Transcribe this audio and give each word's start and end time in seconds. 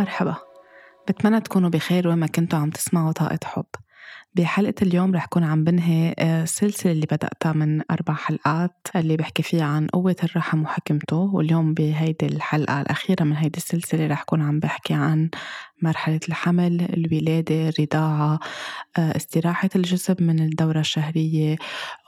مرحبا. 0.00 0.36
بتمنى 1.08 1.40
تكونوا 1.40 1.70
بخير 1.70 2.08
وين 2.08 2.18
ما 2.18 2.26
كنتوا 2.26 2.58
عم 2.58 2.70
تسمعوا 2.70 3.12
طاقة 3.12 3.38
حب. 3.44 3.64
بحلقة 4.34 4.74
اليوم 4.82 5.14
رح 5.14 5.26
كون 5.26 5.44
عم 5.44 5.64
بنهي 5.64 6.14
السلسلة 6.18 6.90
آه، 6.90 6.94
اللي 6.94 7.06
بدأتها 7.06 7.52
من 7.52 7.82
أربع 7.90 8.14
حلقات 8.14 8.88
اللي 8.96 9.16
بحكي 9.16 9.42
فيها 9.42 9.64
عن 9.64 9.86
قوة 9.86 10.16
الرحم 10.24 10.62
وحكمته 10.62 11.16
واليوم 11.16 11.74
بهيدي 11.74 12.26
الحلقة 12.26 12.80
الأخيرة 12.80 13.24
من 13.24 13.36
هيدي 13.36 13.56
السلسلة 13.56 14.06
رح 14.06 14.22
كون 14.22 14.42
عم 14.42 14.60
بحكي 14.60 14.94
عن 14.94 15.30
مرحلة 15.82 16.20
الحمل 16.28 16.82
الولادة 16.82 17.68
الرضاعة 17.68 18.40
آه، 18.98 19.16
استراحة 19.16 19.68
الجسم 19.76 20.14
من 20.20 20.40
الدورة 20.40 20.80
الشهرية 20.80 21.56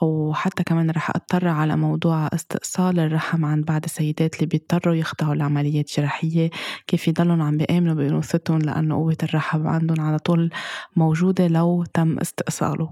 وحتى 0.01 0.63
كمان 0.63 0.89
رح 0.89 1.09
أضطر 1.09 1.47
على 1.47 1.75
موضوع 1.77 2.27
استئصال 2.33 2.99
الرحم 2.99 3.45
عن 3.45 3.61
بعض 3.61 3.83
السيدات 3.85 4.35
اللي 4.35 4.45
بيضطروا 4.45 4.95
يخضعوا 4.95 5.35
لعمليات 5.35 5.91
جراحية. 5.97 6.49
كيف 6.87 7.07
يضلوا 7.07 7.43
عم 7.43 7.57
بيآمنوا 7.57 7.93
بأنوثتهم 7.95 8.59
لأنه 8.59 8.95
قوة 8.95 9.17
الرحم 9.23 9.67
عندهم 9.67 10.01
على 10.01 10.19
طول 10.19 10.49
موجودة 10.95 11.47
لو 11.47 11.83
تم 11.93 12.19
استئصاله. 12.19 12.91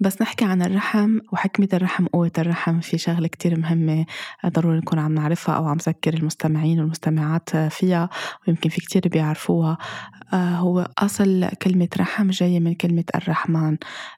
بس 0.00 0.22
نحكي 0.22 0.44
عن 0.44 0.62
الرحم 0.62 1.18
وحكمة 1.32 1.68
الرحم 1.72 2.06
قوة 2.06 2.32
الرحم. 2.38 2.80
في 2.80 2.98
شغلة 2.98 3.28
كتير 3.28 3.60
مهمة 3.60 4.06
ضروري 4.46 4.78
نكون 4.78 4.98
عم 4.98 5.14
نعرفها 5.14 5.54
أو 5.54 5.66
عم 5.66 5.76
ذكر 5.76 6.14
المستمعين 6.14 6.80
والمستمعات 6.80 7.56
فيها 7.56 8.08
ويمكن 8.48 8.70
في 8.70 8.80
كتير 8.80 9.08
بيعرفوها. 9.08 9.78
آه، 10.32 10.36
هو 10.56 10.88
أصل 10.98 11.48
كلمة 11.62 11.88
رحم 11.98 12.30
جاية 12.30 12.60
من 12.60 12.74
كلمة 12.74 13.04
الرحمن. 13.14 13.76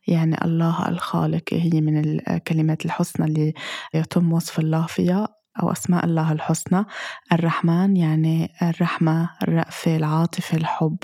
يعني 0.09 0.45
الله 0.45 0.88
الخالق 0.88 1.42
هي 1.52 1.80
من 1.80 1.98
الكلمات 1.98 2.84
الحسنى 2.84 3.26
اللي 3.26 3.54
يتم 3.95 4.32
وصف 4.32 4.59
الله 4.59 4.87
فيها 4.87 5.29
أو 5.62 5.73
أسماء 5.73 6.04
الله 6.04 6.32
الحسنى. 6.32 6.84
الرحمن 7.32 7.96
يعني 7.96 8.51
الرحمة 8.63 9.30
الرأفة 9.42 9.96
العاطفة 9.96 10.57
الحب. 10.57 10.96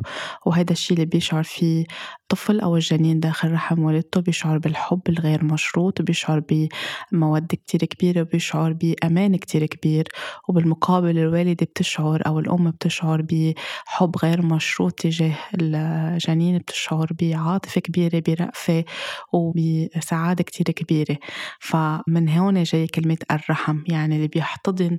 وهذا 0.47 0.73
الشيء 0.73 0.97
اللي 0.97 1.07
بيشعر 1.07 1.43
فيه 1.43 1.85
الطفل 2.25 2.61
أو 2.61 2.77
الجنين 2.77 3.21
داخل 3.21 3.53
رحم 3.53 3.83
والدته 3.83 4.21
بيشعر 4.21 4.59
بالحب 4.59 5.01
الغير 5.09 5.45
مشروط 5.45 6.03
بيشعر 6.03 6.43
بمودة 7.13 7.47
كتير 7.57 7.85
كبيرة 7.85 8.21
وبيشعر 8.21 8.73
بأمان 8.73 9.37
كتير 9.37 9.67
كبير. 9.67 10.09
وبالمقابل 10.49 11.19
الوالدة 11.19 11.67
بتشعر 11.67 12.23
أو 12.27 12.39
الأم 12.39 12.71
بتشعر 12.71 13.23
بحب 13.23 14.17
غير 14.23 14.43
مشروط 14.43 14.93
تجاه 14.93 15.35
الجنين 15.61 16.59
بتشعر 16.59 17.07
بعاطفة 17.21 17.81
كبيرة 17.81 18.23
برأفة 18.29 18.85
وبسعادة 19.33 20.45
كتير 20.45 20.67
كبيرة. 20.67 21.17
فمن 21.61 22.29
هون 22.29 22.63
جاي 22.63 22.87
كلمة 22.87 23.19
الرحم 23.31 23.79
يعني 23.89 24.17
اللي 24.17 24.29
بيحتضن 24.29 24.97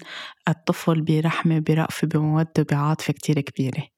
الطفل 0.49 1.01
برحمة 1.01 1.59
برأفة 1.59 2.07
بمودة 2.07 2.65
بعاطفة 2.71 3.13
كتير 3.13 3.39
كبيرة. 3.41 3.94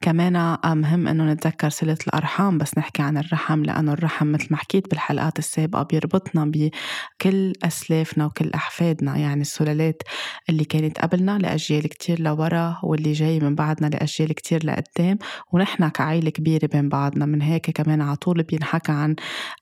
كمان 0.00 0.58
مهم 0.64 1.08
إنه 1.08 1.32
نتذكر 1.32 1.68
صلة 1.70 1.98
الأرحام 2.06 2.58
بس 2.58 2.78
نحكي 2.78 3.02
عن 3.02 3.18
الرحم 3.18 3.62
لأنه 3.62 3.92
الرحم 3.92 4.32
مثل 4.32 4.46
ما 4.50 4.56
حكيت 4.56 4.90
بالحلقات 4.90 5.38
السابقة 5.38 5.82
بيربطنا 5.82 6.44
بكل 6.44 7.52
أسلافنا 7.62 8.26
وكل 8.26 8.50
أحفادنا 8.54 9.16
يعني 9.16 9.40
السلالات 9.40 10.02
اللي 10.48 10.64
كانت 10.64 11.00
قبلنا 11.00 11.38
لأجيال 11.38 11.86
كتير 11.86 12.20
لورا 12.20 12.80
واللي 12.82 13.12
جاي 13.12 13.40
من 13.40 13.54
بعدنا 13.54 13.86
لأجيال 13.86 14.32
كتير 14.32 14.66
لقدام 14.66 15.18
ونحن 15.52 15.88
كعائلة 15.88 16.30
كبيرة 16.30 16.66
بين 16.66 16.88
بعضنا. 16.88 17.26
من 17.26 17.42
هيك 17.42 17.70
كمان 17.70 18.00
على 18.00 18.16
طول 18.16 18.42
بينحكى 18.42 18.92
عن 18.92 19.16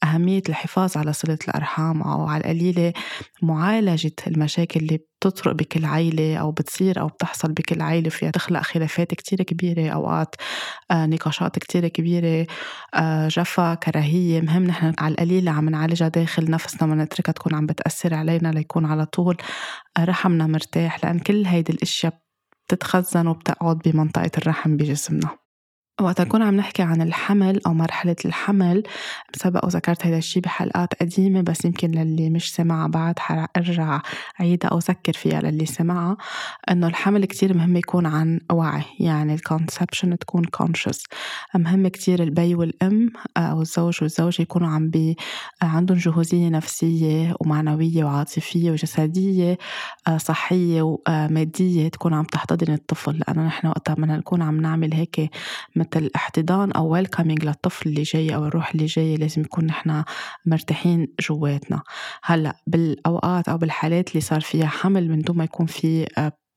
أهمية 0.05 0.43
الحفاظ 0.49 0.97
على 0.97 1.13
صلة 1.13 1.39
الأرحام 1.49 2.03
أو 2.03 2.27
على 2.27 2.41
القليلة 2.41 2.93
معالجة 3.43 4.13
المشاكل 4.27 4.81
اللي 4.81 5.01
بتطرق 5.21 5.53
بكل 5.55 5.85
عيلة 5.85 6.37
أو 6.37 6.51
بتصير 6.53 7.01
أو 7.01 7.07
بتحصل 7.09 7.53
بكل 7.53 7.83
عيلة 7.83 8.11
فيها 8.11 8.31
تخلق 8.31 8.61
خلافات 8.61 9.15
كتير 9.15 9.43
كبيرة 9.43 9.89
أوقات 9.91 10.35
آه 10.91 11.07
نقاشات 11.07 11.59
كتير 11.59 11.89
كبيرة 11.89 12.47
آه 12.95 13.29
جفا 13.29 13.75
كراهية. 13.75 14.41
مهم 14.41 14.65
نحن 14.65 14.95
على 14.99 15.13
القليلة 15.13 15.51
عم 15.51 15.69
نعالجها 15.69 16.09
داخل 16.09 16.51
نفسنا 16.51 16.89
ما 16.95 17.05
نتركها 17.05 17.33
تكون 17.33 17.55
عم 17.55 17.67
بتأثر 17.67 18.15
علينا 18.15 18.49
ليكون 18.49 18.87
على 18.87 19.07
طول 19.07 19.37
آه 19.99 20.05
رحمنا 20.05 20.47
مرتاح 20.47 21.05
لأن 21.05 21.19
كل 21.19 21.47
هيدي 21.47 21.73
الأشياء 21.73 22.19
بتتخزن 22.69 23.27
وبتقعد 23.27 23.79
بمنطقة 23.79 24.31
الرحم 24.39 24.77
بجسمنا. 24.77 25.48
وقت 26.01 26.21
نكون 26.21 26.43
عم 26.43 26.57
نحكي 26.57 26.83
عن 26.83 27.03
الحمل 27.03 27.61
أو 27.67 27.75
مرحلة 27.75 28.17
الحمل 28.25 28.83
سبق 29.37 29.65
وذكرت 29.65 30.07
هذا 30.07 30.19
الشيء 30.19 30.43
بحلقات 30.43 30.95
قديمة 30.95 31.41
بس 31.41 31.65
يمكن 31.65 31.91
للي 31.91 32.31
مش 32.31 32.55
سمعها 32.55 32.87
بعد 32.89 33.19
حرجع 33.19 34.01
عيدها 34.41 34.71
أو 34.71 34.79
ذكر 34.79 35.13
فيها 35.13 35.41
للي 35.41 35.67
سمعها 35.67 36.17
إنه 36.71 36.87
الحمل 36.87 37.25
كتير 37.25 37.57
مهم 37.57 37.77
يكون 37.77 38.07
عن 38.07 38.41
وعي 38.51 38.83
يعني 39.01 39.35
ال 39.35 39.42
conception 39.42 40.19
تكون 40.19 40.45
conscious. 40.63 41.07
مهم 41.55 41.89
كتير 41.89 42.23
البي 42.23 42.55
والأم 42.55 43.13
أو 43.37 43.61
الزوج 43.61 43.99
والزوجة 44.03 44.43
يكونوا 44.43 44.69
عم 44.69 44.91
بي 44.91 45.17
عندهم 45.63 45.99
جهوزية 45.99 46.49
نفسية 46.49 47.35
ومعنوية 47.41 48.05
وعاطفية 48.05 48.71
وجسدية 48.71 49.59
آه، 50.09 50.17
صحية 50.17 50.83
ومادية 50.83 51.89
تكون 51.89 52.15
عم 52.15 52.25
تحتضن 52.25 52.73
الطفل 52.73 53.19
لأنه 53.19 53.47
نحن 53.47 53.67
وقتها 53.67 53.95
بدنا 53.95 54.17
نكون 54.17 54.43
عم 54.43 54.61
نعمل 54.61 54.95
هيك 54.95 55.31
مثل 55.97 56.11
احتضان 56.17 56.73
أو 56.73 56.89
welcoming 56.93 57.45
للطفل 57.45 57.89
اللي 57.89 58.03
جاي 58.03 58.35
أو 58.35 58.47
الروح 58.47 58.71
اللي 58.71 58.87
جاي 58.87 59.17
لازم 59.17 59.43
نكون 59.43 59.67
نحن 59.67 60.05
مرتاحين 60.47 61.09
جواتنا. 61.21 61.83
هلأ 62.25 62.57
بالأوقات 62.67 63.49
أو 63.49 63.59
بالحالات 63.59 64.09
اللي 64.09 64.21
صار 64.21 64.41
فيها 64.41 64.67
حمل 64.67 65.09
من 65.09 65.21
دون 65.21 65.37
ما 65.37 65.45
يكون 65.45 65.67
في 65.67 66.07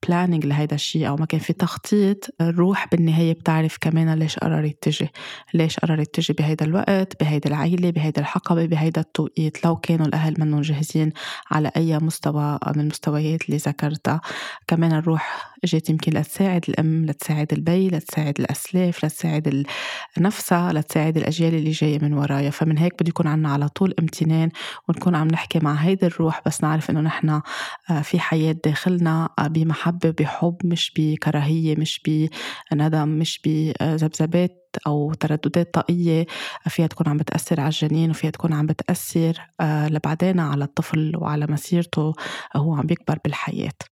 planning 0.07 0.45
لهيدا 0.45 0.75
الشيء 0.75 1.07
أو 1.07 1.15
ما 1.15 1.25
كان 1.25 1.39
في 1.39 1.53
تخطيط 1.53 2.35
الروح 2.41 2.87
بالنهاية 2.91 3.33
بتعرف 3.33 3.77
كمان 3.81 4.13
ليش 4.13 4.37
قررت 4.37 4.77
تجي 4.81 5.09
ليش 5.53 5.79
قررت 5.79 6.15
تجي 6.15 6.33
بهيدا 6.33 6.65
الوقت 6.65 7.23
بهيدا 7.23 7.49
العيله 7.49 7.89
بهيدا 7.89 8.21
الحقبة 8.21 8.65
بهيدا 8.65 9.01
التوقيت. 9.01 9.65
لو 9.65 9.75
كانوا 9.75 10.05
الأهل 10.05 10.35
منهم 10.39 10.61
جاهزين 10.61 11.11
على 11.51 11.71
أي 11.77 11.99
مستوى 11.99 12.59
من 12.75 12.81
المستويات 12.81 13.45
اللي 13.45 13.57
ذكرتها 13.57 14.21
كمان 14.67 14.91
الروح 14.91 15.50
اجت 15.63 15.89
يمكن 15.89 16.11
لتساعد 16.11 16.65
الأم 16.69 17.05
لتساعد 17.05 17.53
البي 17.53 17.87
لتساعد 17.89 18.39
الأسلاف 18.39 19.05
لتساعد 19.05 19.65
نفسها 20.17 20.73
لتساعد 20.73 21.17
الأجيال 21.17 21.53
اللي 21.55 21.71
جاية 21.71 21.99
من 21.99 22.13
ورايا. 22.13 22.49
فمن 22.49 22.77
هيك 22.77 22.93
بده 22.93 23.09
يكون 23.09 23.27
عنا 23.27 23.49
على 23.49 23.69
طول 23.69 23.93
امتنان 23.99 24.49
ونكون 24.89 25.15
عم 25.15 25.27
نحكي 25.27 25.59
مع 25.59 25.73
هيدي 25.73 26.05
الروح 26.05 26.41
بس 26.45 26.63
نعرف 26.63 26.89
إنه 26.89 27.01
نحن 27.01 27.29
آه، 27.29 28.01
في 28.01 28.19
حياة 28.19 28.55
داخلنا 28.65 29.29
آه، 29.39 29.47
بمحبة 29.47 30.09
بحب 30.09 30.57
مش 30.65 30.93
بكراهية 30.97 31.75
مش 31.75 32.01
بندم 32.71 33.09
مش 33.09 33.41
بذبذبات 33.45 34.57
أو 34.87 35.13
ترددات 35.13 35.73
طاقية. 35.73 36.25
فيها 36.67 36.87
تكون 36.87 37.07
عم 37.07 37.17
بتأثر 37.17 37.59
على 37.59 37.69
الجنين 37.69 38.09
وفيها 38.09 38.29
تكون 38.31 38.53
عم 38.53 38.65
بتأثر 38.65 39.37
آه، 39.61 39.87
لبعدين 39.87 40.39
على 40.39 40.63
الطفل 40.63 41.13
وعلى 41.17 41.47
مسيرته 41.49 42.13
هو 42.55 42.73
عم 42.75 42.85
بيكبر 42.85 43.19
بالحياة. 43.25 43.90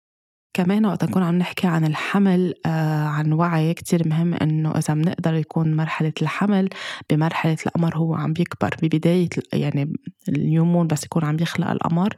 كمان 0.56 0.86
وقت 0.86 1.04
نكون 1.04 1.24
عم 1.24 1.38
نحكي 1.38 1.68
عن 1.68 1.86
الحمل 1.86 2.54
آه 2.66 3.06
عن 3.06 3.34
وعي 3.34 3.74
كتير 3.74 4.08
مهم 4.08 4.34
إنه 4.34 4.72
إذا 4.72 4.94
بنقدر 4.94 5.34
يكون 5.34 5.76
مرحلة 5.76 6.14
الحمل 6.22 6.70
بمرحلة 7.10 7.58
القمر 7.66 7.98
هو 7.98 8.16
عم 8.16 8.34
بيكبر 8.34 8.76
ببداية 8.84 9.30
يعني 9.54 9.94
ال 10.30 10.37
new 10.37 10.59
moon 10.59 10.88
بس 10.88 11.04
يكون 11.04 11.24
عم 11.26 11.38
يخلق 11.42 11.70
القمر 11.70 12.16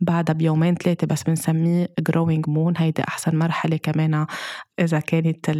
بعدها 0.00 0.34
بيومين 0.34 0.74
ثلاثة 0.74 1.06
بس 1.06 1.22
بنسميه 1.22 1.88
growing 2.00 2.48
moon 2.48 2.74
هيدي 2.76 3.02
أحسن 3.08 3.36
مرحلة 3.38 3.76
كمان 3.76 4.26
إذا 4.80 5.00
كانت 5.00 5.50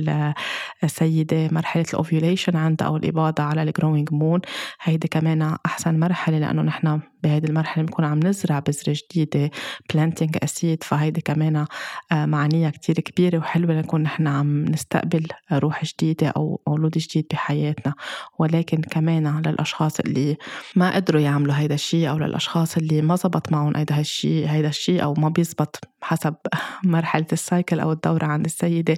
السيدة 0.85 1.49
مرحلة 1.53 1.85
ال 1.89 1.95
ovulation 1.95 2.57
عندها 2.57 2.87
أو 2.87 2.97
الإباضة 2.97 3.43
على 3.43 3.63
ال 3.63 3.69
growing 3.69 4.13
moon 4.13 4.41
هيدي 4.83 5.09
كمان 5.09 5.57
أحسن 5.67 6.01
مرحلة 6.01 6.39
لأنه 6.39 6.63
نحن 6.63 7.01
بهيدي 7.23 7.47
المرحلة 7.47 7.85
بنكون 7.85 8.05
عم 8.05 8.21
نزرع 8.21 8.59
بذرة 8.59 8.97
جديدة 9.11 9.51
planting 9.95 10.37
a 10.43 10.51
seed 10.51 10.83
فهيدي 10.83 11.21
كمان 11.21 11.67
آه، 12.13 12.27
معانيها 12.27 12.71
كتير 12.71 12.95
كبيرة 13.01 13.39
وحلوة 13.39 13.75
لنكون 13.75 14.03
نحن 14.03 14.27
عم 14.27 14.65
نستقبل 14.65 15.27
روح 15.53 15.85
جديدة 15.85 16.29
أو 16.29 16.61
مولود 16.69 16.91
جديد 16.91 17.27
بحياتنا. 17.31 17.95
ولكن 18.39 18.81
كمان 18.81 19.43
للأشخاص 19.47 20.01
اللي 20.01 20.37
ما 20.77 20.95
قدروا 20.95 21.21
يعملوا 21.21 21.55
هيدا 21.55 21.75
الشيء 21.75 22.11
أو 22.11 22.19
للأشخاص 22.19 22.77
اللي 22.77 23.03
ما 23.03 23.17
زبط 23.17 23.53
معهم 23.53 23.77
هيدا 23.77 24.01
الشيء 24.01 24.47
هيدا 24.49 24.69
الشيء 24.69 25.03
أو 25.03 25.15
ما 25.15 25.29
بيزبط 25.29 25.81
حسب 26.03 26.35
مرحلة 26.85 27.27
ال 27.33 27.41
cycle 27.41 27.81
أو 27.81 27.93
الدورة 27.93 28.25
عند 28.27 28.45
السيدة 28.45 28.95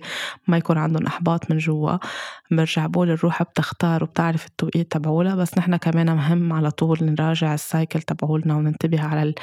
ما 0.48 0.56
يكون 0.56 0.78
عندهم 0.78 1.06
إحباط 1.06 1.50
من 1.50 1.58
جوا. 1.58 1.98
برجع 2.50 2.86
بقول 2.86 3.10
الروح 3.10 3.42
بتختار 3.42 4.04
وبتعرف 4.04 4.46
التوقيت 4.46 4.92
تبعولها 4.92 5.34
بس 5.34 5.58
نحن 5.58 5.76
كمان 5.76 6.16
مهم 6.16 6.52
على 6.52 6.70
طول 6.70 6.98
نراجع 7.02 7.54
ال 7.54 7.62
cycle 7.62 8.02
تبعولنا 8.02 8.56
وننتبه 8.56 9.02
على 9.02 9.34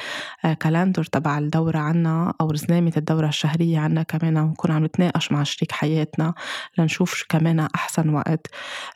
ال 0.44 0.51
calendar 0.51 1.04
تبع 1.04 1.38
الدورة 1.38 1.78
عنا 1.78 2.34
أو 2.40 2.50
رزنامة 2.50 2.92
الدورة 2.96 3.28
الشهرية 3.28 3.78
عنا 3.78 4.02
كمان 4.02 4.36
ونكون 4.36 4.70
عم 4.70 4.84
نتناقش 4.84 5.32
مع 5.32 5.42
شريك 5.42 5.72
حياتنا 5.72 6.34
لنشوف 6.78 7.24
كمان 7.28 7.60
أحسن 7.60 8.08
وقت. 8.08 8.46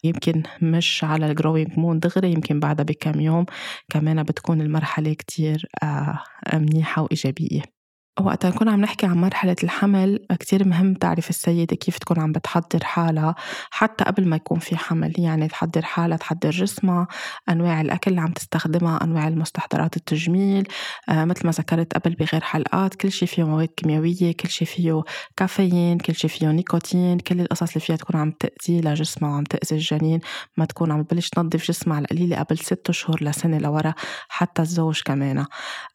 يمكن 0.05 0.43
مش 0.63 1.05
على 1.05 1.27
ال 1.31 1.37
growing 1.37 1.79
moon 1.79 1.99
دغري 1.99 2.33
يمكن 2.33 2.61
بعدها 2.61 2.85
بكم 2.85 3.21
يوم 3.21 3.47
كمان 3.91 4.23
بتكون 4.23 4.61
المرحلة 4.61 5.13
كتير 5.13 5.67
آه، 5.83 6.19
منيحة 6.55 7.03
وإيجابية. 7.03 7.72
وقت 8.21 8.47
نكون 8.47 8.69
عم 8.69 8.81
نحكي 8.81 9.07
عن 9.07 9.17
مرحلة 9.17 9.57
الحمل 9.65 10.27
كتير 10.41 10.69
مهم 10.69 10.95
تعرف 10.95 11.31
السيدة 11.31 11.77
كيف 11.77 11.99
تكون 11.99 12.21
عم 12.21 12.33
بتحضر 12.33 12.85
حالها 12.85 13.35
حتى 13.71 14.05
قبل 14.05 14.29
ما 14.29 14.37
يكون 14.37 14.59
في 14.59 14.77
حمل 14.77 15.13
يعني 15.19 15.49
تحضر 15.49 15.83
حالها 15.83 16.17
تحضر 16.17 16.51
جسمها 16.51 17.07
أنواع 17.49 17.81
الأكل 17.81 18.11
اللي 18.11 18.21
عم 18.21 18.33
تستخدمها 18.33 19.05
أنواع 19.05 19.29
المستحضرات 19.29 19.97
التجميل 19.97 20.69
آه 21.09 21.25
مثل 21.25 21.47
ما 21.47 21.53
ذكرت 21.53 21.95
قبل 21.95 22.15
بغير 22.15 22.41
حلقات 22.41 22.95
كل 22.95 23.13
شيء 23.13 23.29
فيه 23.29 23.45
مواد 23.45 23.69
كيميائية 23.69 24.33
كل 24.33 24.49
شيء 24.49 24.69
فيه 24.69 25.03
كافيين 25.37 25.99
كل 25.99 26.15
شيء 26.15 26.31
فيه 26.31 26.47
نيكوتين 26.47 27.19
كل 27.19 27.41
القصص 27.41 27.69
اللي 27.69 27.81
فيها 27.81 27.97
تكون 27.97 28.21
عم 28.21 28.31
تأذي 28.31 28.81
لجسمها 28.81 29.31
وعم 29.31 29.45
تأذي 29.45 29.77
الجنين 29.77 30.21
ما 30.57 30.65
تكون 30.65 30.93
عم 30.93 31.03
تبلش 31.03 31.29
تنظف 31.29 31.67
جسمها 31.69 31.97
على 31.97 32.05
القليلة 32.05 32.37
قبل 32.37 32.59
ست 32.59 32.91
شهور 32.91 33.25
لسنة 33.25 33.59
لورا 33.59 33.95
حتى 34.29 34.63
الزوج 34.63 35.01
كمان 35.05 35.47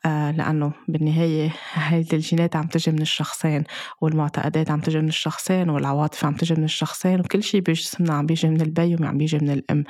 آه 0.06 0.31
لأنه 0.31 0.72
بالنهاية 0.88 1.54
هي 1.74 2.06
الجينات 2.13 2.56
عم 2.56 2.68
تجي 2.68 2.92
من 2.92 3.01
الشخصين 3.01 3.63
والمعتقدات 4.01 4.71
عم 4.71 4.80
تجي 4.80 5.00
من 5.01 5.07
الشخصين 5.07 5.69
والعواطف 5.69 6.25
عم 6.25 6.33
تجي 6.36 6.54
من 6.56 6.63
الشخصين 6.63 7.19
وكل 7.19 7.44
شيء 7.44 7.62
بجسمنا 7.62 8.13
عم 8.13 8.25
بيجي 8.25 8.50
من 8.50 8.62
البي 8.62 8.95
وعم 8.95 9.18
بيجي 9.18 9.38
من 9.38 9.50
الأم. 9.50 9.83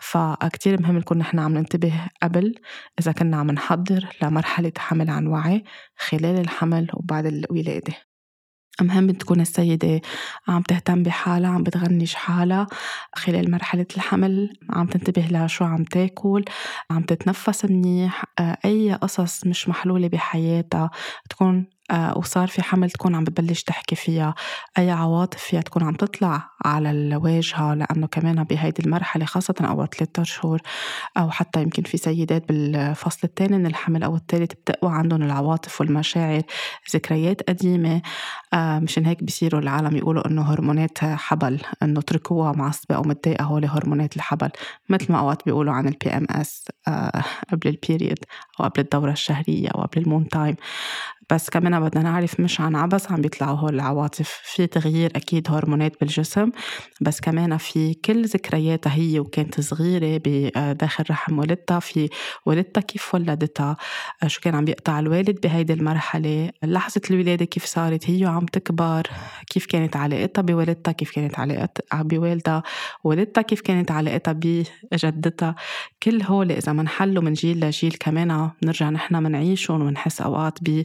فكتير 0.00 0.82
مهم 0.82 0.98
نكون 0.98 1.18
نحن 1.18 1.38
عم 1.38 1.54
ننتبه 1.58 1.92
قبل 2.22 2.54
إذا 3.00 3.12
كنا 3.12 3.36
عم 3.36 3.50
نحضر 3.50 4.06
لمرحلة 4.22 4.72
حمل 4.78 5.10
عن 5.10 5.26
وعي 5.26 5.64
خلال 5.96 6.40
الحمل 6.40 6.88
وبعد 6.94 7.26
الولادة. 7.26 8.11
مهم 8.80 9.10
تكون 9.10 9.40
السيدة 9.40 10.00
عم 10.48 10.62
تهتم 10.62 11.02
بحالها 11.02 11.50
عم 11.50 11.62
بتغنج 11.62 12.14
حالها. 12.14 12.66
خلال 13.14 13.50
مرحلة 13.50 13.86
الحمل 13.96 14.52
عم 14.70 14.86
تنتبه 14.86 15.26
لشو 15.30 15.64
عم 15.64 15.84
تاكل 15.84 16.44
عم 16.90 17.02
تتنفس 17.02 17.64
منيح. 17.64 18.24
آه، 18.38 18.58
أي 18.64 18.92
قصص 18.94 19.46
مش 19.46 19.68
محلولة 19.68 20.08
بحياتها 20.08 20.90
تكون 21.30 21.66
وصار 22.16 22.48
في 22.48 22.62
حمل 22.62 22.90
تكون 22.90 23.14
عم 23.14 23.24
ببلش 23.24 23.62
تحكي 23.62 23.94
فيها. 23.94 24.34
أي 24.78 24.90
عواطف 24.90 25.38
فيها 25.38 25.60
تكون 25.60 25.82
عم 25.82 25.94
تطلع 25.94 26.50
على 26.64 26.90
الواجهة 26.90 27.74
لأنه 27.74 28.06
كمان 28.06 28.44
بهيدي 28.44 28.82
المرحلة 28.82 29.24
خاصة 29.24 29.54
أول 29.60 29.88
ثلاثة 29.88 30.22
شهور 30.22 30.60
أو 31.16 31.30
حتى 31.30 31.62
يمكن 31.62 31.82
في 31.82 31.96
سيدات 31.96 32.48
بالفصل 32.48 33.20
الثاني 33.24 33.58
من 33.58 33.66
الحمل 33.66 34.02
أو 34.02 34.16
الثالث 34.16 34.52
بتقوى 34.52 34.92
عندهم 34.92 35.22
العواطف 35.22 35.80
والمشاعر 35.80 36.42
ذكريات 36.94 37.42
قديمة. 37.50 38.02
آه، 38.54 38.78
مشان 38.78 39.06
هيك 39.06 39.24
بصيروا 39.24 39.60
العالم 39.60 39.96
يقولوا 39.96 40.26
إنه 40.28 40.42
هرمونات 40.42 40.98
حبل 40.98 41.60
إنه 41.82 42.00
تركوها 42.00 42.52
معصبة 42.52 42.94
أو 42.96 43.02
متضايقة 43.02 43.44
هول 43.44 43.64
هرمونات 43.64 44.16
الحبل 44.16 44.50
مثل 44.88 45.12
ما 45.12 45.18
أوقات 45.18 45.44
بيقولوا 45.46 45.72
عن 45.72 45.88
ال 45.88 46.10
PMS 46.10 46.64
آه، 46.88 47.24
قبل 47.52 47.68
ال 47.68 47.75
period 47.75 48.18
أو 48.60 48.64
قبل 48.64 48.80
الدورة 48.80 49.12
الشهرية 49.12 49.68
أو 49.68 49.82
قبل 49.82 50.02
ال 50.02 50.07
moon 50.07 50.28
time. 50.28 50.56
بس 51.30 51.50
كمان 51.50 51.71
بدنا 51.80 52.02
نعرف 52.02 52.40
مش 52.40 52.60
عن 52.60 52.76
عبس 52.76 53.12
عم 53.12 53.20
بيطلعوا 53.20 53.56
هول 53.56 53.74
العواطف. 53.74 54.40
في 54.44 54.66
تغيير 54.66 55.12
أكيد 55.16 55.50
هرمونات 55.50 56.00
بالجسم 56.00 56.50
بس 57.00 57.20
كمان 57.20 57.56
في 57.56 57.94
كل 57.94 58.24
ذكرياتها 58.24 58.94
هي 58.94 59.20
وكانت 59.20 59.60
صغيرة 59.60 60.20
بداخل 60.24 61.04
رحم 61.10 61.38
والدتها. 61.38 61.80
في 61.80 62.08
والدتها 62.46 62.80
كيف 62.80 63.14
ولدتها؟ 63.14 63.76
شو 64.26 64.40
كان 64.40 64.54
عم 64.54 64.64
بيقطع 64.64 64.98
الوالد 64.98 65.40
بهيدي 65.40 65.72
المرحلة؟ 65.72 66.50
لحظة 66.62 67.00
الولادة 67.10 67.44
كيف 67.44 67.64
صارت؟ 67.64 68.10
هي 68.10 68.26
وعم 68.26 68.46
تكبر. 68.46 69.02
كيف 69.50 69.66
كانت 69.66 69.96
علاقتها 69.96 70.42
بوالدتها؟ 70.42 70.92
كيف 70.92 71.10
كانت 71.10 71.38
علاقتها 71.38 72.02
بوالدها؟ 72.02 72.62
والدتها 73.04 73.42
كيف 73.42 73.60
كانت 73.60 73.90
علاقتها 73.90 74.32
بجدتها؟ 74.32 75.54
كل 76.02 76.22
هول 76.22 76.52
إذا 76.52 76.72
منحلوا 76.72 77.22
من 77.22 77.32
جيل 77.32 77.60
لجيل 77.60 77.92
كمان 78.00 78.50
بنرجع 78.62 78.90
نحن 78.90 79.22
منعيشهم 79.22 79.82
ونحس 79.82 80.20
أوقات 80.20 80.58
ب 80.62 80.82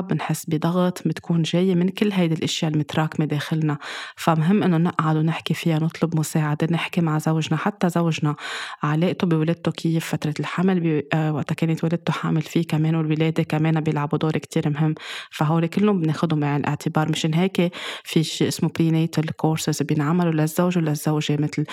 تعب 0.00 0.08
بنحس 0.08 0.46
بضغط 0.46 1.08
بتكون 1.08 1.42
جاية 1.42 1.74
من 1.74 1.88
كل 1.88 2.12
هيدي 2.12 2.34
الأشياء 2.34 2.72
المتراكمة 2.72 3.26
داخلنا. 3.26 3.78
فمهم 4.16 4.62
إنه 4.62 4.76
نقعد 4.76 5.16
ونحكي 5.16 5.54
فيها 5.54 5.78
نطلب 5.78 6.18
مساعدة 6.18 6.68
نحكي 6.70 7.00
مع 7.00 7.18
زوجنا 7.18 7.56
حتى 7.56 7.88
زوجنا. 7.88 8.36
علاقته 8.82 9.26
بولادته 9.26 9.72
كيف 9.72 10.06
فترة 10.06 10.34
الحمل 10.40 11.02
آه، 11.12 11.32
وقتها 11.32 11.54
كانت 11.54 11.84
والدته 11.84 12.12
حامل 12.12 12.42
فيه 12.42 12.66
كمان 12.66 12.94
والولادة 12.94 13.42
كمان 13.42 13.80
بيلعبوا 13.80 14.18
دور 14.18 14.32
كتير 14.32 14.70
مهم. 14.70 14.94
فهول 15.30 15.66
كلهم 15.66 16.00
بناخدهم 16.00 16.40
بعين 16.40 16.60
الاعتبار. 16.60 17.10
مشان 17.10 17.34
هيك 17.34 17.72
في 18.04 18.24
شيء 18.24 18.48
اسمه 18.48 18.70
prenatal 18.78 19.36
courses 19.36 19.82
بينعملوا 19.82 20.32
للزوج 20.32 20.78
وللزوجة 20.78 21.36
مثل 21.40 21.64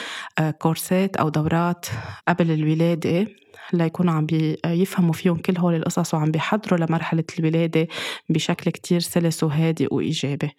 كورسات 0.59 1.18
آه، 1.18 1.21
أو 1.21 1.30
دورات 1.30 1.85
قبل 2.27 2.51
الولادة. 2.51 3.27
ليكونوا 3.74 4.13
عم 4.13 4.27
يفهموا 4.65 5.13
فيهم 5.13 5.38
كل 5.38 5.57
هول 5.57 5.75
القصص 5.75 6.13
وعم 6.13 6.31
بيحضروا 6.31 6.80
لمرحلة 6.80 7.24
الولادة 7.39 7.88
بشكل 8.30 8.71
كتير 8.71 9.00
سلس 9.00 9.44
وهادئ 9.44 9.94
وإيجابي. 9.94 10.51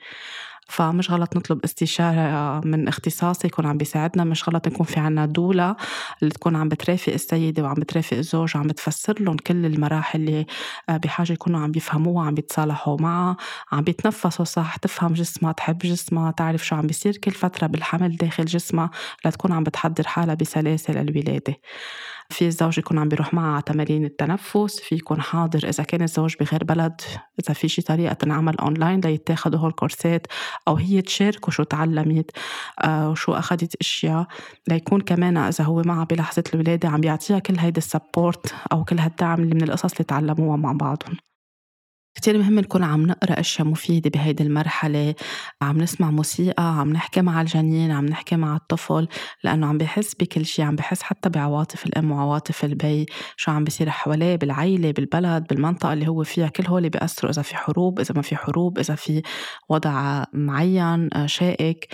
فمش 0.69 1.11
غلط 1.11 1.37
نطلب 1.37 1.65
استشارة 1.65 2.61
من 2.65 2.89
اختصاصي 2.89 3.47
يكون 3.47 3.67
عم 3.67 3.77
بيساعدنا 3.77 4.25
مش 4.25 4.49
غلط 4.49 4.67
يكون 4.67 4.87
في 4.87 5.01
عنا 5.01 5.27
doula 5.27 5.77
اللي 6.23 6.35
تكون 6.35 6.57
عم 6.57 6.69
بترافق 6.69 7.13
السيدة 7.13 7.63
وعم 7.63 7.75
بترافق 7.75 8.17
الزوج 8.17 8.57
وعم 8.57 8.67
بتفسر 8.67 9.23
لهم 9.23 9.37
كل 9.37 9.67
المراحل 9.67 10.21
اللي 10.21 10.47
آه، 10.89 10.97
بحاجة 10.97 11.33
يكونوا 11.33 11.61
عم 11.61 11.71
بيفهموها 11.73 12.27
عم 12.27 12.35
بيتصالحوا 12.35 12.97
معها 13.01 13.37
عم 13.73 13.81
بيتنفسوا 13.85 14.45
صح 14.45 14.77
تفهم 14.77 15.13
جسمها 15.13 15.53
تحب 15.53 15.79
جسمها 15.79 16.31
تعرف 16.31 16.67
شو 16.67 16.77
عم 16.77 16.87
بيصير 16.87 17.17
كل 17.17 17.31
فترة 17.31 17.67
بالحمل 17.67 18.17
داخل 18.17 18.45
جسمها 18.45 18.91
لتكون 19.25 19.53
عم 19.53 19.65
بتحضر 19.65 20.07
حالها 20.07 20.35
بسلاسة 20.35 20.93
للولادة. 20.95 21.57
في 22.31 22.47
الزوج 22.47 22.79
يكون 22.79 22.99
عم 22.99 23.09
بيروح 23.09 23.35
معها 23.35 23.53
على 23.53 23.63
تمارين 23.63 24.05
التنفس 24.05 24.81
في 24.81 24.95
يكون 24.95 25.21
حاضر 25.21 25.69
إذا 25.69 25.85
كان 25.85 26.03
الزوج 26.03 26.35
بغير 26.41 26.65
بلد 26.65 27.01
إذا 27.41 27.55
في 27.55 27.69
شي 27.69 27.83
طريقة 27.83 28.13
تنعمل 28.13 28.59
أونلاين 28.59 29.01
ليتاخدوا 29.01 29.59
هول 29.59 29.71
الكورسات 29.71 30.27
أو 30.69 30.77
هي 30.77 31.03
تشاركه 31.03 31.51
شو 31.53 31.63
تعلمت 31.63 32.31
آه 32.85 33.11
وشو 33.11 33.33
أخدت 33.33 33.75
أشياء. 33.75 34.27
ليكون 34.69 35.01
كمان 35.01 35.37
إذا 35.37 35.65
هو 35.65 35.83
معها 35.83 36.05
بلحظة 36.05 36.45
الولادة 36.55 36.89
عم 36.89 37.01
بيعطيها 37.01 37.39
كل 37.39 37.59
هيدا 37.59 37.79
ال 37.79 37.88
support 37.88 38.55
أو 38.73 38.85
كل 38.85 38.99
هالدعم 38.99 39.41
اللي 39.43 39.55
من 39.55 39.63
القصص 39.63 39.93
اللي 39.93 40.05
تعلموها 40.05 40.57
مع 40.57 40.73
بعضهم. 40.73 41.17
كتير 42.15 42.39
مهم 42.39 42.59
نكون 42.59 42.85
عم 42.85 43.07
نقرأ 43.07 43.41
أشياء 43.41 43.69
مفيدة 43.69 44.11
بهيدي 44.11 44.43
المرحلة. 44.43 45.15
عم 45.63 45.79
نسمع 45.79 46.11
موسيقى 46.11 46.81
عم 46.81 46.93
نحكي 46.93 47.23
مع 47.23 47.41
الجنين 47.41 47.91
عم 47.91 48.07
نحكي 48.07 48.37
مع 48.37 48.57
الطفل 48.57 49.09
لأنه 49.45 49.67
عم 49.67 49.79
بحس 49.79 50.15
بكل 50.15 50.47
شيء 50.47 50.65
عم 50.65 50.77
بحس 50.77 51.03
حتى 51.03 51.29
بعواطف 51.29 51.87
الأم 51.87 52.11
وعواطف 52.11 52.65
البي. 52.65 53.07
شو 53.37 53.51
عم 53.51 53.65
بيصير 53.65 53.91
حواليه 53.91 54.37
بالعيلة 54.37 54.91
بالبلد 54.91 55.47
بالمنطقة 55.47 55.93
اللي 55.93 56.09
هو 56.09 56.25
فيها 56.25 56.49
كل 56.49 56.67
هول 56.67 56.89
بيأثروا 56.89 57.31
إذا 57.31 57.43
في 57.43 57.57
حروب 57.57 58.01
إذا 58.01 58.15
ما 58.15 58.23
في 58.23 58.37
حروب 58.37 58.79
إذا 58.79 58.95
في 58.95 59.23
وضع 59.69 60.25
معين 60.33 61.09
آه، 61.15 61.27
شائك. 61.27 61.89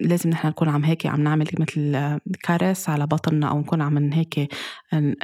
لازم 0.00 0.30
نحن 0.30 0.48
نكون 0.48 0.68
عم 0.68 0.84
هيك 0.84 1.06
عم 1.06 1.20
نعمل 1.22 1.48
مثل 1.58 2.18
كارس 2.42 2.88
على 2.88 3.06
بطننا 3.06 3.48
أو 3.50 3.58
نكون 3.60 3.82
عم 3.82 4.12
هيك 4.12 4.54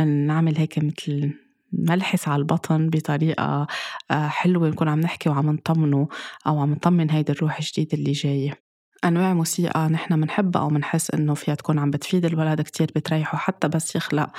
نعمل 0.01 0.59
هيك 0.59 0.79
مثل 0.79 1.46
نلحس 1.73 2.29
على 2.29 2.41
البطن 2.41 2.91
بطريقة 2.91 3.67
آه، 4.11 4.27
حلوة 4.29 4.69
نكون 4.69 4.89
عم 4.89 5.01
نحكي 5.01 5.29
وعم 5.29 5.51
نطمنه 5.51 6.09
أو 6.47 6.61
عم 6.61 6.73
نطمن 6.73 7.11
هيدي 7.11 7.33
الروح 7.33 7.59
الجديدة 7.59 7.99
اللي 7.99 8.13
جاية. 8.13 8.67
أنواع 9.05 9.35
موسيقى 9.35 9.89
نحن 9.89 10.15
منحبها 10.15 10.63
أو 10.63 10.71
منحس 10.71 11.11
إنه 11.11 11.35
فيها 11.35 11.55
تكون 11.55 11.79
عم 11.79 11.91
بتفيد 11.91 12.25
الولد 12.25 12.61
كتير 12.61 12.91
بتريحه 12.97 13.39
حتى 13.39 13.69
بس 13.69 13.97
يخلق. 13.97 14.31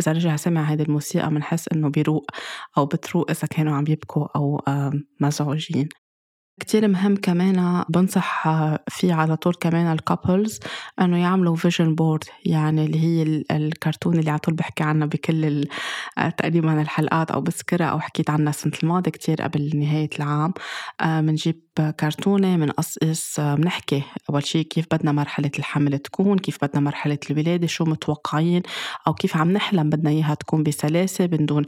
إذا 0.00 0.12
رجع 0.12 0.36
سمع 0.36 0.62
هيدي 0.62 0.82
الموسيقى 0.82 1.30
منحس 1.30 1.68
إنه 1.72 1.88
بيروق 1.88 2.30
أو 2.78 2.86
بتروق 2.86 3.30
إذا 3.30 3.48
كانوا 3.50 3.74
عم 3.76 3.84
يبكوا 3.88 4.26
أو 4.36 4.60
مزعوجين. 5.20 5.88
كتير 6.60 6.88
مهم 6.88 7.16
كمان 7.16 7.84
بنصح 7.88 8.48
فيه 8.88 9.14
على 9.14 9.36
طول 9.36 9.54
كمان 9.54 9.92
ال 9.92 10.00
couples 10.00 10.60
إنه 11.00 11.18
يعملوا 11.18 11.56
vision 11.56 11.94
board 11.94 12.24
يعني 12.44 12.84
اللي 12.84 13.00
هي 13.00 13.44
الكرتون 13.50 14.18
اللي 14.18 14.30
على 14.30 14.38
طول 14.38 14.54
بحكي 14.54 14.84
عنها 14.84 15.06
بكل 15.06 15.64
تقريبا 16.36 16.82
الحلقات 16.82 17.30
أو 17.30 17.40
بذكرها 17.40 17.86
أو 17.86 18.00
حكيت 18.00 18.30
عنها 18.30 18.50
السنة 18.50 18.72
الماضية 18.82 19.10
كتير 19.10 19.42
قبل 19.42 19.70
نهاية 19.74 20.10
العام 20.18 20.52
بنجيب 21.02 21.69
كرتونة 22.00 22.56
بنقصقص 22.56 23.40
بنحكي 23.40 24.02
أول 24.30 24.46
شيء 24.46 24.62
كيف 24.64 24.86
بدنا 24.92 25.12
مرحلة 25.12 25.50
الحمل 25.58 25.98
تكون 25.98 26.38
كيف 26.38 26.58
بدنا 26.64 26.80
مرحلة 26.80 27.18
الولادة 27.30 27.66
شو 27.66 27.84
متوقعين 27.84 28.62
أو 29.06 29.14
كيف 29.14 29.36
عم 29.36 29.52
نحلم 29.52 29.90
بدنا 29.90 30.10
إياها 30.10 30.34
تكون 30.34 30.62
بسلاسة 30.62 31.28
من 31.32 31.46
دون 31.46 31.64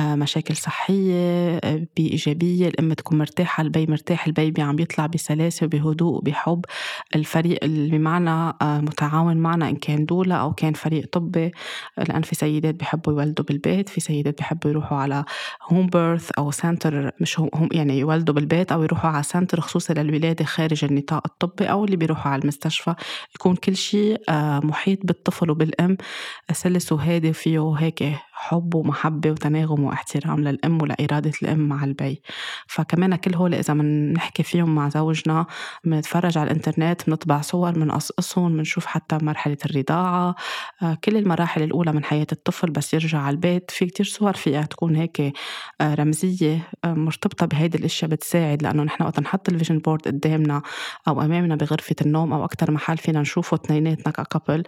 مشاكل 0.00 0.56
صحية 0.56 1.58
بإيجابية 1.96 2.68
الأم 2.68 2.92
تكون 2.92 3.18
مرتاحة 3.18 3.62
البي 3.62 3.86
مرتاح 3.86 4.26
ال 4.26 4.33
baby 4.33 4.62
عم 4.62 4.78
يطلع 4.78 5.06
بسلاسة 5.06 5.66
وبهدوء 5.66 6.14
وبحب 6.14 6.64
الفريق 7.16 7.64
اللي 7.64 7.98
معنا 7.98 8.56
آه، 8.62 8.80
متعاون 8.80 9.36
معنا 9.36 9.68
إن 9.68 9.76
كان 9.76 10.04
doula 10.04 10.34
أو 10.34 10.52
كان 10.52 10.72
فريق 10.72 11.08
طبي 11.12 11.52
لأن 11.98 12.22
في 12.22 12.34
سيدات 12.34 12.74
بيحبوا 12.74 13.12
يولدوا 13.12 13.44
بالبيت 13.44 13.88
في 13.88 14.00
سيدات 14.00 14.38
بيحبوا 14.38 14.70
يروحوا 14.70 14.98
على 14.98 15.24
home 15.62 15.86
birth 15.86 16.30
أو 16.38 16.50
center 16.50 17.10
مش 17.20 17.40
هم 17.40 17.68
يعني 17.72 17.98
يولدوا 17.98 18.34
بالبيت 18.34 18.72
أو 18.72 18.82
يروحوا 18.82 19.10
على 19.10 19.22
center 19.22 19.49
خصوصي 19.58 19.94
للولادة 19.94 20.44
خارج 20.44 20.84
النطاق 20.84 21.22
الطبي 21.26 21.70
أو 21.70 21.84
اللي 21.84 21.96
بيروحوا 21.96 22.32
على 22.32 22.42
المستشفى. 22.42 22.94
يكون 23.34 23.56
كل 23.56 23.76
شيء 23.76 24.22
آه، 24.28 24.60
محيط 24.60 24.98
بالطفل 25.04 25.50
وبالأم 25.50 25.96
سلس 26.52 26.92
وهادي 26.92 27.32
فيه 27.32 27.74
هيك 27.78 28.02
حب 28.40 28.74
ومحبة 28.74 29.30
وتناغم 29.30 29.84
واحترام 29.84 30.40
للأم 30.40 30.82
ولإرادة 30.82 31.32
الأم 31.42 31.68
مع 31.68 31.84
البي. 31.84 32.22
فكمان 32.66 33.16
كل 33.16 33.34
هول 33.34 33.54
إذا 33.54 33.74
بنحكي 33.74 34.42
فيهم 34.42 34.74
مع 34.74 34.88
زوجنا 34.88 35.46
بنتفرج 35.84 36.38
على 36.38 36.50
الإنترنت 36.50 37.06
بنطبع 37.06 37.40
صور 37.40 37.70
بنقصقصهم 37.70 38.56
بنشوف 38.56 38.86
حتى 38.86 39.18
مرحلة 39.22 39.56
الرضاعة 39.64 40.34
آه، 40.82 40.98
كل 41.04 41.16
المراحل 41.16 41.62
الأولى 41.62 41.92
من 41.92 42.04
حياة 42.04 42.26
الطفل 42.32 42.70
بس 42.70 42.94
يرجع 42.94 43.18
على 43.18 43.34
البيت. 43.34 43.70
في 43.70 43.86
كتير 43.86 44.06
صور 44.06 44.32
فيها 44.32 44.62
تكون 44.62 44.96
هيك 44.96 45.20
آه، 45.80 45.94
رمزية 45.94 46.68
آه، 46.84 46.94
مرتبطة 46.94 47.46
بهيدي 47.46 47.78
الأشياء 47.78 48.10
بتساعد 48.10 48.62
لأنه 48.62 48.82
نحن 48.82 49.02
وقت 49.02 49.20
نحط 49.20 49.48
ال 49.48 49.52
vision 49.52 49.78
board 49.78 50.02
قدامنا 50.06 50.62
أو 51.08 51.22
أمامنا 51.22 51.56
بغرفة 51.56 51.96
النوم 52.02 52.32
أو 52.32 52.44
أكتر 52.44 52.70
محل 52.70 52.98
فينا 52.98 53.20
نشوفه 53.20 53.54
اثنيناتنا 53.54 54.12
ك 54.12 54.19
couple 54.19 54.62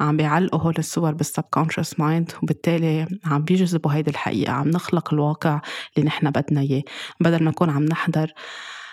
عم 0.00 0.16
بيعلقوا 0.16 0.60
هول 0.60 0.74
الصور 0.78 1.12
بال 1.12 1.25
subconscious 1.25 2.00
mind 2.00 2.32
وبالتالي 2.42 3.06
عم 3.24 3.42
بيجذبوا 3.42 3.92
هيدي 3.92 4.10
الحقيقة 4.10 4.52
عم 4.52 4.68
نخلق 4.68 5.14
الواقع 5.14 5.60
اللي 5.96 6.06
نحن 6.06 6.30
بدنا 6.30 6.60
إياه 6.60 6.82
بدل 7.20 7.44
ما 7.44 7.50
نكون 7.50 7.70
عم 7.70 7.84
نحضر 7.84 8.32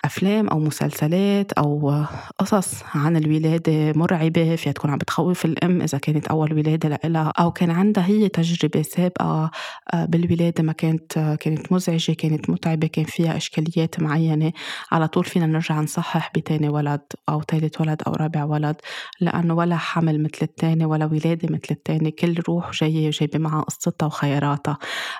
أفلام 0.04 0.48
أو 0.48 0.58
مسلسلات 0.58 1.52
أو 1.52 2.04
قصص 2.38 2.82
عن 2.94 3.16
الولادة 3.16 3.92
مرعبة 3.92 4.56
فيها 4.56 4.72
تكون 4.72 4.90
عم 4.90 4.98
بتخوف 4.98 5.44
الأم 5.44 5.82
إذا 5.82 5.98
كانت 5.98 6.26
أول 6.28 6.52
ولادة 6.52 6.88
لإلها 6.88 7.32
أو 7.38 7.50
كان 7.52 7.70
عندها 7.70 8.06
هي 8.06 8.28
تجربة 8.28 8.82
سابقة 8.82 9.50
آه، 9.94 10.04
بالولادة 10.04 10.62
ما 10.62 10.72
كانت 10.72 11.36
كانت 11.40 11.72
مزعجة 11.72 12.12
كانت 12.12 12.50
متعبة 12.50 12.86
كان 12.86 13.04
فيها 13.04 13.36
إشكاليات 13.36 14.00
معينة. 14.00 14.52
على 14.92 15.08
طول 15.08 15.24
فينا 15.24 15.46
نرجع 15.46 15.80
نصحح 15.80 16.32
بتاني 16.36 16.68
ولد 16.68 17.00
أو 17.28 17.42
ثالث 17.42 17.80
ولد 17.80 18.02
أو 18.06 18.12
رابع 18.12 18.44
ولد 18.44 18.76
لأنه 19.20 19.54
ولا 19.54 19.76
حمل 19.76 20.22
مثل 20.22 20.38
التاني 20.42 20.84
ولا 20.84 21.04
ولادة 21.04 21.48
مثل 21.50 21.68
التاني 21.70 22.10
كل 22.10 22.34
روح 22.48 22.70
جاية 22.72 23.06
وجايبة 23.06 23.38
معها 23.38 23.62
قصتها 23.62 24.06
وخياراتها. 24.06 24.78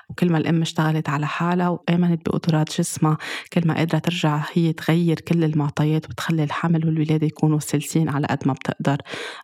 وكل 0.09 0.31
ما 0.31 0.37
الأم 0.37 0.61
اشتغلت 0.61 1.09
على 1.09 1.27
حالها 1.27 1.69
وآمنت 1.69 2.29
بقدرات 2.29 2.77
جسمها 2.77 3.17
كل 3.53 3.67
ما 3.67 3.73
قادرة 3.73 3.99
ترجع 3.99 4.43
هي 4.53 4.74
تغير 4.75 5.19
كل 5.19 5.43
المعطيات 5.43 6.09
وتخلي 6.09 6.43
الحمل 6.43 6.85
والولادة 6.85 7.27
يكونوا 7.27 7.59
سلسين 7.59 8.09
على 8.09 8.27
قد 8.27 8.47
ما 8.47 8.53
بتقدر 8.53 8.97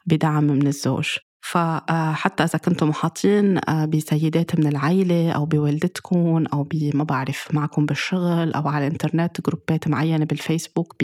بدعم 0.06 0.44
من 0.44 0.68
الزوج. 0.68 1.18
فحتى 1.42 2.44
إذا 2.44 2.60
كنتم 2.60 2.90
محاطين 2.90 3.58
آه، 3.70 3.86
بسيدات 3.86 4.60
من 4.60 4.68
العيلة 4.68 5.32
أو 5.32 5.46
بوالدتكم 5.46 6.46
أو 6.54 6.68
ما 6.94 7.04
بعرف 7.04 7.48
معكم 7.54 7.86
بالشغل 7.86 8.54
أو 8.54 8.68
على 8.68 8.88
الإنترنت 8.88 9.42
جروبات 9.42 9.88
معينة 9.88 10.26
بالفيسبوك 10.26 10.96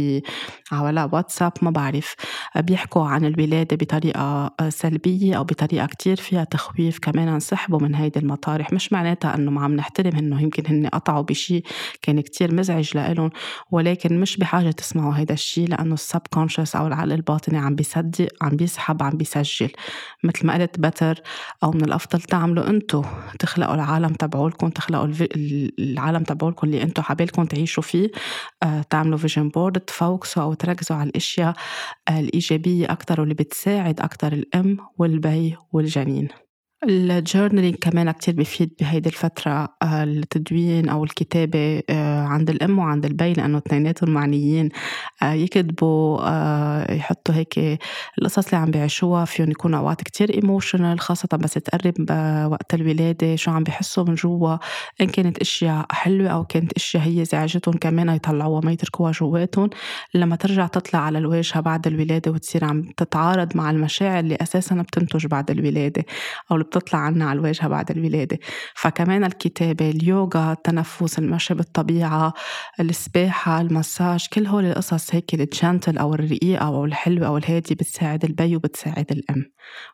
على 0.72 1.10
واتساب 1.14 1.52
ما 1.62 1.72
بعرف 1.72 2.16
آه، 2.56 2.62
بيحكوا 2.62 3.06
عن 3.06 3.26
الولادة 3.26 3.78
بطريقة 3.78 4.54
آه، 4.60 4.70
سلبية 4.70 5.38
أو 5.38 5.44
بطريقة 5.44 5.86
كتير 5.86 6.16
فيها 6.18 6.44
تخويف 6.44 7.00
كمان 7.00 7.28
انسحبوا 7.28 7.80
من 7.80 7.96
هيدي 7.96 8.20
المطارح. 8.20 8.74
مش 8.74 8.94
معناتها 8.94 9.36
أنه 9.36 9.52
ما 9.52 9.62
عم 9.64 9.76
نحترم 9.76 10.18
إنه 10.18 10.42
يمكن 10.42 10.64
هن 10.68 10.88
قطعوا 10.88 11.22
بشيء 11.22 11.64
كان 12.02 12.22
كتير 12.22 12.54
مزعج 12.54 12.98
لإلهم 12.98 13.30
ولكن 13.72 14.20
مش 14.20 14.38
بحاجة 14.38 14.72
تسمعوا 14.72 15.18
هيدا 15.18 15.34
الشيء 15.34 15.68
لأنه 15.68 15.94
السب 15.94 16.22
أو 16.76 16.88
العقل 16.88 17.12
الباطني 17.12 17.58
عم 17.58 17.76
بيصدق 17.76 18.28
عم 18.42 18.56
بيسحب 18.56 19.04
عم 19.04 19.18
بيسجل. 19.18 19.72
مثل 20.28 20.48
ما 20.48 20.54
قلت 20.54 20.80
بتر 20.80 21.22
أو 21.64 21.72
من 21.72 21.84
الأفضل 21.84 22.22
تعملوا 22.22 22.70
أنتم 22.70 23.04
تخلقوا 23.40 23.76
العالم 23.76 24.14
تبعولكم 24.14 24.70
تخلقوا 24.70 25.08
العالم 25.80 26.24
تبعولكم 26.24 26.68
اللي 26.68 26.84
أنتم 26.84 27.02
حابلكم 27.02 27.46
تعيشوا 27.46 27.84
فيه. 27.84 28.12
آه، 28.64 28.82
تعملوا 28.90 29.18
vision 29.18 29.50
board 29.50 29.80
تفوكسوا 29.80 30.44
أو 30.44 30.54
تركزوا 30.54 30.98
على 30.98 31.10
الأشياء 31.10 31.54
الإيجابية 32.10 32.86
أكثر 32.92 33.20
واللي 33.22 33.34
بتساعد 33.34 34.00
أكثر 34.00 34.34
الأم 34.34 34.78
والبي 34.98 35.56
والجنين. 35.72 36.47
ال 36.88 36.96
journaling 36.96 37.76
كمان 37.76 38.12
كتير 38.12 38.34
بفيد 38.34 38.72
بهيدي 38.80 39.10
الفترة 39.10 39.76
آه، 39.84 40.04
التدوين 40.04 40.90
أو 40.90 41.04
الكتابة 41.04 41.84
آه، 41.90 42.22
عند 42.24 42.50
الأم 42.50 42.80
وعند 42.80 43.06
البي 43.06 43.34
لأنه 43.34 43.58
اثنيناتهم 43.58 44.10
معنيين 44.10 44.70
آه، 45.24 45.34
يكتبوا 45.34 46.18
يحطوا 46.94 47.36
هيك 47.36 47.80
القصص 48.20 48.46
اللي 48.46 48.58
عم 48.58 48.72
بيعيشوها 48.72 49.26
فيهم 49.26 49.52
يكونوا 49.52 49.80
أوقات 49.80 50.02
كتير 50.02 50.34
ايموشنال 50.34 51.00
خاصة 51.00 51.38
بس 51.38 51.54
تقرب 51.54 51.94
وقت 52.52 52.74
الولادة 52.74 53.36
شو 53.36 53.52
عم 53.52 53.64
بيحسوا 53.64 54.04
من 54.04 54.16
جوا 54.16 54.58
إن 55.02 55.08
كانت 55.08 55.38
أشياء 55.38 55.86
حلوة 55.92 56.30
أو 56.30 56.44
كانت 56.44 56.74
أشياء 56.74 57.04
هي 57.04 57.26
زعجتهم 57.26 57.74
كمان 57.74 58.10
يطلعوها 58.10 58.62
ما 58.62 58.72
يتركوها 58.72 59.12
جواتهم. 59.12 59.70
لما 60.14 60.36
ترجع 60.36 60.68
تطلع 60.68 61.00
على 61.00 61.18
الواجهة 61.18 61.60
بعد 61.60 61.88
الولادة 61.88 62.32
وتصير 62.32 62.66
عم 62.66 62.84
تتعارض 62.98 63.58
مع 63.58 63.72
المشاعر 63.72 64.20
اللي 64.20 64.38
أساسا 64.42 64.76
بتنتج 64.76 65.28
بعد 65.28 65.52
الولادة 65.52 66.06
أو 66.52 66.56
بتطلع 66.80 67.00
عنا 67.00 67.26
على 67.26 67.40
الواجهة 67.40 67.68
بعد 67.68 67.92
الولادة. 67.92 68.40
فكمان 68.76 69.24
الكتابة 69.24 69.90
اليوغا 69.90 70.52
التنفس 70.52 71.20
المشي 71.20 71.54
بالطبيعة 71.54 72.34
السباحة 72.80 73.62
المساج 73.62 74.28
كل 74.34 74.48
هول 74.48 74.66
القصص 74.66 75.16
هيك 75.16 75.34
الجنتل 75.34 75.98
أو 75.98 76.14
الرقيقة 76.14 76.66
أو 76.68 76.86
الحلوة 76.86 77.28
أو 77.28 77.38
الهادية 77.38 77.76
بتساعد 77.76 78.26
البي 78.26 78.56
وبتساعد 78.56 79.12
الأم. 79.12 79.46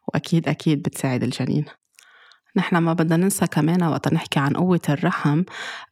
وأكيد 0.07 0.47
أكيد 0.49 0.81
بتساعد 0.81 1.23
الجنين. 1.23 1.82
نحن 2.55 2.77
ما 2.77 2.93
بدنا 2.93 3.17
ننسى 3.17 3.47
كمان 3.47 3.83
وقت 3.83 4.13
نحكي 4.13 4.39
عن 4.39 4.53
قوة 4.53 4.81
الرحم 4.89 5.43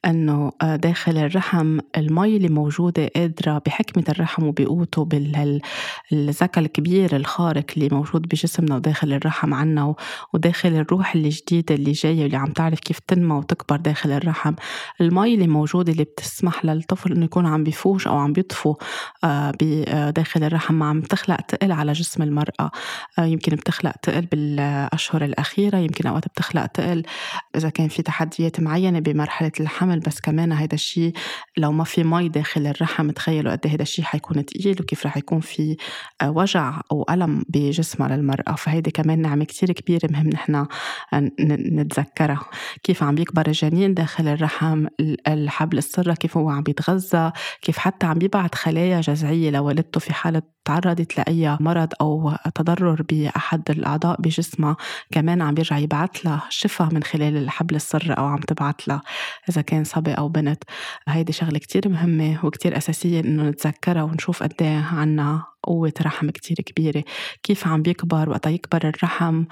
إنه 0.06 0.52
آه، 0.62 0.76
داخل 0.76 1.18
الرحم 1.18 1.80
المي 1.98 2.38
اللي 2.38 2.48
موجودة 2.50 3.08
قادرة 3.16 3.62
بحكمة 3.66 4.04
الرحم 4.10 4.44
وبقوته 4.44 5.06
بالذكاء 5.06 6.64
الكبير 6.64 7.16
الخارق 7.16 7.66
اللي 7.78 7.90
موجود 7.92 8.22
بجسمنا 8.22 8.76
وداخل 8.76 9.14
الرحم 9.14 9.54
عنا 9.54 9.96
وداخل 10.34 10.70
الروح 10.70 11.16
الجديدة 11.16 11.76
اللي 11.76 11.92
جاية 11.92 12.22
واللي 12.22 12.38
عم 12.38 12.52
تعرف 12.52 12.80
كيف 12.80 13.00
تنمى 13.00 13.36
وتكبر 13.36 13.78
داخل 13.78 14.12
الرحم. 14.12 14.54
المي 15.02 15.34
اللي 15.34 15.48
موجودة 15.48 15.92
اللي 15.92 16.04
بتسمح 16.04 16.66
للطفل 16.66 17.12
إنه 17.12 17.26
يكون 17.26 17.46
عم 17.46 17.64
بيفوش 17.64 18.08
أو 18.08 18.18
عم 18.18 18.34
بيطفو 18.34 18.76
آه، 19.24 19.54
آه، 19.88 20.10
داخل 20.10 20.44
الرحم 20.44 20.84
عم 20.84 21.02
تخلق 21.02 21.42
تقل 21.42 21.72
على 21.72 21.92
جسم 21.92 22.24
المرأة. 22.24 22.72
يمكن 23.20 23.56
بتخلق 23.56 23.92
تقل 23.92 24.22
بالأشهر 24.22 25.26
الأخيرة 25.26 25.78
يمكن 25.78 26.08
أوقات 26.08 26.28
بتخلق 26.28 26.51
بتخلق 26.52 26.66
تقل. 26.66 27.04
إذا 27.56 27.70
كان 27.70 27.88
في 27.88 28.02
تحديات 28.02 28.60
معينة 28.60 29.00
بمرحلة 29.00 29.52
الحمل 29.60 30.00
بس 30.00 30.22
كمان 30.22 30.52
هيدا 30.52 30.74
الشيء 30.76 31.14
لو 31.58 31.72
ما 31.72 31.84
في 31.84 32.04
مي 32.04 32.30
داخل 32.30 32.68
الرحم 32.68 33.12
تخيلوا 33.12 33.52
قد 33.52 33.60
إيه 33.66 33.72
هيدا 33.72 33.84
الشيء 33.84 34.06
حيكون 34.06 34.46
تقيل 34.46 34.82
وكيف 34.82 35.06
رح 35.06 35.18
يكون 35.18 35.40
في 35.40 35.78
آه، 36.22 36.32
وجع 36.32 36.82
أو 36.92 37.06
ألم 37.10 37.44
بجسمها 37.50 38.16
للمرأة. 38.18 38.56
فهيدي 38.56 38.92
كمان 38.92 39.22
نعمة 39.22 39.46
كتير 39.46 39.72
كبيرة 39.72 40.10
مهم 40.12 40.30
نحن 40.30 40.66
نتذكرها. 41.50 42.46
كيف 42.84 43.04
عم 43.04 43.16
بيكبر 43.16 43.48
الجنين 43.48 43.94
داخل 43.94 44.28
الرحم 44.28 44.88
الحبل 45.28 45.78
السرة 45.78 46.14
كيف 46.14 46.38
هو 46.38 46.50
عم 46.50 46.64
بيتغذى 46.64 47.32
كيف 47.62 47.78
حتى 47.78 48.06
عم 48.06 48.18
بيبعت 48.18 48.56
خلايا 48.56 49.02
جذعية 49.02 49.50
لوالدته 49.50 50.00
في 50.00 50.14
حالة 50.14 50.42
تعرضت 50.66 51.18
لأي 51.18 51.58
مرض 51.60 51.94
أو 52.02 52.34
تضرر 52.56 53.02
بأحد 53.10 53.70
الأعضاء 53.70 54.22
بجسمها 54.22 54.78
كمان 55.12 55.42
عم 55.42 55.54
بيرجع 55.54 55.78
يبعث 55.78 56.26
لها 56.26 56.44
شفا 56.50 56.90
من 56.92 57.04
خلال 57.04 57.38
الحبل 57.38 57.76
السري 57.76 58.14
أو 58.14 58.26
عم 58.26 58.40
تبعث 58.40 58.76
لها 58.88 59.02
إذا 59.50 59.62
كان 59.62 59.84
صبي 59.84 60.14
أو 60.14 60.30
بنت. 60.30 60.64
هيدي 61.08 61.34
شغلة 61.34 61.60
كتير 61.60 61.90
مهمة 61.90 62.46
وكتير 62.46 62.78
أساسية 62.78 63.20
إنه 63.20 63.44
نتذكرها 63.44 64.04
ونشوف 64.04 64.44
قد 64.44 64.54
إيه 64.62 64.86
عنا 64.94 65.51
قوة 65.64 65.94
رحم 66.02 66.30
كتير 66.30 66.58
كبيرة. 66.58 67.04
كيف 67.44 67.68
عم 67.68 67.82
بيكبر 67.82 68.30
وقت 68.30 68.48
يكبر 68.48 68.88
الرحم؟ 68.88 69.44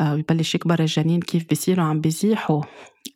آه، 0.00 0.14
ويبلش 0.14 0.54
يكبر 0.54 0.80
الجنين 0.80 1.20
كيف 1.20 1.48
بيصيروا؟ 1.48 1.84
عم 1.84 2.00
بيزيحوا. 2.00 2.62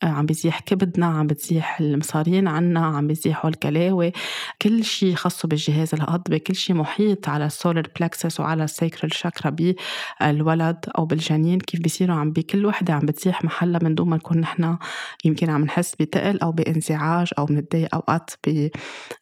آه، 0.02 0.06
عم 0.06 0.26
بيزيح 0.26 0.60
كبدنا 0.60 1.06
عم 1.06 1.26
بتزيح 1.26 1.80
المصارين 1.80 2.48
عنا 2.48 2.86
عم 2.86 3.06
بيزيحوا 3.06 3.50
الكلاوي. 3.50 4.12
كل 4.62 4.84
شيء 4.84 5.14
خاصه 5.14 5.48
بالجهاز 5.48 5.94
الهضمي 5.94 6.38
كل 6.38 6.54
شيء 6.54 6.76
محيط 6.76 7.28
على 7.28 7.46
ال 7.46 7.53
solar 7.53 7.88
plexus 8.00 8.40
وعلى 8.40 8.64
ال 8.64 8.72
sacral 8.72 9.14
chakra 9.14 9.50
بالولد 9.50 10.86
أو 10.98 11.06
بالجنين 11.06 11.58
كيف 11.60 11.80
بيصيروا؟ 11.80 12.16
عم 12.16 12.32
بكل 12.32 12.66
وحدة 12.66 12.94
عم 12.94 13.06
بتزيح 13.06 13.44
محلها 13.44 13.80
من 13.82 13.94
دون 13.94 14.08
ما 14.08 14.16
نكون 14.16 14.38
نحن 14.40 14.76
يمكن 15.24 15.50
عم 15.50 15.64
نحس 15.64 15.94
بتقل 15.94 16.38
أو 16.40 16.52
بانزعاج 16.52 17.28
أو 17.38 17.44
بنتضايق 17.44 17.94
أوقات 17.94 18.30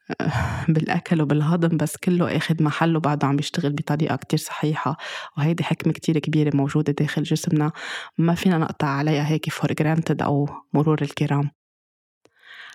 بالاكل 0.69 1.23
وبالهضم 1.23 1.77
بس 1.77 1.97
كله 1.97 2.37
أخذ 2.37 2.63
محله 2.63 3.01
بعده 3.01 3.27
عم 3.29 3.37
بيشتغل 3.37 3.73
بطريقة 3.73 4.17
كتير 4.17 4.39
صحيحة. 4.39 4.97
وهيدي 5.39 5.65
حكمة 5.65 5.93
كتير 5.93 6.19
كبيرة 6.19 6.57
موجودة 6.57 6.93
داخل 6.93 7.23
جسمنا. 7.23 7.73
ما 8.19 8.35
فينا 8.35 8.59
نقطع 8.59 8.89
عليها 8.89 9.29
هيك 9.29 9.51
for 9.51 9.73
granted 9.73 10.23
أو 10.23 10.49
مرور 10.75 11.03
الكرام. 11.03 11.58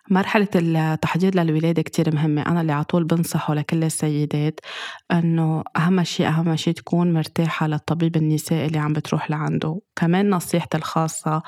مرحلة 0.09 0.47
التحضير 0.55 1.35
للولادة 1.35 1.81
كتير 1.81 2.15
مهمة. 2.15 2.41
أنا 2.41 2.61
اللي 2.61 2.71
عطول 2.71 3.03
بنصحه 3.03 3.53
لكل 3.53 3.83
السيدات 3.83 4.59
أنه 5.11 5.63
أهم 5.77 6.03
شيء 6.03 6.27
أهم 6.27 6.55
شيء 6.55 6.73
تكون 6.73 7.13
مرتاحة 7.13 7.67
للطبيب 7.67 8.15
النسائي 8.15 8.65
اللي 8.65 8.77
عم 8.79 8.93
بتروح 8.93 9.31
لعنده. 9.31 9.79
كمان 9.95 10.29
نصيحتي 10.29 10.77
الخاصة 10.77 11.41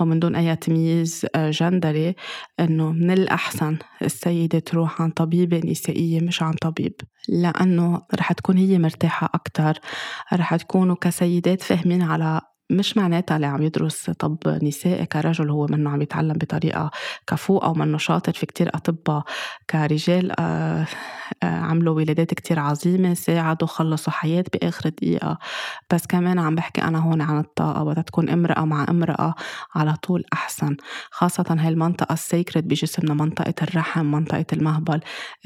أو 0.00 0.06
من 0.06 0.18
دون 0.18 0.36
أي 0.36 0.56
تمييز 0.56 1.26
جندري 1.36 2.14
أنه 2.60 2.92
من 2.92 3.10
الأحسن 3.10 3.76
السيدة 4.02 4.58
تروح 4.58 5.02
عند 5.02 5.10
طبيبة 5.10 5.60
نسائية 5.70 6.20
مش 6.20 6.42
عند 6.42 6.52
طبيب. 6.52 6.94
لأنه 7.28 8.02
رح 8.14 8.32
تكون 8.32 8.56
هي 8.56 8.78
مرتاحة 8.78 9.30
أكتر. 9.34 9.78
رح 10.32 10.56
تكونوا 10.56 10.96
كسيدات 11.00 11.62
فاهمين 11.62 12.02
على 12.02 12.40
مش 12.70 12.96
معناتها 12.96 13.36
اللي 13.36 13.46
عم 13.46 13.62
يدرس 13.62 14.10
طب 14.10 14.38
نسائي 14.62 15.06
كرجل 15.06 15.50
هو 15.50 15.66
منه 15.70 15.90
عم 15.90 16.02
يتعلم 16.02 16.32
بطريقة 16.32 16.90
كفو 17.26 17.58
أو 17.58 17.74
منه 17.74 17.98
شاطر 17.98 18.32
في 18.32 18.46
كتير 18.46 18.68
أطباء 18.74 19.22
كرجال 19.70 20.32
آه، 20.40 20.86
آه، 21.42 21.46
عملوا 21.46 21.94
ولادات 21.94 22.34
كتير 22.34 22.58
عظيمة 22.58 23.14
ساعدوا 23.14 23.68
خلصوا 23.68 24.12
حياة 24.12 24.44
بآخر 24.54 24.88
دقيقة. 24.88 25.38
بس 25.92 26.06
كمان 26.06 26.38
عم 26.38 26.54
بحكي 26.54 26.82
أنا 26.82 26.98
هون 26.98 27.20
عن 27.22 27.38
الطاقة 27.38 27.82
وقت 27.82 27.98
تكون 28.08 28.28
امرأة 28.30 28.64
مع 28.64 28.86
امرأة 28.90 29.34
على 29.74 29.96
طول 29.96 30.24
أحسن. 30.32 30.76
خاصة 31.10 31.44
هاي 31.60 31.68
المنطقة 31.68 32.12
السيكرت 32.12 32.64
بجسمنا 32.64 33.14
منطقة 33.14 33.54
الرحم 33.62 34.06
منطقة 34.06 34.46
المهبل. 34.52 35.00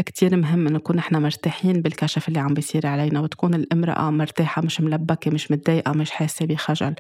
كتير 0.07 0.37
مهم 0.37 0.67
إنه 0.67 0.77
نكون 0.79 0.97
نحن 0.97 1.17
مرتاحين 1.23 1.83
بالكشف 1.83 2.29
اللي 2.29 2.39
عم 2.41 2.55
بيصير 2.55 2.87
علينا 2.87 3.21
وتكون 3.21 3.55
الامرأة 3.55 4.11
مرتاحة 4.11 4.63
مش 4.63 4.81
ملبكة 4.81 5.31
مش 5.31 5.51
متضايقة 5.51 5.93
مش 5.93 6.11
حاسة 6.11 6.47
بخجل. 6.47 6.95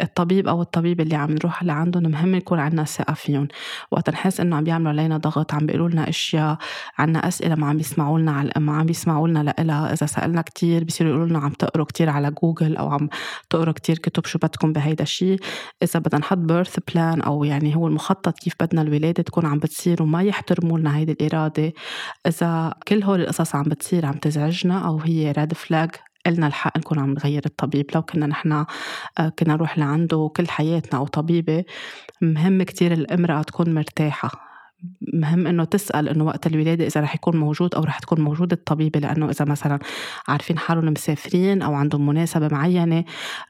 الطبيب 0.00 0.48
أو 0.48 0.62
الطبيبة 0.62 1.00
اللي 1.00 1.14
عم 1.14 1.30
نروح 1.30 1.62
لعندهم 1.62 2.02
مهم 2.02 2.34
يكون 2.34 2.58
عندنا 2.58 2.84
ثقة 2.84 3.14
فيهم. 3.14 3.48
وقت 3.90 4.10
نحس 4.10 4.40
إنه 4.40 4.56
عم 4.56 4.64
بيعملوا 4.64 4.90
علينا 4.90 5.16
ضغط 5.16 5.54
عم 5.54 5.66
بيقولوا 5.66 5.88
لنا 5.88 6.08
أشياء 6.08 6.58
عنا 6.98 7.28
أسئلة 7.28 7.54
ما 7.54 7.66
عم 7.66 7.76
بيسمعوا 7.76 8.18
لنا 8.18 8.32
على 8.32 8.52
ما 8.56 8.76
عم 8.76 8.86
بيسمعوا 8.86 9.28
لنا 9.28 9.54
لها 9.58 9.92
إذا 9.92 10.06
سألنا 10.06 10.42
كثير 10.42 10.84
بيصيروا 10.84 11.10
يقولوا 11.10 11.28
لنا 11.28 11.38
عم 11.38 11.50
تقروا 11.50 11.86
كثير 11.86 12.10
على 12.10 12.30
جوجل 12.30 12.76
أو 12.76 12.88
عم 12.90 13.08
تقروا 13.50 13.74
كثير 13.74 13.98
كتب 13.98 14.26
شو 14.26 14.38
بدكم 14.38 14.72
بهيدا 14.72 15.02
الشيء 15.02 15.40
إذا 15.82 16.00
بدنا 16.00 16.20
نحط 16.20 16.38
birth 16.38 16.78
plan 16.94 17.20
أو 17.22 17.44
يعني 17.44 17.76
هو 17.76 17.86
المخطط 17.86 18.38
كيف 18.38 18.54
بدنا 18.60 18.82
الولادة 18.82 19.22
تكون 19.22 19.46
عم 19.46 19.58
بتصير 19.58 20.02
وما 20.02 20.22
يحترموا 20.22 20.78
لنا 20.78 20.96
هيدي 20.96 21.12
الإرادة. 21.12 21.72
إذا 22.26 22.74
كل 22.88 23.02
هول 23.02 23.20
القصص 23.20 23.54
عم 23.54 23.62
بتصير 23.62 24.06
عم 24.06 24.14
تزعجنا 24.14 24.86
أو 24.86 24.98
هي 24.98 25.32
ريد 25.32 25.54
فلاج 25.54 25.90
إلنا 26.26 26.46
الحق 26.46 26.78
نكون 26.78 26.98
عم 26.98 27.10
نغير 27.10 27.42
الطبيب 27.46 27.86
لو 27.94 28.02
كنا 28.02 28.26
نحن 28.26 28.52
آه، 28.52 28.66
كنا 29.38 29.54
نروح 29.54 29.78
لعنده 29.78 30.30
كل 30.36 30.48
حياتنا 30.48 30.98
أو 31.00 31.06
طبيبة 31.06 31.64
مهم 32.22 32.62
كتير 32.62 32.92
الامرأة 32.92 33.42
تكون 33.42 33.74
مرتاحة. 33.74 34.50
مهم 35.14 35.46
إنه 35.46 35.64
تسأل 35.64 36.08
إنه 36.08 36.24
وقت 36.24 36.46
الولادة 36.46 36.86
إذا 36.86 37.00
رح 37.00 37.14
يكون 37.14 37.36
موجود 37.36 37.74
أو 37.74 37.84
رح 37.84 37.98
تكون 37.98 38.20
موجودة 38.20 38.56
الطبيبة 38.56 39.00
لأنه 39.00 39.30
إذا 39.30 39.44
مثلا 39.44 39.78
عارفين 40.28 40.58
حالهم 40.58 40.84
مسافرين 40.84 41.62
أو 41.62 41.74
عندهم 41.74 42.06
مناسبة 42.06 42.48
معينة 42.52 43.04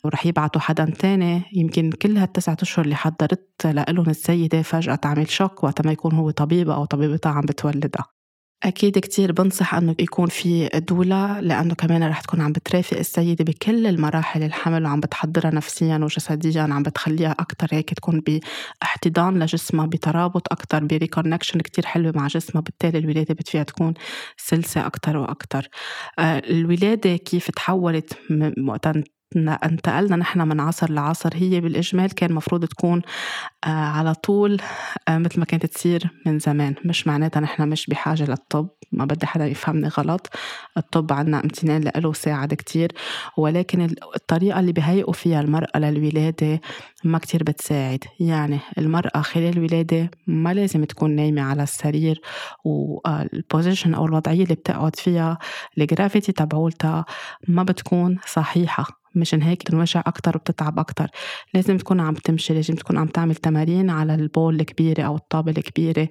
ورح 0.05 0.27
يبعتوا 0.27 0.61
حدا 0.61 0.85
تاني 0.85 1.43
يمكن 1.53 1.91
كل 1.91 2.17
هالتسعة 2.17 2.57
أشهر 2.63 2.85
اللي 2.85 2.97
حضرت 2.97 3.67
لهم 3.67 4.11
السيدة 4.11 4.63
فجأة 4.63 4.95
تعمل 4.95 5.31
شوك 5.31 5.65
وقت 5.65 5.87
ما 5.87 5.93
يكون 5.93 6.15
هو 6.15 6.31
طبيبة 6.31 6.75
أو 6.75 6.85
طبيبتها 6.85 7.33
عم 7.33 7.41
بتولدها. 7.41 8.20
أكيد 8.65 8.99
كتير 8.99 9.33
بنصح 9.33 9.75
أنه 9.75 9.95
يكون 9.99 10.27
في 10.27 10.69
دولة 10.69 11.41
لأنه 11.41 11.75
كمان 11.75 12.03
رح 12.05 12.21
تكون 12.21 12.41
عم 12.41 12.53
بترافق 12.53 12.99
السيدة 12.99 13.45
بكل 13.45 13.87
المراحل 13.87 14.43
الحمل 14.43 14.85
وعم 14.85 15.01
بتحضرها 15.01 15.51
نفسيا 15.51 15.99
وجسديا 15.99 16.63
عم 16.63 16.83
بتخليها 16.83 17.37
أكتر 17.39 17.67
هيك 17.73 17.95
تكون 17.95 18.21
باحتضان 18.21 19.43
لجسمها 19.43 19.87
بترابط 19.87 20.53
أكتر 20.53 20.85
بريكونكشن 20.85 21.61
كتير 21.61 21.87
حلوة 21.87 22.13
مع 22.17 22.27
جسمها 22.27 22.63
بالتالي 22.63 22.99
الولادة 22.99 23.35
بتفيها 23.35 23.63
تكون 23.63 23.95
سلسة 24.37 24.87
أكتر 24.87 25.17
وأكتر. 25.17 25.69
آه، 26.19 26.39
الولادة 26.39 27.17
كيف 27.17 27.51
تحولت 27.51 28.19
وقت 28.67 28.87
انتقلنا 29.37 30.17
نحن 30.17 30.49
من 30.49 30.61
عصر 30.61 30.91
لعصر 30.91 31.31
هي 31.35 31.61
بالإجمال 31.61 32.15
كان 32.15 32.33
مفروض 32.33 32.65
تكون 32.65 33.03
على 33.65 34.15
طول 34.15 34.61
آه، 35.09 35.19
مثل 35.19 35.39
ما 35.39 35.45
كانت 35.45 35.67
تصير 35.67 36.11
من 36.27 36.39
زمان. 36.39 36.75
مش 36.85 37.07
معناتها 37.07 37.41
نحن 37.41 37.69
مش 37.69 37.87
بحاجة 37.87 38.23
للطب 38.25 38.69
ما 38.93 39.05
بدي 39.05 39.27
حدا 39.27 39.47
يفهمني 39.47 39.89
غلط. 39.89 40.31
الطب 40.77 41.13
عنا 41.13 41.41
امتنان 41.41 41.91
له 41.97 42.13
ساعد 42.13 42.55
كتير 42.55 42.93
ولكن 43.37 43.89
الطريقة 44.17 44.61
اللي 44.61 44.73
بهيئوا 44.73 45.13
فيها 45.13 45.41
المرأة 45.41 45.79
للولادة 45.79 46.61
ما 47.05 47.19
كتير 47.19 47.43
بتساعد. 47.45 48.05
يعني 48.21 48.59
المرأة 48.79 49.21
خلال 49.21 49.57
الولادة 49.57 50.11
ما 50.27 50.55
لازم 50.55 50.85
تكون 50.85 51.11
نايمة 51.17 51.43
على 51.43 51.63
السرير 51.63 52.21
وال 52.65 52.91
position 52.91 53.95
أو 53.95 54.07
الوضعية 54.07 54.43
اللي 54.43 54.55
بتقعد 54.55 54.97
فيها 54.97 55.39
ال 55.79 55.85
gravity 55.85 56.33
تبعولتها 56.33 57.05
ما 57.49 57.63
بتكون 57.63 58.19
صحيحة. 58.27 59.01
مشان 59.15 59.43
هيك 59.43 59.61
بتنوجع 59.61 60.03
أكتر 60.07 60.37
وبتتعب 60.37 60.79
أكتر. 60.79 61.11
لازم 61.55 61.77
تكون 61.77 62.01
عم 62.01 62.15
تمشي 62.15 62.55
لازم 62.55 62.75
تكون 62.75 62.99
عم 62.99 63.07
تعمل 63.07 63.35
تمارين 63.51 63.91
على 63.91 64.15
البول 64.15 64.61
الكبيرة 64.61 65.03
أو 65.03 65.17
الطابة 65.17 65.51
الكبيرة. 65.51 66.09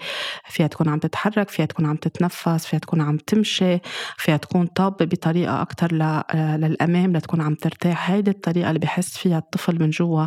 فيها 0.49 0.67
تكون 0.67 0.89
عم 0.89 0.99
تتحرك 0.99 1.49
فيها 1.49 1.65
تكون 1.65 1.85
عم 1.85 1.95
تتنفس 1.95 2.65
فيها 2.65 2.79
تكون 2.79 3.01
عم 3.01 3.17
تمشي 3.17 3.79
فيها 4.17 4.37
تكون 4.37 4.65
طابة 4.67 5.05
بطريقة 5.05 5.61
أكتر 5.61 5.93
للأمام 6.33 7.17
لتكون 7.17 7.41
عم 7.41 7.55
ترتاح. 7.55 8.11
هيدي 8.11 8.31
الطريقة 8.31 8.69
اللي 8.69 8.79
بحس 8.79 9.17
فيها 9.17 9.37
الطفل 9.37 9.79
من 9.79 9.89
جوا 9.89 10.25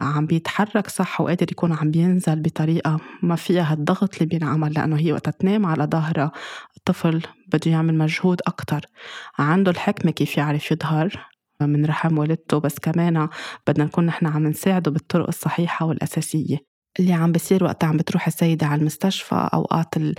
عم 0.00 0.26
بيتحرك 0.26 0.88
صح 0.88 1.20
وقادر 1.20 1.46
يكون 1.52 1.72
عم 1.72 1.90
بينزل 1.90 2.40
بطريقة 2.40 3.00
ما 3.22 3.36
فيها 3.36 3.72
هالضغط 3.72 4.14
اللي 4.14 4.26
بينعمل 4.26 4.72
لأنه 4.72 4.96
هي 4.96 5.12
وقت 5.12 5.28
تنام 5.28 5.66
على 5.66 5.84
ظهرها 5.84 6.32
الطفل 6.76 7.22
بده 7.52 7.70
يعمل 7.70 7.98
مجهود 7.98 8.40
أكتر. 8.46 8.80
عنده 9.38 9.70
الحكمة 9.70 10.10
كيف 10.10 10.36
يعرف 10.36 10.70
يظهر. 10.72 11.31
من 11.66 11.86
رحم 11.86 12.18
والدته 12.18 12.58
بس 12.58 12.78
كمان 12.78 13.28
بدنا 13.66 13.84
نكون 13.84 14.06
نحن 14.06 14.26
عم 14.26 14.46
نساعده 14.46 14.90
بالطرق 14.90 15.26
الصحيحة 15.28 15.86
والأساسية. 15.86 16.71
اللي 17.00 17.12
عم 17.12 17.32
بصير 17.32 17.64
وقت 17.64 17.84
عم 17.84 17.96
بتروح 17.96 18.26
السيدة 18.26 18.66
على 18.66 18.80
المستشفى 18.80 19.48
أوقات 19.54 19.96
ال... 19.96 20.14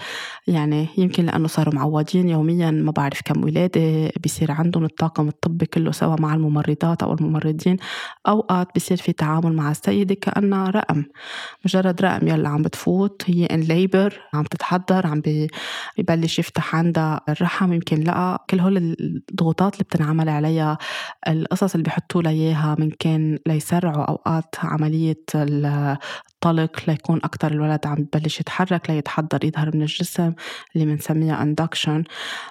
يعني 0.47 0.87
يمكن 0.97 1.25
لأنه 1.25 1.47
صاروا 1.47 1.73
معودين 1.75 2.29
يوميا 2.29 2.71
ما 2.71 2.91
بعرف 2.91 3.21
كم 3.25 3.43
ولادة 3.43 4.11
بصير 4.25 4.51
عندهم 4.51 4.83
الطاقم 4.83 5.27
الطبي 5.27 5.65
كله 5.65 5.91
سوا 5.91 6.15
مع 6.19 6.33
الممرضات 6.33 7.03
أو 7.03 7.13
الممرضين. 7.13 7.77
أوقات 8.27 8.67
بصير 8.75 8.97
في 8.97 9.13
تعامل 9.13 9.53
مع 9.53 9.71
السيدة 9.71 10.15
كأنها 10.15 10.69
رقم 10.69 11.03
مجرد 11.65 12.01
رقم 12.01 12.27
يلا 12.27 12.49
عم 12.49 12.61
بتفوت 12.61 13.23
هي 13.25 13.45
ان 13.45 13.59
ليبر 13.59 14.19
عم 14.33 14.43
تتحضر 14.43 15.07
عم 15.07 15.21
ببلش 15.97 16.39
يفتح 16.39 16.75
عندها 16.75 17.21
الرحم 17.29 17.73
يمكن 17.73 17.99
لا 17.99 18.45
كل 18.49 18.59
هول 18.59 18.77
الضغوطات 19.31 19.73
اللي 19.73 19.83
بتنعمل 19.83 20.29
عليها 20.29 20.77
القصص 21.27 21.73
اللي 21.73 21.83
بيحطوا 21.83 22.21
لها 22.21 22.31
إياها 22.31 22.75
من 22.79 22.89
كان 22.91 23.39
ليسرعوا 23.47 24.03
أوقات 24.03 24.55
عملية 24.63 25.23
الطلق 26.43 26.83
ليكون 26.87 27.19
أكتر 27.23 27.51
الولد 27.51 27.87
عم 27.87 27.95
ببلش 27.95 28.39
يتحرك 28.39 28.89
ليتحضر 28.89 29.45
يظهر 29.45 29.75
من 29.75 29.81
الجسم 29.81 30.33
اللي 30.75 30.85
بنسميها 30.85 31.41
اندكشن 31.41 32.03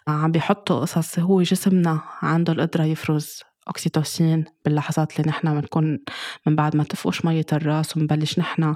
عم 0.09 0.33
بيحطوا 0.33 0.81
قصص 0.81 1.18
هو 1.18 1.42
جسمنا 1.42 2.00
عنده 2.22 2.52
القدرة 2.52 2.85
يفرز. 2.85 3.42
أكسيتوسين 3.68 4.44
باللحظات 4.64 5.20
اللي 5.20 5.31
نحن 5.31 5.61
بنكون 5.61 5.98
من 6.46 6.57
بعد 6.57 6.77
ما 6.77 6.85
تفقش 6.85 7.25
مية 7.25 7.46
الراس 7.53 7.96
وبنبلش 7.96 8.38
نحن 8.38 8.75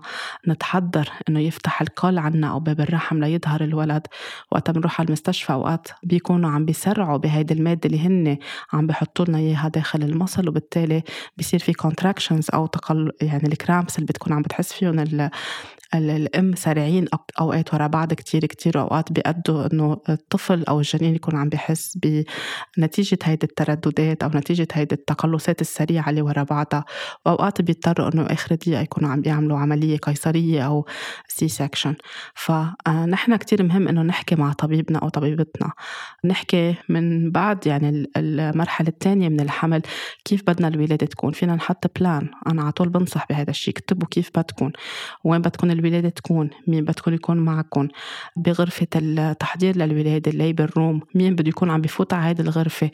نتحضر 0.48 1.10
إنه 1.28 1.40
يفتح 1.40 1.80
القل 1.82 2.18
عنا 2.18 2.50
أو 2.50 2.60
باب 2.60 2.80
الرحم 2.80 3.18
ليظهر 3.18 3.64
الولد. 3.64 4.06
وقت 4.52 4.70
بنروح 4.70 5.00
على 5.00 5.06
المستشفى 5.06 5.52
أوقات 5.52 5.88
بيكونوا 6.02 6.50
عم 6.50 6.64
بيسرعوا 6.64 7.16
بهيدي 7.16 7.54
المادة 7.54 7.80
اللي 7.86 8.00
هن 8.06 8.38
عم 8.72 8.86
بيحطوا 8.86 9.24
لنا 9.24 9.38
إياها 9.38 9.68
داخل 9.68 10.02
المصل 10.02 10.48
وبالتالي 10.48 11.02
بيصير 11.36 11.60
في 11.60 11.72
contractions 11.72 12.46
أو 12.54 12.66
تقل 12.66 13.12
يعني 13.22 13.48
ال 13.48 13.55
cramps 13.55 13.96
اللي 13.96 14.06
بتكون 14.06 14.32
عم 14.32 14.42
بتحس 14.42 14.72
فيهم 14.72 15.30
الأم 15.98 16.54
سريعين 16.54 17.06
أوقات 17.40 17.74
ورا 17.74 17.86
بعض 17.86 18.14
كتير 18.14 18.46
كتير 18.46 18.80
أوقات 18.80 19.12
بيأدوا 19.12 19.72
إنه 19.72 20.00
الطفل 20.08 20.64
أو 20.64 20.78
الجنين 20.78 21.14
يكون 21.14 21.36
عم 21.36 21.48
بحس 21.48 21.98
بنتيجة 22.78 23.18
هيدي 23.24 23.46
الترددات 23.46 24.22
أو 24.22 24.28
نتيجة 24.28 24.68
هيدي 24.72 24.94
التقلصات 24.94 25.60
السريعة 25.60 26.10
اللي 26.10 26.22
ورا 26.22 26.42
بعضها. 26.42 26.84
وأوقات 27.26 27.62
بيضطروا 27.62 28.14
إنه 28.14 28.22
آخر 28.22 28.54
دقيقة 28.54 28.80
يكونوا 28.80 29.10
عم 29.10 29.20
بيعملوا 29.20 29.58
عملية 29.58 29.96
قيصرية 29.96 30.66
أو 30.66 30.86
C-section 31.28 31.94
فنحن 32.34 33.36
كتير 33.36 33.62
مهم 33.62 33.88
إنه 33.88 34.02
نحكي 34.02 34.34
مع 34.34 34.52
طبيبنا 34.52 34.98
أو 34.98 35.08
طبيبتنا. 35.08 35.72
نحكي 36.24 36.74
من 36.88 37.30
بعد 37.30 37.66
يعني 37.66 38.10
المرحلة 38.16 38.88
الثانية 38.88 39.28
من 39.28 39.40
الحمل 39.40 39.82
كيف 40.24 40.42
بدنا 40.46 40.68
الولادة 40.68 41.06
تكون. 41.06 41.32
فينا 41.32 41.54
نحط 41.54 41.98
plan 41.98 42.28
أنا 42.46 42.62
على 42.62 42.72
طول 42.72 42.88
بنصح 42.88 43.26
بهذا 43.30 43.50
الشيء 43.50 43.74
اكتبوا 43.74 44.08
كيف 44.08 44.30
بدكم. 44.36 44.70
وين 45.24 45.40
بدكم 45.40 45.70
الولادة 45.86 46.08
تكون 46.08 46.50
مين 46.66 46.84
بدكم 46.84 47.14
يكون 47.14 47.36
معكم 47.36 47.88
بغرفة 48.36 48.86
التحضير 48.96 49.76
للولادة 49.76 50.30
ال 50.30 50.37
labor 50.37 50.70
room 50.76 51.00
مين 51.14 51.34
بده 51.34 51.48
يكون 51.48 51.70
عم 51.70 51.80
بفوت 51.80 52.12
على 52.14 52.30
هذه 52.30 52.40
الغرفة؟ 52.40 52.90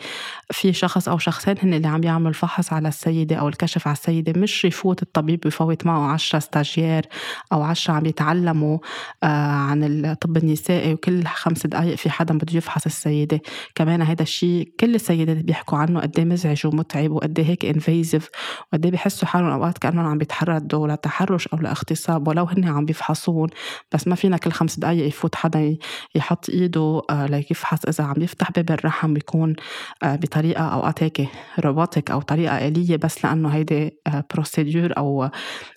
في 0.51 0.73
شخص 0.73 1.09
أو 1.09 1.19
شخصين 1.19 1.55
هن 1.63 1.75
اللي 1.75 1.89
عم 1.89 2.05
يعملوا 2.05 2.29
الفحص 2.29 2.73
على 2.73 2.89
السيدة 2.89 3.37
أو 3.37 3.49
الكشف 3.49 3.87
على 3.87 3.97
السيدة 3.97 4.41
مش 4.41 4.65
يفوت 4.65 5.03
الطبيب 5.03 5.41
بفوت 5.41 5.87
معه 5.87 6.13
عشرة 6.13 6.39
stagiaires 6.39 7.07
أو 7.53 7.63
عشرة 7.63 7.95
عم 7.95 8.07
يتعلموا 8.07 8.79
آه، 9.23 9.27
عن 9.27 9.85
الطب 9.85 10.37
النسائي 10.37 10.93
وكل 10.93 11.25
خمس 11.25 11.67
دقائق 11.67 11.95
في 11.95 12.11
حدا 12.11 12.39
بده 12.39 12.57
يفحص 12.57 12.87
السيدة. 12.87 13.41
كمان 13.75 14.03
هذا 14.03 14.23
الشيء 14.23 14.73
كل 14.81 14.95
السيدات 14.95 15.37
بيحكوا 15.37 15.79
عنه 15.79 16.01
قد 16.01 16.19
إيه 16.19 16.25
مزعج 16.25 16.67
ومتعب 16.67 17.11
وقد 17.11 17.39
إيه 17.39 17.47
هيك 17.47 17.65
انفيزيف 17.65 18.29
وقد 18.73 18.85
إيه 18.85 18.91
بيحسوا 18.93 19.29
حالهم 19.29 19.51
أوقات 19.51 19.79
كأنهم 19.79 20.07
عم 20.07 20.19
بيتحردوا 20.19 20.89
لتحرش 20.89 21.49
أو 21.49 21.59
لاغتصاب 21.59 22.29
ولو 22.29 22.45
هن 22.45 22.65
عم 22.73 22.85
بيفحصون 22.85 23.49
بس 23.93 24.09
ما 24.09 24.15
فينا 24.15 24.37
كل 24.37 24.53
خمس 24.53 24.79
دقايق 24.79 25.07
يفوت 25.07 25.35
حدا 25.35 25.77
يحط 26.15 26.51
إيده 26.51 27.03
آه، 27.11 27.27
ليفحص 27.27 27.85
إذا 27.85 28.05
عم 28.05 28.23
يفتح 28.23 28.51
باب 28.51 28.71
الرحم 28.71 29.15
بيكون 29.15 29.57
آه، 30.03 30.17
بطريقة 30.17 30.65
أوقات 30.65 31.03
هيك 31.03 31.29
روبوتك 31.61 32.11
أو 32.11 32.21
طريقة 32.21 32.69
آلية 32.69 32.97
بس 32.97 33.25
لأنه 33.25 33.49
هيدي 33.49 33.99
بروسيدور 34.35 34.93
أو 34.97 35.31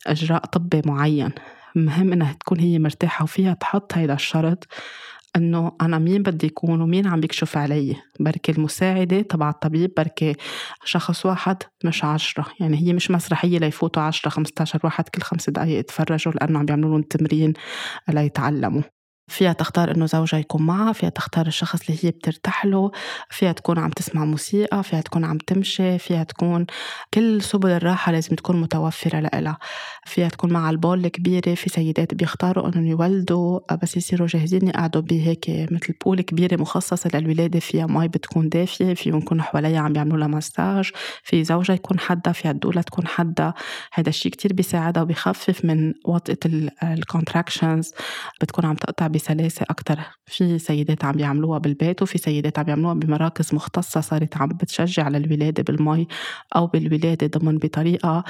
إجراء 0.07 0.45
طبي 0.45 0.81
معين. 0.85 1.31
مهم 1.75 2.13
إنها 2.13 2.33
تكون 2.33 2.59
هي 2.59 2.79
مرتاحة 2.79 3.23
وفيها 3.23 3.53
تحط 3.53 3.93
هيدا 3.93 4.13
الشرط 4.13 4.67
إنه 5.35 5.71
أنا 5.81 5.99
مين 5.99 6.23
بدي 6.23 6.45
يكون 6.45 6.81
ومين 6.81 7.07
عم 7.07 7.19
بيكشف 7.19 7.57
علي؟ 7.57 7.95
بركي 8.19 8.51
المساعدة 8.51 9.21
تبع 9.21 9.49
الطبيب 9.49 9.93
بركي 9.97 10.35
شخص 10.85 11.25
واحد 11.25 11.57
مش 11.85 12.03
عشرة. 12.03 12.45
يعني 12.59 12.77
هي 12.77 12.93
مش 12.93 13.11
مسرحية 13.11 13.59
ليفوتوا 13.59 14.03
عشرة 14.03 14.29
15 14.29 14.79
واحد 14.83 15.09
كل 15.09 15.21
خمس 15.21 15.49
دقائق 15.49 15.79
يتفرجوا 15.79 16.33
لأنه 16.33 16.59
عم 16.59 16.65
بيعملوا 16.65 16.89
لهم 16.89 17.01
تمرين 17.01 17.53
ليتعلموا. 18.09 18.81
فيها 19.27 19.53
تختار 19.53 19.91
إنه 19.91 20.05
زوجها 20.05 20.39
يكون 20.39 20.61
معها 20.65 20.93
فيها 20.93 21.09
تختار 21.09 21.47
الشخص 21.47 21.81
اللي 21.81 21.99
هي 22.03 22.11
بترتاح 22.11 22.65
له 22.65 22.91
فيها 23.29 23.51
تكون 23.51 23.79
عم 23.79 23.89
تسمع 23.89 24.25
موسيقى 24.25 24.83
فيها 24.83 25.01
تكون 25.01 25.25
عم 25.25 25.37
تمشي 25.37 25.97
فيها 25.99 26.23
تكون 26.23 26.65
كل 27.13 27.41
سبل 27.41 27.69
الراحة 27.69 28.11
لازم 28.11 28.35
تكون 28.35 28.61
متوفرة 28.61 29.19
لها 29.19 29.57
فيها 30.05 30.29
تكون 30.29 30.53
مع 30.53 30.69
ال 30.69 30.76
pool 30.76 31.05
الكبيرة 31.05 31.55
في 31.55 31.69
سيدات 31.69 32.13
بيختاروا 32.13 32.67
إنهم 32.67 32.85
يولدوا 32.85 33.75
بس 33.81 33.97
يصيروا 33.97 34.27
جاهزين 34.27 34.67
يقعدوا 34.67 35.01
بهيك 35.01 35.45
مثل 35.49 35.93
pool 36.05 36.21
كبيرة 36.21 36.61
مخصصة 36.61 37.09
للولادة 37.13 37.59
فيها 37.59 37.85
مي 37.85 38.07
بتكون 38.07 38.49
دافية 38.49 38.93
فيهم 38.93 39.17
يكون 39.17 39.41
حواليها 39.41 39.79
عم 39.79 39.93
بيعملوا 39.93 40.17
لها 40.17 40.27
مساج 40.27 40.91
في 41.23 41.43
زوجها 41.43 41.73
يكون 41.73 41.99
حدا 41.99 42.31
فيها 42.31 42.51
ال 42.51 42.56
doula 42.56 42.81
تكون 42.81 43.07
حدا. 43.07 43.53
هذا 43.93 44.09
الشيء 44.09 44.31
كتير 44.31 44.53
بيساعدها 44.53 45.03
وبيخفف 45.03 45.65
من 45.65 45.93
وطئة 46.05 46.37
ال 46.83 46.92
contractions 46.92 47.91
بتكون 48.41 48.65
عم 48.65 48.75
تقطع 48.75 49.07
بسلاسة 49.15 49.65
أكتر. 49.69 49.99
في 50.25 50.59
سيدات 50.59 51.05
عم 51.05 51.11
بيعملوها 51.11 51.59
بالبيت 51.59 52.01
وفي 52.01 52.17
سيدات 52.17 52.59
عم 52.59 52.65
بيعملوها 52.65 52.93
بمراكز 52.93 53.55
مختصة 53.55 54.01
صارت 54.01 54.37
عم 54.37 54.47
بتشجع 54.49 55.03
على 55.03 55.17
الولادة 55.17 55.63
بالمي 55.63 56.07
أو 56.55 56.67
بالولادة 56.67 57.39
ضمن 57.39 57.57
بطريقة 57.57 58.23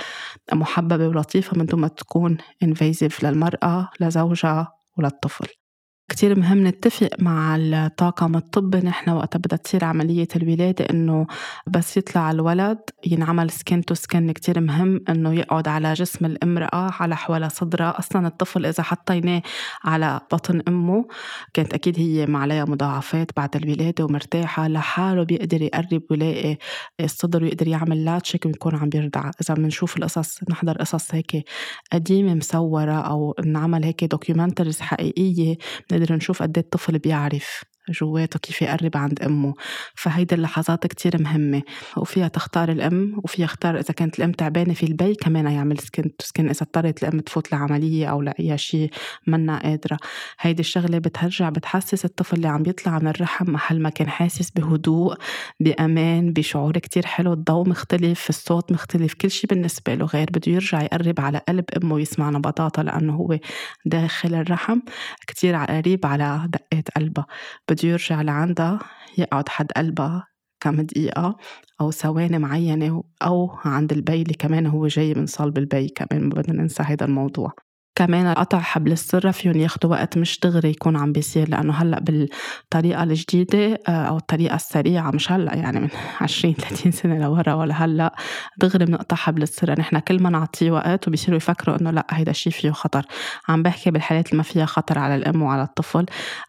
محببة 0.53 1.07
ولطيفة 1.07 1.57
من 1.57 1.65
دون 1.65 1.79
ما 1.81 1.87
تكون 1.87 2.37
invasive 2.63 3.23
للمرأة 3.23 3.89
لزوجها 4.01 4.73
وللطفل. 4.97 5.64
كتير 6.09 6.39
مهم 6.39 6.67
نتفق 6.67 7.09
مع 7.19 7.55
الطاقم 7.55 8.35
الطبي 8.35 8.77
نحن 8.77 9.09
وقت 9.09 9.37
بدها 9.37 9.57
تصير 9.57 9.85
عملية 9.85 10.27
الولادة 10.35 10.85
إنه 10.85 11.27
بس 11.67 11.97
يطلع 11.97 12.31
الولد 12.31 12.77
ينعمل 13.05 13.49
skin 13.49 13.85
to 13.85 13.93
skin 13.93 14.31
كتير 14.31 14.61
مهم 14.61 15.01
إنه 15.09 15.33
يقعد 15.33 15.67
على 15.67 15.93
جسم 15.93 16.25
الامرأة 16.25 16.91
على 16.99 17.15
حول 17.15 17.51
صدرها. 17.51 17.99
أصلا 17.99 18.27
الطفل 18.27 18.65
إذا 18.65 18.83
حطيناه 18.83 19.41
على 19.83 20.21
بطن 20.31 20.61
أمه 20.67 21.07
كانت 21.53 21.73
أكيد 21.73 21.99
هي 21.99 22.25
ما 22.25 22.39
عليها 22.39 22.65
مضاعفات 22.65 23.31
بعد 23.37 23.55
الولادة 23.55 24.05
ومرتاحة 24.05 24.67
لحاله 24.67 25.23
بيقدر 25.23 25.61
يقرب 25.61 26.01
ويلاقي 26.09 26.57
الصدر 26.99 27.43
ويقدر 27.43 27.67
يعمل 27.67 28.05
latching 28.05 28.45
ويكون 28.45 28.75
عم 28.75 28.89
بيرضع. 28.89 29.31
إذا 29.41 29.53
بنشوف 29.55 29.97
القصص 29.97 30.39
نحضر 30.49 30.77
قصص 30.77 31.15
هيك 31.15 31.45
قديمة 31.93 32.33
مصورة 32.33 32.93
أو 32.93 33.35
نعمل 33.45 33.83
هيك 33.83 34.03
documentaries 34.03 34.81
حقيقية 34.81 35.57
بنقدر 35.95 36.15
نشوف 36.15 36.41
قد 36.43 36.57
إيه 36.57 36.63
الطفل 36.65 36.99
بيعرف. 36.99 37.74
جواته 37.89 38.39
كيف 38.39 38.61
يقرب 38.61 38.97
عند 38.97 39.21
أمه. 39.23 39.53
فهيدي 39.95 40.35
اللحظات 40.35 40.87
كتير 40.87 41.21
مهمة. 41.21 41.61
وفيها 41.97 42.27
تختار 42.27 42.71
الأم 42.71 43.21
وفيها 43.23 43.45
اختار 43.45 43.79
إذا 43.79 43.93
كانت 43.93 44.19
الأم 44.19 44.31
تعبانة 44.31 44.73
في 44.73 44.85
البي 44.85 45.15
كمان 45.15 45.45
يعمل 45.47 45.79
skin 45.79 46.03
to 46.03 46.25
skin. 46.25 46.49
إذا 46.49 46.61
اضطرت 46.61 47.03
الأم 47.03 47.19
تفوت 47.19 47.51
لعملية 47.51 48.07
أو 48.07 48.21
لأي 48.21 48.57
شيء 48.57 48.89
منا 49.27 49.59
قادرة. 49.59 49.97
هيدي 50.39 50.59
الشغلة 50.59 50.97
بترجع 50.97 51.49
بتحسس 51.49 52.05
الطفل 52.05 52.35
اللي 52.35 52.47
عم 52.47 52.63
بيطلع 52.63 52.99
من 52.99 53.07
الرحم 53.07 53.51
محل 53.51 53.81
ما 53.81 53.89
كان 53.89 54.09
حاسس 54.09 54.51
بهدوء 54.51 55.15
بأمان 55.59 56.33
بشعور 56.33 56.77
كتير 56.77 57.05
حلو. 57.05 57.33
الضوء 57.33 57.69
مختلف 57.69 58.29
الصوت 58.29 58.71
مختلف 58.71 59.13
كل 59.13 59.31
شيء 59.31 59.49
بالنسبة 59.49 59.95
له 59.95 60.05
غير. 60.05 60.27
بده 60.31 60.51
يرجع 60.51 60.81
يقرب 60.81 61.19
على 61.19 61.41
قلب 61.49 61.65
أمه 61.83 61.95
ويسمع 61.95 62.29
نبضاتها 62.29 62.83
لأنه 62.83 63.13
هو 63.15 63.39
داخل 63.85 64.35
الرحم. 64.35 64.79
كتير 65.27 65.55
قريب 65.55 66.05
على 66.05 66.49
دقات 66.49 66.89
قلبها. 66.95 67.25
بده 67.75 67.89
يرجع 67.89 68.21
لعندها 68.21 68.79
يقعد 69.17 69.49
حد 69.49 69.71
قلبها 69.71 70.27
كم 70.59 70.81
دقيقة 70.81 71.37
أو 71.81 71.91
ثواني 71.91 72.39
معينة 72.39 73.03
أو 73.21 73.51
عند 73.65 73.91
البي 73.91 74.21
اللي 74.21 74.33
كمان 74.33 74.65
هو 74.67 74.87
جاي 74.87 75.13
من 75.13 75.25
صلب 75.25 75.57
البي 75.57 75.87
كمان 75.89 76.23
ما 76.23 76.35
بدنا 76.35 76.61
ننسى 76.61 76.83
هذا 76.83 77.05
الموضوع. 77.05 77.53
كمان 77.95 78.33
قطع 78.33 78.59
حبل 78.59 78.91
السرة 78.91 79.31
فيهم 79.31 79.55
ياخدوا 79.55 79.91
وقت 79.91 80.17
مش 80.17 80.39
دغري 80.39 80.69
يكون 80.69 80.95
عم 80.95 81.11
بيصير 81.11 81.49
لأنه 81.49 81.73
هلأ 81.73 81.99
بالطريقة 81.99 83.03
الجديدة 83.03 83.79
آه، 83.87 83.91
أو 83.91 84.17
الطريقة 84.17 84.55
السريعة 84.55 85.11
مش 85.11 85.31
هلأ 85.31 85.55
يعني 85.55 85.79
من 85.79 85.89
20 86.21 86.53
30 86.53 86.91
سنة 86.91 87.19
لورا 87.19 87.53
ولا 87.53 87.85
هلأ 87.85 88.15
دغري 88.57 88.85
بنقطع 88.85 89.15
حبل 89.15 89.43
السرة 89.43 89.79
نحن 89.79 89.99
كل 89.99 90.23
ما 90.23 90.29
نعطيه 90.29 90.71
وقت 90.71 91.07
وبيصيروا 91.07 91.37
يفكروا 91.37 91.81
إنه 91.81 91.91
لأ 91.91 92.07
هيدا 92.09 92.31
الشيء 92.31 92.53
فيه 92.53 92.71
خطر. 92.71 93.05
عم 93.49 93.63
بحكي 93.63 93.91
بالحالات 93.91 94.27
اللي 94.27 94.37
ما 94.37 94.43
فيها 94.43 94.65
خطر 94.65 94.99
على 94.99 95.15
الأم 95.15 95.41
وعلى 95.41 95.63
الطفل. 95.63 96.05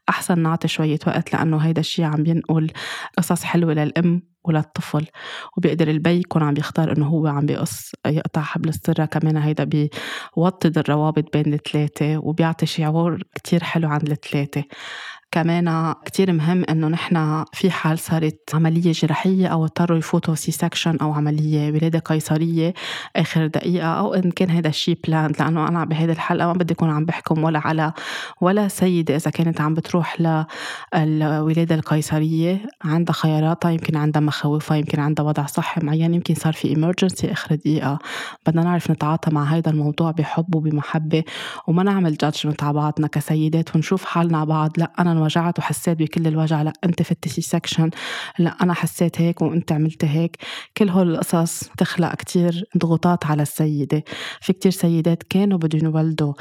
أحسن 0.09 0.39
نعطي 0.39 0.69
شوية 0.69 0.99
وقت 1.07 1.33
لأنه 1.33 1.57
هيدا 1.57 1.81
الشيء 1.81 2.05
عم 2.05 2.23
بينقل 2.23 2.71
قصص 3.19 3.45
حلوة 3.45 3.75
للأم. 3.75 4.23
وللطفل 4.47 5.07
وبيقدر 5.57 5.89
البي 5.89 6.19
يكون 6.21 6.43
عم 6.43 6.55
بيختار 6.55 6.93
إنه 6.97 7.07
هو 7.07 7.27
عم 7.27 7.47
بيقص 7.47 7.93
يقطع 8.07 8.41
حبل 8.41 8.69
السرة 8.69 9.05
كمان 9.05 9.37
هيدا 9.37 9.65
بيوطد 9.65 10.79
الروابط 10.79 11.33
بين 11.37 11.55
الثلاثة 11.55 12.19
وبيعطي 12.19 12.67
شعور 12.67 13.23
كتير 13.35 13.65
حلو 13.65 13.89
عند 13.89 14.11
الثلاثة 14.11 14.65
كمان 15.31 15.95
كتير 16.05 16.33
مهم 16.33 16.65
إنه 16.71 16.89
نحن 16.89 17.45
في 17.53 17.71
حال 17.71 17.99
صارت 17.99 18.41
عملية 18.55 18.93
جراحية 18.93 19.47
أو 19.47 19.65
اضطروا 19.65 19.99
يفوتوا 19.99 20.35
C-section 20.35 20.97
أو 20.97 21.13
عملية 21.13 21.73
ولادة 21.73 21.99
قيصرية 21.99 22.75
آخر 23.17 23.47
دقيقة 23.47 23.87
أو 23.87 24.15
إن 24.15 24.31
كان 24.31 24.51
هذا 24.51 24.69
الشيء 24.69 24.99
planned 25.07 25.33
لأنه 25.41 25.69
أنا 25.69 25.85
بهيدي 25.85 26.13
الحلقة 26.13 26.47
ما 26.47 26.53
بدي 26.53 26.75
أكون 26.75 26.91
عم 26.91 27.05
بحكم 27.05 27.45
ولا 27.45 27.59
على 27.59 27.93
ولا 28.41 28.69
سيدة 28.69 29.17
إذا 29.17 29.31
كانت 29.31 29.61
عم 29.61 29.75
بتروح 29.75 30.21
للولاده 30.21 31.75
القيصرية 31.75 32.67
عندها 32.85 33.15
خياراتها 33.15 33.71
يمكن 33.71 33.97
عندها 33.97 34.23
مخاوفها 34.23 34.77
يمكن 34.77 35.01
عندها 35.01 35.25
وضع 35.25 35.47
صحي 35.47 35.81
معين 35.85 36.15
يمكن 36.15 36.35
صار 36.35 36.53
في 36.53 36.69
emergency 36.69 37.33
آخر 37.33 37.55
دقيقة. 37.55 37.99
بدنا 38.47 38.63
نعرف 38.63 38.91
نتعاطى 38.91 39.31
مع 39.31 39.45
هذا 39.45 39.71
الموضوع 39.71 40.11
بحب 40.11 40.55
وبمحبة 40.55 41.25
وما 41.67 41.83
نعمل 41.83 42.17
judgment 42.17 42.63
على 42.63 42.73
بعضنا 42.73 43.07
كسيدات 43.07 43.77
ونشوف 43.77 44.05
حالنا 44.05 44.39
على 44.39 44.47
بعض 44.47 44.71
لا 44.79 44.93
أنا 44.99 45.15
انوجعت 45.17 45.59
وحسيت 45.59 45.99
بكل 45.99 46.27
الوجع 46.27 46.63
لا 46.63 46.73
أنت 46.85 47.03
فتي 47.03 47.29
C-section 47.29 47.91
لا 48.39 48.51
أنا 48.63 48.75
حسيت 48.75 49.21
هيك 49.21 49.43
وأنت 49.43 49.73
عملت 49.73 50.05
هيك. 50.05 50.37
كل 50.77 50.89
هول 50.89 51.11
القصص 51.11 51.69
تخلق 51.79 52.15
كتير 52.15 52.65
ضغوطات 52.79 53.27
على 53.27 53.43
السيدة. 53.43 54.05
في 54.41 54.53
كتير 54.53 54.73
سيدات 54.73 55.23
كانوا 55.23 55.59
بدهم 55.59 55.85
يولدوا 55.85 56.33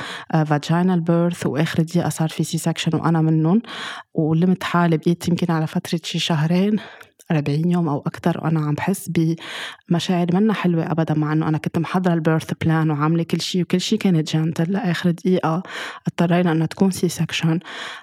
vaginal 0.46 1.02
birth 1.02 1.46
وآخر 1.46 1.84
دقيقة 1.84 2.10
صار 2.10 2.30
في 2.30 2.44
C-section 2.44 2.96
وأنا 2.96 3.22
منهم. 3.22 3.62
ولمت 4.14 4.64
حالي 4.64 4.98
بقيت 4.98 5.28
يمكن 5.28 5.54
على 5.54 5.68
فترة 5.68 6.00
شي 6.04 6.20
شهرين. 6.20 6.80
40 7.32 7.72
يوم 7.72 7.88
أو 7.88 8.04
أكثر 8.08 8.40
وأنا 8.44 8.60
عم 8.60 8.74
بحس 8.74 9.10
بمشاعر 9.90 10.28
منا 10.34 10.54
حلوة 10.54 10.92
ابدا 10.92 11.14
مع 11.14 11.34
إنه 11.34 11.48
أنا 11.48 11.58
كنت 11.58 11.78
محضرة 11.78 12.14
ال 12.14 12.20
birth 12.20 12.52
plan 12.62 12.92
وعاملة 12.92 13.24
كل 13.24 13.42
شيء 13.42 13.62
وكل 13.62 13.82
شيء 13.82 14.00
كانت 14.00 14.36
gentle 14.36 14.72
لآخر 14.72 15.12
دقيقة 15.12 15.64
اضطرينا 16.08 16.52
انها 16.52 16.68
تكون 16.68 16.92
C-section 16.92 17.60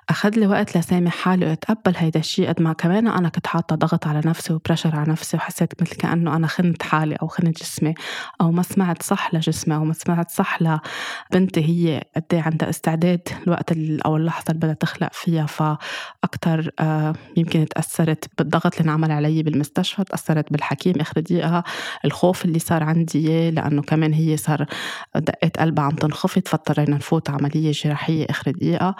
أخذ 0.08 0.30
لي 0.30 0.46
وقت 0.46 0.76
لسامح 0.76 1.14
حالي 1.16 1.46
وأتقبل 1.46 1.96
هيدا 1.96 2.20
الشيء 2.20 2.48
قد 2.48 2.62
ما 2.62 2.72
كمان 2.72 3.08
أنا 3.08 3.28
كنت 3.28 3.46
حاطة 3.46 3.76
ضغط 3.76 4.06
على 4.06 4.20
نفسي 4.24 4.52
وبرشر 4.52 4.96
على 4.96 5.12
نفسي 5.12 5.36
وحسيت 5.36 5.82
مثل 5.82 5.96
كأنه 5.96 6.36
أنا 6.36 6.46
خنت 6.46 6.82
حالي 6.82 7.14
أو 7.14 7.26
خنت 7.26 7.58
جسمي 7.60 7.94
أو 8.40 8.50
ما 8.50 8.62
سمعت 8.62 9.02
صح 9.02 9.34
لجسمي 9.34 9.74
أو 9.74 9.84
ما 9.84 9.92
سمعت 9.92 10.30
صح 10.30 10.58
لبنتي 10.62 11.64
هي 11.64 12.04
قد 12.16 12.24
إيه 12.32 12.40
عندها 12.42 12.70
استعداد 12.70 13.28
الوقت 13.46 13.72
أو 14.06 14.16
اللحظة 14.16 14.44
اللي 14.48 14.60
بدها 14.60 14.74
تخلق 14.74 15.12
فيها 15.12 15.46
فاكثر 15.46 16.70
آه، 16.80 17.14
يمكن 17.36 17.66
تأثرت 17.68 18.30
بالضغط 18.38 18.76
اللي 18.76 18.84
انعمل 18.84 19.11
علي 19.12 19.42
بالمستشفى 19.42 20.04
تأثرت 20.04 20.52
بالحكيم 20.52 20.94
آخر 21.00 21.20
دقيقة 21.20 21.64
الخوف 22.04 22.44
اللي 22.44 22.58
صار 22.58 22.82
عندي 22.82 23.50
لأنه 23.50 23.82
كمان 23.82 24.12
هي 24.12 24.36
صار 24.36 24.66
دقات 25.14 25.58
قلبها 25.58 25.84
عم 25.84 25.90
تنخفض 25.90 26.42
فاضطرينا 26.48 26.96
نفوت 26.96 27.30
عملية 27.30 27.72
جراحية 27.72 28.26
آخر 28.30 28.50
دقيقة 28.50 28.94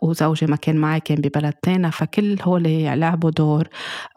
وزوجي 0.00 0.46
ما 0.46 0.56
كان 0.56 0.76
معي 0.76 1.00
كان 1.00 1.16
ببلد 1.16 1.52
تاني 1.52 1.92
فكل 1.92 2.36
هول 2.42 2.62
لعبوا 3.00 3.30
دور 3.30 3.68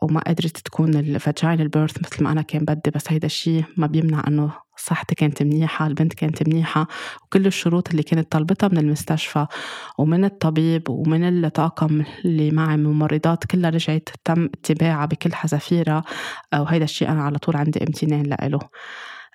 وما 0.01 0.19
قدرت 0.19 0.57
تكون 0.57 0.95
الفاجينال 0.95 1.67
بيرث 1.67 1.97
مثل 1.97 2.23
ما 2.23 2.31
أنا 2.31 2.41
كان 2.41 2.65
بدي 2.65 2.91
بس 2.95 3.11
هيدا 3.11 3.25
الشيء 3.25 3.63
ما 3.77 3.87
بيمنع 3.87 4.23
أنه 4.27 4.68
صحتي 4.79 5.15
كانت 5.15 5.43
منيحة 5.43 5.87
البنت 5.87 6.13
كانت 6.13 6.47
منيحة 6.47 6.87
وكل 7.23 7.47
الشروط 7.47 7.89
اللي 7.89 8.03
كانت 8.03 8.31
طلبتها 8.31 8.67
من 8.67 8.77
المستشفى 8.77 9.45
ومن 9.97 10.25
الطبيب 10.25 10.89
ومن 10.89 11.45
الطاقم 11.45 12.03
اللي 12.25 12.51
معي 12.51 12.77
من 12.77 12.83
ممرضات 12.83 13.45
كلها 13.45 13.69
رجعت 13.69 14.09
تم 14.25 14.45
اتباعها 14.45 15.05
بكل 15.05 15.33
حذافيرها 15.33 16.03
وهيدا 16.59 16.85
الشيء 16.85 17.09
أنا 17.09 17.23
على 17.23 17.37
طول 17.37 17.55
عندي 17.57 17.79
امتنان 17.83 18.23
لإله. 18.23 18.59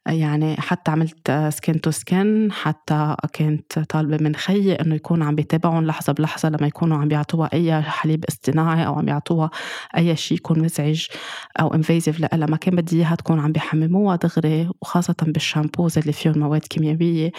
يعني 0.07 0.57
حتى 0.57 0.91
عملت 0.91 1.49
skin 1.49 1.81
to 1.81 1.91
skin 1.91 2.53
حتى 2.53 3.17
كنت 3.35 3.79
طالبة 3.79 4.19
من 4.21 4.37
خيي 4.37 4.75
إنه 4.75 4.95
يكون 4.95 5.23
عم 5.23 5.35
بيتابعهم 5.35 5.87
لحظة 5.87 6.13
بلحظة 6.13 6.49
لما 6.49 6.67
يكونوا 6.67 6.99
عم 6.99 7.09
بيعطوها 7.09 7.51
أي 7.53 7.83
حليب 7.83 8.25
اصطناعي 8.25 8.87
أو 8.87 8.95
عم 8.95 9.09
يعطوها 9.09 9.51
أي 9.97 10.17
شيء 10.17 10.39
يكون 10.39 10.63
مزعج 10.63 11.07
أو 11.61 11.75
invasive 11.75 12.21
لها 12.21 12.47
ما 12.47 12.57
كان 12.57 12.77
بدي 12.77 12.97
إياها 12.97 13.15
تكون 13.15 13.41
عم 13.41 13.53
بيحمموها 13.53 14.17
دغري 14.17 14.71
وخاصة 14.83 15.17
بالشامبوز 15.23 15.99
اللي 15.99 16.13
فيهم 16.13 16.39
مواد 16.39 16.61
كيميائية. 16.61 17.33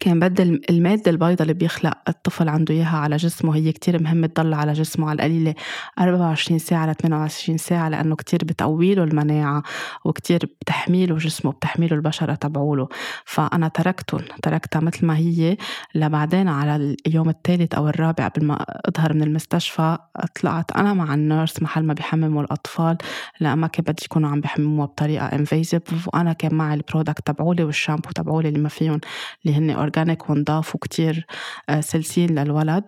كان 0.00 0.20
بدل 0.20 0.60
المادة 0.70 1.10
البيضاء 1.10 1.42
اللي 1.42 1.54
بيخلق 1.54 1.98
الطفل 2.08 2.48
عنده 2.48 2.74
إياها 2.74 2.96
على 2.96 3.16
جسمه 3.16 3.56
هي 3.56 3.72
كتير 3.72 4.02
مهمة 4.02 4.26
تضل 4.26 4.54
على 4.54 4.72
جسمه 4.72 5.10
على 5.10 5.16
القليلة 5.16 5.54
24 5.98 6.58
ساعة 6.58 6.90
ل 6.90 6.94
28 6.94 7.58
ساعة 7.58 7.88
لأنه 7.88 8.16
كتير 8.16 8.40
بتقويله 8.44 9.04
المناعة 9.04 9.62
وكتير 10.04 10.56
بتحميله 10.60 11.16
جسمه 11.16 11.52
بتحميله 11.52 11.96
البشرة 12.10 12.34
تبعوله 12.34 12.88
فأنا 13.24 13.68
تركتهم 13.68 14.20
تركتها 14.42 14.80
مثل 14.80 15.06
ما 15.06 15.16
هي. 15.16 15.56
لبعدين 15.94 16.48
على 16.48 16.96
اليوم 17.06 17.28
الثالث 17.28 17.74
أو 17.74 17.88
الرابع 17.88 18.28
قبل 18.28 18.46
ما 18.46 18.64
أظهر 18.88 19.14
من 19.14 19.22
المستشفى 19.22 19.98
طلعت 20.42 20.72
أنا 20.72 20.94
مع 20.94 21.14
ال 21.14 21.22
nurse 21.22 21.62
محل 21.62 21.84
ما 21.84 21.94
بيحمموا 21.94 22.42
الأطفال. 22.42 22.96
لأما 23.40 23.66
كان 23.66 23.84
بدي 23.84 24.02
يكونوا 24.04 24.30
عم 24.30 24.40
بيحمموها 24.40 24.86
بطريقة 24.86 25.26
invasive 25.26 26.08
وأنا 26.08 26.32
كان 26.32 26.54
معي 26.54 26.74
ال 26.74 26.81
product 26.81 27.26
تبعولي 27.26 27.64
والشامبو 27.64 28.10
تبعولي 28.10 28.48
اللي 28.48 28.58
ما 28.60 28.68
فيهم 28.68 29.00
اللي 29.44 29.56
هن 29.56 29.70
organic 29.70 30.30
ونضاف 30.30 30.74
وكتير 30.74 31.26
آه، 31.68 31.80
سلسين 31.80 32.38
للولد. 32.38 32.84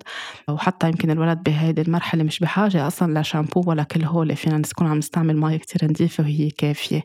وحتى 0.49 0.89
يمكن 0.89 1.11
الولد 1.11 1.43
بهيدي 1.43 1.83
المرحلة 1.83 2.23
مش 2.23 2.41
بحاجة 2.41 2.87
أصلا 2.87 3.21
لشامبو 3.21 3.63
ولا 3.67 3.83
كل 3.83 4.05
هول. 4.05 4.37
فينا 4.37 4.59
نكون 4.59 4.87
عم 4.87 4.99
نستعمل 4.99 5.37
مي 5.37 5.59
كتير 5.59 5.91
نظيفة 5.91 6.25
وهي 6.25 6.51
كافية. 6.51 7.03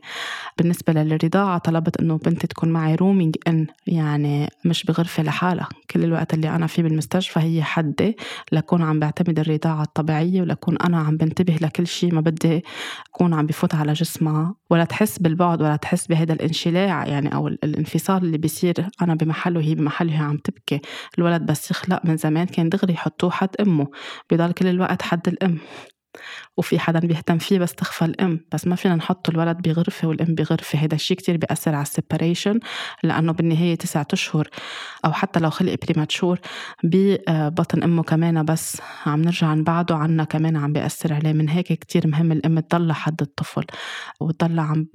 بالنسبة 0.58 0.94
للرضاعة 0.94 1.58
طلبت 1.58 2.00
إنه 2.08 2.17
بنتي 2.17 2.48
تكون 2.48 2.70
معي 2.70 2.96
rooming 2.96 3.36
in 3.48 3.68
يعني 3.88 4.50
مش 4.65 4.84
بغرفة 4.84 5.24
لحالها. 5.24 5.70
كل 5.91 6.04
الوقت 6.04 6.34
اللي 6.34 6.50
أنا 6.50 6.67
فيه 6.67 6.84
بالمستشفى 6.84 7.39
هي 7.39 7.63
حدي 7.63 8.17
لكون 8.52 8.82
عم 8.82 9.00
بعتمد 9.00 9.39
الرضاعة 9.39 9.84
الطبيعية 9.84 10.41
ولكون 10.41 10.78
أنا 10.78 11.00
عم 11.00 11.17
بنتبه 11.17 11.56
لكل 11.62 11.88
شيء 11.88 12.13
ما 12.13 12.22
بدي 12.22 12.63
أكون 13.10 13.34
عم 13.34 13.46
بفوت 13.46 13.76
على 13.76 13.93
جسمها. 13.93 14.56
ولا 14.70 14.84
تحس 14.84 15.20
بالبعد 15.20 15.62
ولا 15.62 15.76
تحس 15.76 16.08
بهذا 16.08 16.34
الانشلاع 16.34 17.08
يعني 17.08 17.36
أو 17.36 17.48
الانفصال 17.48 18.24
اللي 18.24 18.38
بيصير 18.38 18.74
أنا 19.02 19.15
بمحله 19.15 19.60
وهي 19.60 19.76
بمحله 19.76 20.13
هي 20.13 20.17
عم 20.17 20.38
تبكي. 20.38 20.82
الولد 21.17 21.41
بس 21.41 21.72
يخلق 21.72 22.06
من 22.06 22.17
زمان 22.17 22.46
كان 22.46 22.70
دغري 22.70 22.93
يحطوه 22.93 23.30
حد 23.32 23.50
أمه. 23.60 23.88
بضل 24.32 24.52
كل 24.52 24.67
الوقت 24.67 25.02
حد 25.02 25.28
الأم. 25.28 25.58
وفي 26.58 26.80
حدا 26.80 27.00
بيهتم 27.00 27.38
فيه 27.38 27.60
بس 27.60 27.74
تخفى 27.74 28.06
الام 28.06 28.40
بس 28.54 28.68
ما 28.68 28.76
فينا 28.76 28.96
نحط 28.96 29.30
الولد 29.30 29.58
بغرفة 29.58 30.08
والام 30.08 30.36
بغرفة 30.36 30.80
هذا 30.80 30.96
الشيء 30.96 31.18
كتير 31.18 31.38
بيأثر 31.38 31.76
على 31.76 31.82
ال 31.82 31.89
separation 31.89 32.60
لأنه 33.04 33.32
بالنهاية 33.32 33.76
تسعة 33.76 34.08
أشهر 34.14 34.50
أو 35.06 35.12
حتى 35.14 35.40
لو 35.40 35.50
خلق 35.50 35.76
premature 35.86 36.40
ببطن 36.84 37.84
أمه 37.84 38.04
كمان 38.04 38.46
بس. 38.46 38.82
عم 39.06 39.22
نرجع 39.22 39.48
عن 39.48 39.64
بعده 39.64 39.96
عنا 39.96 40.24
كمان 40.24 40.58
عم 40.58 40.74
بيأثر 40.74 41.14
عليه. 41.14 41.34
من 41.34 41.50
هيك 41.50 41.68
كتير 41.68 42.08
مهم 42.08 42.32
الام 42.32 42.60
تضل 42.60 42.94
حد 42.94 43.22
الطفل 43.22 43.66
وتضل 44.20 44.60
عم 44.60 44.88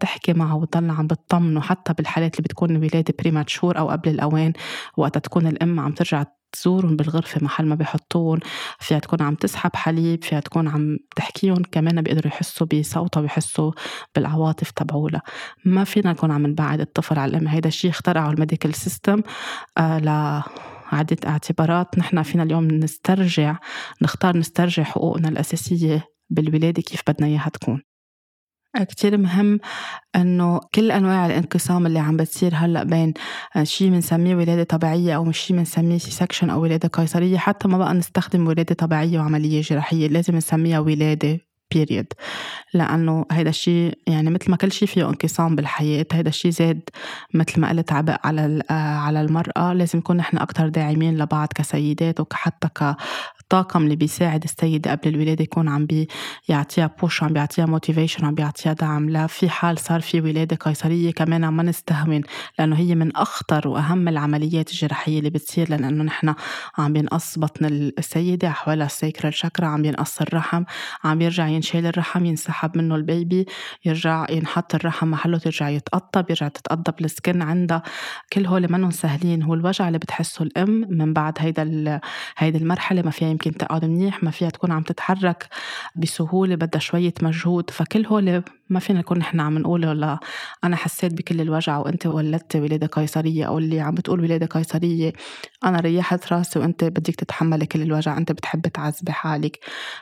تحكي 0.00 0.32
معه 0.32 0.56
وتضل 0.56 0.90
عم 0.90 1.06
بتطمنه 1.06 1.60
حتى 1.60 1.92
بالحالات 1.92 2.34
اللي 2.34 2.42
بتكون 2.42 2.70
الولاده 2.70 3.14
premature 3.18 3.78
أو 3.78 3.90
قبل 3.90 4.10
الأوان 4.10 4.52
وقتها 4.96 5.20
تكون 5.20 5.46
الام 5.46 5.80
عم 5.80 5.92
ترجع 5.92 6.24
تزورهم 6.52 6.96
بالغرفة 6.96 7.44
محل 7.44 7.66
ما 7.66 7.74
بحطون 7.74 8.40
فيها 8.80 8.98
تكون 8.98 9.22
عم 9.22 9.34
تسحب 9.34 9.76
حليب 9.76 10.24
فيها 10.24 10.40
تكون 10.40 10.68
عم 10.68 10.96
تحكيهم 11.16 11.62
كمان 11.72 12.02
بيقدروا 12.02 12.26
يحسوا 12.26 12.66
بصوتها 12.66 13.20
ويحسوا 13.20 13.72
بالعواطف 14.14 14.70
تبعولها. 14.70 15.22
ما 15.64 15.84
فينا 15.84 16.12
نكون 16.12 16.30
عم 16.30 16.46
نبعد 16.46 16.80
الطفل 16.80 17.18
على 17.18 17.30
الأم 17.30 17.48
هيدا 17.48 17.68
الشيء 17.68 17.90
اخترعه 17.90 18.30
ال 18.30 18.35
medical 18.35 18.74
system 18.74 19.22
آه 19.78 19.98
لعدة 19.98 21.16
اعتبارات. 21.26 21.98
نحن 21.98 22.22
فينا 22.22 22.42
اليوم 22.42 22.64
نسترجع 22.68 23.56
نختار 24.02 24.36
نسترجع 24.36 24.82
حقوقنا 24.82 25.28
الأساسية 25.28 26.04
بالولادة 26.30 26.82
كيف 26.82 27.02
بدنا 27.08 27.26
إياها 27.26 27.48
تكون. 27.48 27.87
كتير 28.76 29.16
مهم 29.16 29.60
إنه 30.16 30.60
كل 30.74 30.90
أنواع 30.90 31.26
الانقسام 31.26 31.86
اللي 31.86 31.98
عم 31.98 32.16
بتصير 32.16 32.54
هلأ 32.54 32.84
بين 32.84 33.14
شيء 33.62 33.90
بنسميه 33.90 34.36
ولاده 34.36 34.64
طبيعية 34.64 35.16
أو 35.16 35.32
شيء 35.32 35.56
بنسميه 35.56 35.98
C-section 35.98 36.50
أو 36.50 36.62
ولاده 36.62 36.88
قيصرية 36.88 37.38
حتى 37.38 37.68
ما 37.68 37.78
بقى 37.78 37.94
نستخدم 37.94 38.46
ولاده 38.46 38.74
طبيعية 38.74 39.18
وعملية 39.18 39.60
جراحية 39.60 40.08
لازم 40.08 40.36
نسميها 40.36 40.78
ولاده 40.78 41.38
period 41.74 42.06
لأنه 42.74 43.24
هيدا 43.32 43.50
الشيء 43.50 43.98
يعني 44.06 44.30
مثل 44.30 44.50
ما 44.50 44.56
كل 44.56 44.72
شيء 44.72 44.88
فيه 44.88 45.08
انقسام 45.08 45.56
بالحياة 45.56 46.06
هيدا 46.12 46.28
الشيء 46.28 46.50
زاد 46.50 46.80
مثل 47.34 47.60
ما 47.60 47.68
قلت 47.68 47.92
عبء 47.92 48.16
على 48.24 48.62
على 48.70 49.20
المرأة 49.20 49.72
لازم 49.72 49.98
نكون 49.98 50.16
نحن 50.16 50.38
أكثر 50.38 50.68
داعمين 50.68 51.18
لبعض 51.18 51.48
كسيدات 51.54 52.20
وحتى 52.20 52.94
الطاقم 53.52 53.82
اللي 53.82 53.96
بيساعد 53.96 54.44
السيدة 54.44 54.90
قبل 54.90 55.08
الولادة 55.08 55.42
يكون 55.44 55.68
عم 55.68 55.86
بيعطيها 56.48 56.90
push 57.00 57.22
عم 57.22 57.32
بيعطيها 57.32 57.66
motivation 57.66 58.24
عم 58.24 58.34
بيعطيها 58.34 58.72
دعم. 58.72 59.10
لا 59.10 59.26
في 59.26 59.48
حال 59.48 59.78
صار 59.78 60.00
في 60.00 60.20
ولادة 60.20 60.56
قيصرية 60.56 61.10
كمان 61.10 61.48
ما 61.48 61.62
نستهون 61.62 62.20
لأنه 62.58 62.76
هي 62.76 62.94
من 62.94 63.16
أخطر 63.16 63.68
وأهم 63.68 64.08
العمليات 64.08 64.70
الجراحية 64.70 65.18
اللي 65.18 65.30
بتصير 65.30 65.70
لأنه 65.70 66.04
نحن 66.04 66.34
عم 66.78 66.92
بينقص 66.92 67.38
بطن 67.38 67.64
السيدة 67.98 68.50
حوالي 68.50 68.84
ال 68.84 68.91
sacral 68.91 69.34
chakra 69.34 69.66
عم 69.66 69.82
بينقص 69.82 70.20
الرحم 70.20 70.64
عم 71.04 71.20
يرجع 71.20 71.46
ينشال 71.48 71.86
الرحم 71.86 72.24
ينسحب 72.24 72.76
منه 72.76 72.94
البيبي 72.94 73.46
يرجع 73.84 74.26
ينحط 74.30 74.74
الرحم 74.74 75.10
محله 75.10 75.38
ترجع 75.38 75.68
يتقطب 75.68 76.30
يرجع 76.30 76.48
تتقطب 76.48 76.94
ال 77.04 77.12
skin 77.12 77.42
عندها. 77.42 77.82
كل 78.32 78.46
هول 78.46 78.72
منهم 78.72 78.90
سهلين. 78.90 79.42
هو 79.42 79.54
الوجع 79.54 79.88
اللي 79.88 79.98
بتحسه 79.98 80.42
الأم 80.42 80.86
من 80.90 81.12
بعد 81.12 81.34
هيدا 81.38 82.00
هيدي 82.38 82.58
المرحلة 82.58 83.02
ما 83.02 83.10
فيها 83.10 83.37
يمكن 83.46 83.58
تقعد 83.58 83.84
منيح 83.84 84.22
ما 84.22 84.30
فيها 84.30 84.50
تكون 84.50 84.72
عم 84.72 84.82
تتحرك 84.82 85.48
بسهولة 85.96 86.54
بدها 86.54 86.80
شوية 86.80 87.14
مجهود. 87.22 87.70
فكل 87.70 88.06
هول 88.06 88.42
ما 88.68 88.80
فينا 88.80 88.98
نكون 88.98 89.18
نحن 89.18 89.40
عم 89.40 89.58
نقول 89.58 90.00
لا 90.00 90.18
أنا 90.64 90.76
حسيت 90.76 91.14
بكل 91.14 91.40
الوجع 91.40 91.78
وأنت 91.78 92.06
ولدت 92.06 92.56
ولادة 92.56 92.86
قيصرية 92.86 93.44
أو 93.44 93.58
اللي 93.58 93.80
عم 93.80 93.94
بتقول 93.94 94.20
ولادة 94.20 94.46
قيصرية 94.46 95.12
أنا 95.64 95.80
ريحت 95.80 96.32
راسي 96.32 96.58
وأنت 96.58 96.84
بدك 96.84 97.14
تتحملي 97.14 97.66
كل 97.66 97.82
الوجع 97.82 98.16
أنت 98.18 98.32
بتحبي 98.32 98.68
تعذبي 98.70 99.12
حالك. 99.12 99.58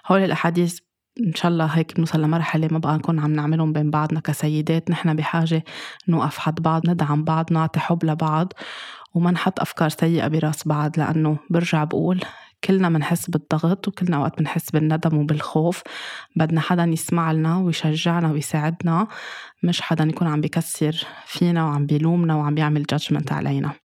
هول 0.06 0.24
الأحاديث 0.24 0.78
إن 1.26 1.34
شاء 1.34 1.50
الله 1.52 1.64
هيك 1.66 1.96
بنوصل 1.96 2.22
لمرحلة 2.22 2.68
ما 2.70 2.78
بقى 2.78 2.96
نكون 2.96 3.18
عم 3.18 3.32
نعملهم 3.32 3.72
بين 3.72 3.90
بعضنا 3.90 4.20
كسيدات. 4.20 4.90
نحن 4.90 5.16
بحاجة 5.16 5.64
نوقف 6.08 6.38
حد 6.38 6.62
بعض 6.62 6.88
ندعم 6.90 7.24
بعض 7.24 7.52
نعطي 7.52 7.80
حب 7.80 8.04
لبعض 8.04 8.52
وما 9.14 9.30
نحط 9.30 9.60
أفكار 9.60 9.88
سيئة 9.88 10.28
براس 10.28 10.68
بعض 10.68 10.98
لأنه 10.98 11.38
برجع 11.50 11.84
بقول 11.84 12.20
كلنا 12.64 12.88
بنحس 12.88 13.30
بالضغط 13.30 13.88
وكلنا 13.88 14.18
وقت 14.18 14.38
بنحس 14.38 14.70
بالندم 14.70 15.18
وبالخوف. 15.18 15.82
بدنا 16.36 16.60
حدا 16.60 16.84
يسمع 16.84 17.32
لنا 17.32 17.58
ويشجعنا 17.58 18.32
ويساعدنا 18.32 19.06
مش 19.62 19.80
حدا 19.80 20.04
يكون 20.04 20.28
عم 20.28 20.40
بيكسر 20.40 21.06
فينا 21.26 21.64
وعم 21.64 21.86
بيلومنا 21.86 22.34
وعم 22.34 22.54
بيعمل 22.54 22.82
judgment 22.82 23.32
علينا. 23.32 23.85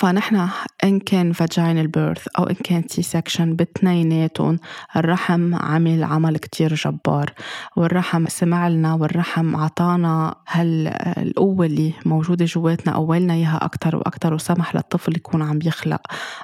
فنحن 0.00 0.48
إن 0.84 1.00
كان 1.00 1.34
vaginal 1.34 1.86
birth 1.86 2.24
أو 2.38 2.44
إن 2.44 2.54
كان 2.54 2.82
C-section 2.88 3.56
بتنيناتهم 3.56 4.58
الرحم 4.96 5.54
عمل 5.54 6.04
عمل 6.04 6.36
كتير 6.36 6.74
جبار. 6.74 7.32
والرحم 7.76 8.26
سمع 8.28 8.68
لنا 8.68 8.94
والرحم 8.94 9.56
عطانا 9.56 10.34
هالقوة 10.48 11.66
اللي 11.66 11.92
موجودة 12.06 12.44
جواتنا 12.44 12.94
أولنا 12.94 13.34
إياها 13.34 13.58
أكتر 13.62 13.96
وأكتر 13.96 14.34
وسمح 14.34 14.74
للطفل 14.74 15.16
يكون 15.16 15.42
عم 15.42 15.58
يخلق 15.64 16.00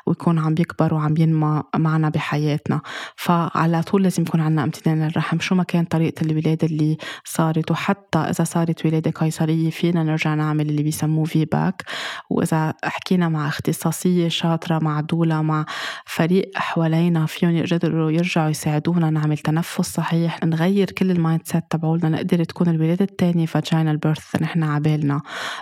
ويكون 0.07 0.39
عم 0.39 0.55
يكبر 0.59 0.95
وعم 0.95 1.15
ينمى 1.19 1.63
معنا 1.77 2.09
بحياتنا. 2.09 2.81
فعلى 3.17 3.83
طول 3.83 4.03
لازم 4.03 4.23
يكون 4.23 4.41
عنا 4.41 4.65
امتنان 4.65 5.07
للرحم. 5.09 5.41
شو 5.41 5.55
ما 5.55 5.63
كان 5.63 5.85
طريقة 5.85 6.23
الولادة 6.27 6.67
اللي 6.67 6.97
صارت 7.25 7.71
وحتى 7.71 8.19
إذا 8.19 8.45
صارت 8.45 8.87
ولادة 8.87 9.11
قيصرية 9.11 9.71
فينا 9.71 10.03
نرجع 10.03 10.35
نعمل 10.35 10.69
اللي 10.69 10.83
بيسموه 10.83 11.25
VBAC 11.25 11.83
وإذا 12.31 12.75
حكينا 12.85 13.29
مع 13.29 13.46
اختصاصية 13.49 14.29
شاطرة 14.29 14.79
مع 14.79 15.01
doula 15.01 15.43
مع 15.43 15.65
فريق 16.07 16.51
حوالينا 16.55 17.27
فيهم 17.27 17.57
يقدروا 17.57 18.11
يرجعوا 18.11 18.51
يساعدونا 18.51 19.11
نعمل 19.11 19.39
تنفس 19.39 19.81
صحيح 19.81 20.45
نغير 20.45 20.91
كل 20.91 21.11
ال 21.11 21.41
mindset 21.45 21.65
تبعولنا 21.71 22.09
نقدر 22.09 22.45
تكون 22.45 22.69
الولادة 22.69 23.05
الثانية 23.05 23.47
vaginal 23.47 23.97
birth 23.97 24.43
نحن 24.43 24.63
عبالنا. 24.63 25.21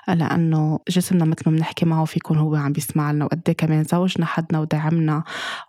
لأنه 0.09 0.81
جسمنا 0.89 1.25
مثل 1.25 1.43
ما 1.47 1.57
بنحكي 1.57 1.87
معه 1.87 2.05
في 2.05 2.17
يكون 2.17 2.39
هو 2.39 2.55
عم 2.55 2.73
بيسمع 2.73 3.13
لنا 3.13 3.25
وقد 3.25 3.41
إيه 3.49 3.57
كمان 3.57 3.85
زوجنا 3.85 4.27
حدنا 4.27 4.61
ودعمنا 4.61 5.25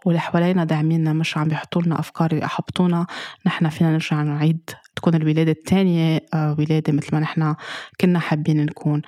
واللي 0.06 0.20
حوالينا 0.20 0.64
داعميننا 0.64 1.14
مش 1.14 1.38
عم 1.38 1.48
بيحطوا 1.48 1.82
لنا 1.82 2.00
أفكار 2.00 2.34
يحبطونا 2.34 3.06
نحن 3.46 3.70
فينا 3.70 3.92
نرجع 3.92 4.24
نعيد 4.24 4.70
تكون 4.96 5.16
الولادة 5.16 5.52
الثانية 5.52 6.22
آه، 6.34 6.56
ولادة 6.60 6.94
مثل 6.94 7.10
ما 7.14 7.20
نحن 7.20 7.56
كنا 8.02 8.20
حابين 8.20 8.66
نكون. 8.66 9.02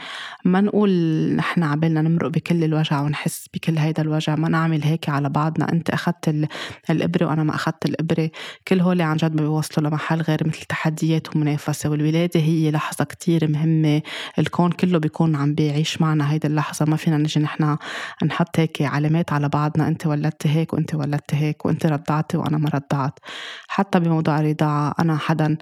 ما 0.46 0.62
نقول 0.62 0.92
نحن 1.36 1.64
عبالنا 1.64 2.02
نمرق 2.02 2.28
بكل 2.30 2.64
الوجع 2.64 3.02
ونحس 3.02 3.48
بكل 3.54 3.78
هيدا 3.78 4.02
الوجع 4.02 4.36
ما 4.36 4.50
نعمل 4.50 4.84
هيك 4.84 5.10
على 5.10 5.30
بعضنا. 5.30 5.72
أنت 5.72 5.90
أخذت 5.90 6.48
الإبرة 6.90 7.26
وأنا 7.26 7.44
ما 7.44 7.56
أخذت 7.56 7.86
الإبرة. 7.86 8.30
كل 8.68 8.80
هول 8.80 9.02
عن 9.02 9.18
جد 9.18 9.36
ما 9.36 9.42
بيوصلوا 9.42 9.90
لمحل 9.90 10.22
غير 10.22 10.48
مثل 10.48 10.62
تحديات 10.62 11.36
ومنافسة 11.36 11.90
والولادة 11.90 12.40
هي 12.40 12.72
لحظة 12.72 13.06
كتير 13.06 13.52
مهمة. 13.52 14.02
الكون 14.40 14.72
كله 14.72 15.00
بيكون 15.00 15.36
عم 15.36 15.56
بيعيش 15.56 16.02
معنا 16.02 16.32
هيدا 16.32 16.50
اللحظة. 16.50 16.86
ما 16.86 16.96
فينا 16.96 17.18
نجي 17.18 17.40
نحن 17.40 17.78
نحط 18.24 18.60
هيك 18.60 18.82
علامات 18.82 19.34
على 19.34 19.50
بعضنا. 19.50 19.88
أنت 19.88 20.08
ولدت 20.08 20.48
هيك 20.48 20.74
وأنت 20.74 20.96
ولدت 20.96 21.34
هيك 21.34 21.66
وأنت 21.66 21.86
رضعتي 21.86 22.38
وأنا 22.38 22.58
ما 22.58 22.70
رضعت. 22.70 23.20
حتى 23.68 24.00
بموضوع 24.00 24.40
الرضاعة 24.40 24.94
أنا 25.00 25.18
حدا 25.18 25.58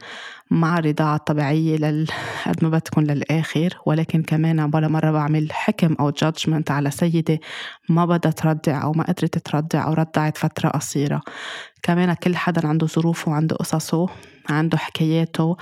مع 0.51 0.79
الرضاعة 0.79 1.15
الطبيعية 1.15 1.77
لل... 1.77 2.07
قد 2.45 2.63
ما 2.63 2.69
بتكون 2.69 3.03
للآخر. 3.03 3.77
ولكن 3.85 4.23
كمان 4.23 4.71
ولا 4.73 4.87
مرة 4.87 5.11
بعمل 5.11 5.51
حكم 5.51 5.95
أو 5.99 6.09
جادجمنت 6.09 6.71
على 6.71 6.91
سيدة 6.91 7.39
ما 7.89 8.05
بدها 8.05 8.31
ترضع 8.31 8.83
أو 8.83 8.91
ما 8.91 9.03
قدرت 9.03 9.37
ترضع 9.37 9.87
أو 9.87 9.93
رضعت 9.93 10.37
فترة 10.37 10.69
قصيرة. 10.69 11.21
كمان 11.83 12.13
كل 12.13 12.35
حدا 12.35 12.67
عنده 12.67 12.87
ظروفه 12.87 13.31
وعنده 13.31 13.55
قصصه 13.55 14.07
عنده 14.49 14.77
حكاياته. 14.77 15.57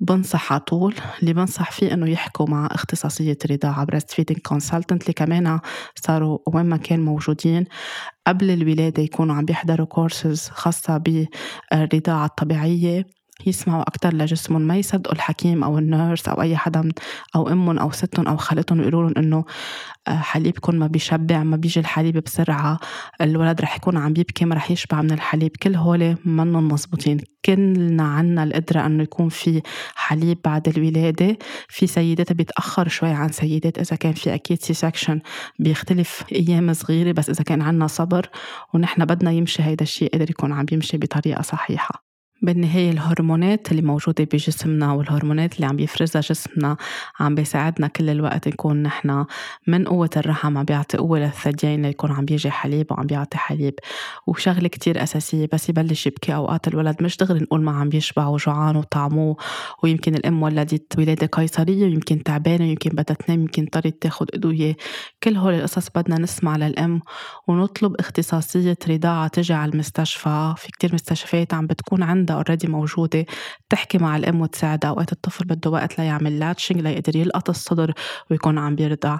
بنصح 0.00 0.52
على 0.52 0.60
طول. 0.60 0.94
اللي 1.20 1.32
بنصح 1.32 1.70
فيه 1.70 1.94
إنه 1.94 2.10
يحكوا 2.10 2.46
مع 2.48 2.68
اختصاصية 2.72 3.38
رضاعة 3.50 3.84
breastfeeding 3.84 4.38
consultant 4.38 5.02
اللي 5.02 5.12
كمان 5.12 5.60
صاروا 6.06 6.38
وين 6.46 6.66
ما 6.66 6.76
كان 6.76 7.00
موجودين. 7.00 7.64
قبل 8.26 8.50
الولادة 8.50 9.02
يكونوا 9.02 9.34
عم 9.34 9.44
بيحضروا 9.44 9.86
كورسز 9.86 10.48
خاصة 10.48 10.96
بالرضاعة 10.96 12.26
الطبيعية. 12.26 13.06
يسمعوا 13.46 13.82
أكتر 13.82 14.14
لجسمهم 14.14 14.62
ما 14.62 14.76
يصدقوا 14.76 15.14
الحكيم 15.14 15.64
أو 15.64 15.78
ال 15.78 15.86
nurse 15.86 16.28
أو 16.28 16.42
أي 16.42 16.56
حدا 16.56 16.88
أو 17.36 17.48
أمهم 17.48 17.78
أو 17.78 17.90
ستهم 17.90 18.28
أو 18.28 18.36
خالتهم 18.36 18.78
ويقولوا 18.78 19.02
لهم 19.02 19.24
إنه 19.24 19.44
آه، 20.08 20.16
حليبكم 20.16 20.74
ما 20.74 20.86
بيشبع 20.86 21.42
ما 21.42 21.56
بيجي 21.56 21.80
الحليب 21.80 22.18
بسرعة 22.18 22.78
الولد 23.20 23.60
رح 23.60 23.76
يكون 23.76 23.96
عم 23.96 24.14
يبكي 24.18 24.44
ما 24.44 24.54
رح 24.54 24.70
يشبع 24.70 25.02
من 25.02 25.10
الحليب. 25.12 25.56
كل 25.62 25.74
هول 25.74 26.16
منهم 26.24 26.68
مزبوطين. 26.68 27.20
كلنا 27.44 28.02
عنا 28.02 28.42
القدرة 28.44 28.86
أنه 28.86 29.02
يكون 29.02 29.28
في 29.28 29.62
حليب 29.94 30.38
بعد 30.44 30.68
الولادة. 30.68 31.38
في 31.68 31.86
سيدات 31.86 32.32
بيتأخر 32.32 32.88
شوي 32.88 33.10
عن 33.10 33.28
سيدات 33.28 33.78
إذا 33.78 33.96
كان 33.96 34.12
في 34.12 34.34
أكيد 34.34 34.62
C-section 34.62 35.20
بيختلف 35.58 36.24
أيام 36.32 36.72
صغيرة 36.72 37.12
بس 37.12 37.30
إذا 37.30 37.44
كان 37.44 37.62
عنا 37.62 37.86
صبر 37.86 38.30
ونحن 38.74 39.04
بدنا 39.04 39.30
يمشي 39.30 39.62
هيدا 39.62 39.82
الشيء 39.82 40.14
قدر 40.14 40.30
يكون 40.30 40.52
عم 40.52 40.66
يمشي 40.72 40.98
بطريقة 40.98 41.42
صحيحة. 41.42 42.05
بالنهاية 42.42 42.90
الهرمونات 42.90 43.70
اللي 43.70 43.82
موجودة 43.82 44.24
بجسمنا 44.24 44.92
والهرمونات 44.92 45.56
اللي 45.56 45.66
عم 45.66 45.76
بيفرزها 45.76 46.20
جسمنا 46.22 46.76
عم 47.20 47.34
بيساعدنا 47.34 47.86
كل 47.86 48.10
الوقت 48.10 48.48
نكون 48.48 48.82
نحن 48.82 49.24
من 49.66 49.84
قوة 49.84 50.10
الرحم 50.16 50.58
عم 50.58 50.64
بيعطي 50.64 50.96
قوة 50.96 51.18
للثديين 51.18 51.82
ليكون 51.82 52.12
عم 52.12 52.24
بيجي 52.24 52.50
حليب 52.50 52.92
وعم 52.92 53.06
بيعطي 53.06 53.38
حليب. 53.38 53.74
وشغلة 54.26 54.68
كتير 54.68 55.02
أساسية 55.02 55.48
بس 55.52 55.68
يبلش 55.68 56.06
يبكي 56.06 56.34
أوقات 56.34 56.68
الولد. 56.68 57.02
مش 57.02 57.16
دغري 57.16 57.40
نقول 57.40 57.62
ما 57.62 57.72
عم 57.72 57.88
بيشبع 57.88 58.26
وجوعان 58.26 58.76
وطعموه. 58.76 59.36
ويمكن 59.82 60.14
الأم 60.14 60.42
ولدت 60.42 60.98
ولادة 60.98 61.26
قيصرية 61.26 61.84
ويمكن 61.84 62.22
تعبانة 62.22 62.64
ويمكن 62.64 62.90
بدها 62.90 63.16
تنام 63.16 63.40
يمكن 63.40 63.62
اضطرت 63.62 64.02
تاخد 64.02 64.26
أدوية. 64.34 64.76
كل 65.22 65.36
هول 65.36 65.54
القصص 65.54 65.88
بدنا 65.96 66.18
نسمع 66.18 66.56
للأم 66.56 67.00
ونطلب 67.48 67.94
اختصاصية 68.00 68.78
رضاعة 68.88 69.28
تجي 69.28 69.54
على 69.54 69.72
المستشفى. 69.72 70.54
في 70.56 70.68
كتير 70.72 70.94
مستشفيات 70.94 71.54
عم 71.54 71.66
بتكون 71.66 72.02
عندها 72.02 72.25
already 72.34 72.66
موجودة 72.68 73.26
تحكي 73.70 73.98
مع 73.98 74.16
الأم 74.16 74.40
وتساعدها. 74.40 74.90
أوقات 74.90 75.12
الطفل 75.12 75.44
بده 75.44 75.70
وقت 75.70 75.98
ليعمل 75.98 76.38
latching 76.38 76.80
ليقدر 76.80 77.16
يلقط 77.16 77.48
الصدر 77.48 77.92
ويكون 78.30 78.58
عم 78.58 78.74
بيرضع. 78.74 79.18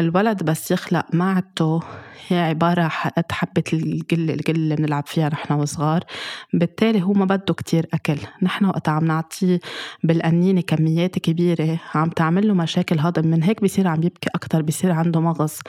الولد 0.00 0.42
بس 0.42 0.70
يخلق 0.70 1.06
معدته 1.14 1.80
هي 2.28 2.38
عبارة 2.38 2.88
حبة 3.32 3.64
الجلجل 3.72 4.54
اللي 4.54 4.76
بنلعب 4.76 5.06
فيها 5.06 5.28
نحن 5.28 5.52
وصغار. 5.52 6.04
بالتالي 6.52 7.02
هو 7.02 7.12
ما 7.12 7.24
بده 7.24 7.54
كتير 7.54 7.86
أكل. 7.94 8.16
نحن 8.42 8.64
وقت 8.64 8.88
عم 8.88 9.04
نعطيه 9.04 9.60
بالقنينة 10.04 10.60
كميات 10.60 11.18
كبيرة 11.18 11.80
عم 11.94 12.10
تعمل 12.10 12.48
له 12.48 12.54
مشاكل. 12.54 12.98
هضم 12.98 13.26
من 13.26 13.42
هيك 13.42 13.62
بصير 13.62 13.88
عم 13.88 14.02
يبكي 14.02 14.30
أكتر 14.34 14.62
بصير 14.62 14.92
عنده 14.92 15.20
مغص. 15.20 15.60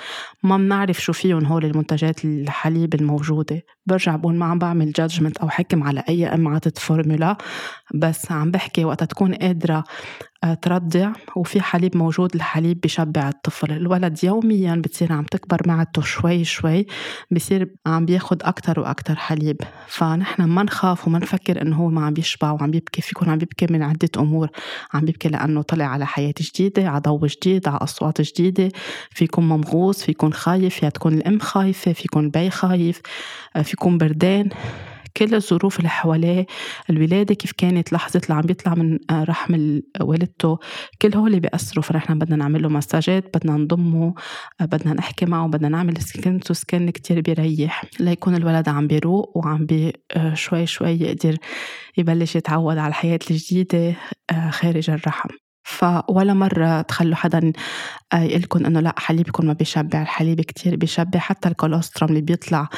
ما 0.43 0.57
بنعرف 0.57 0.99
شو 0.99 1.13
فيهم 1.13 1.45
هول 1.45 1.65
المنتجات 1.65 2.25
الحليب 2.25 2.95
الموجودة. 2.95 3.63
برجع 3.85 4.15
بقول 4.15 4.35
ما 4.35 4.45
عم 4.45 4.59
بعمل 4.59 4.91
judgment 4.91 5.37
أو 5.37 5.49
حكم 5.49 5.83
على 5.83 6.03
أي 6.09 6.27
أم 6.27 6.47
عطت 6.47 6.77
فورمولا 6.77 7.37
بس 7.93 8.31
عم 8.31 8.51
بحكي 8.51 8.85
وقت 8.85 9.03
تكون 9.03 9.33
قادرة 9.33 9.83
ترضع 10.61 11.11
وفي 11.35 11.61
حليب 11.61 11.97
موجود 11.97 12.35
الحليب 12.35 12.81
بشبع 12.81 13.29
الطفل. 13.29 13.71
الولد 13.71 14.23
يوميا 14.23 14.75
بتصير 14.75 15.13
عم 15.13 15.23
تكبر 15.23 15.61
معدته 15.67 16.01
شوي 16.01 16.43
شوي 16.43 16.85
بصير 17.31 17.75
عم 17.85 18.05
بياخد 18.05 18.43
أكتر 18.43 18.79
وأكتر 18.79 19.15
حليب. 19.15 19.57
فنحن 19.87 20.43
ما 20.43 20.63
نخاف 20.63 21.07
وما 21.07 21.19
نفكر 21.19 21.61
إنه 21.61 21.75
هو 21.75 21.89
ما 21.89 22.05
عم 22.05 22.13
بيشبع 22.13 22.51
وعم 22.51 22.71
بيبكي 22.71 23.01
فيكون 23.01 23.29
عم 23.29 23.37
بيبكي 23.37 23.67
من 23.69 23.83
عدة 23.83 24.09
أمور. 24.17 24.49
عم 24.93 25.05
بيبكي 25.05 25.29
لأنه 25.29 25.61
طلع 25.61 25.85
على 25.85 26.05
حياة 26.05 26.33
جديدة 26.41 26.89
على 26.89 27.01
ضوء 27.01 27.27
جديد 27.27 27.67
على 27.67 27.77
أصوات 27.77 28.21
جديدة. 28.21 28.69
فيكون 29.09 29.49
ممغوص 29.49 30.03
فيكون 30.03 30.33
خايف 30.33 30.83
يا 30.83 30.89
تكون 30.89 31.13
الأم 31.13 31.39
خايفة 31.39 31.93
فيكون 31.93 32.25
البي 32.25 32.49
خايف 32.49 33.01
آه، 33.55 33.61
فيكون 33.61 33.97
بردان. 33.97 34.49
كل 35.17 35.35
الظروف 35.35 35.77
اللي 35.77 35.89
حواليه 35.89 36.45
الولادة 36.89 37.35
كيف 37.35 37.51
كانت 37.51 37.93
لحظة 37.93 38.21
اللي 38.23 38.33
عم 38.33 38.41
بيطلع 38.41 38.75
من 38.75 38.99
آه، 39.09 39.23
رحم 39.23 39.79
والدته 40.01 40.59
كل 41.01 41.15
هول 41.15 41.39
بيأثروا. 41.39 41.83
فنحن 41.83 42.19
بدنا 42.19 42.35
نعمل 42.35 42.61
له 42.61 42.69
مساجات 42.69 43.37
بدنا 43.37 43.57
نضمه 43.57 44.13
آه، 44.61 44.65
بدنا 44.65 44.93
نحكي 44.93 45.25
معه 45.25 45.47
بدنا 45.47 45.69
نعمل 45.69 46.01
skin 46.01 46.39
to 46.39 46.53
skin 46.53 46.89
كتير 46.89 47.21
بيريح. 47.21 47.83
ليكون 47.99 48.35
الولد 48.35 48.69
عم 48.69 48.87
بيروق 48.87 49.37
وعم 49.37 49.65
بي 49.65 49.93
آه، 50.15 50.33
شوي 50.33 50.65
شوي 50.65 50.91
يقدر 50.91 51.37
يبلش 51.97 52.35
يتعود 52.35 52.77
على 52.77 52.87
الحياة 52.89 53.19
الجديدة 53.31 53.95
خارج 54.51 54.89
الرحم. 54.89 55.29
فولا 55.63 56.33
مرة 56.33 56.81
تخلوا 56.81 57.15
حدا 57.15 57.53
آه، 58.13 58.19
يقلكم 58.19 58.65
إنه 58.65 58.79
لا 58.79 58.93
حليبكم 58.97 59.45
ما 59.45 59.53
بيشبع 59.53 60.01
الحليب 60.01 60.41
كتير 60.41 60.75
بيشبع. 60.75 61.19
حتى 61.19 61.49
ال 61.49 61.55
colostrum 61.55 62.09
اللي 62.09 62.21
بيطلع 62.21 62.69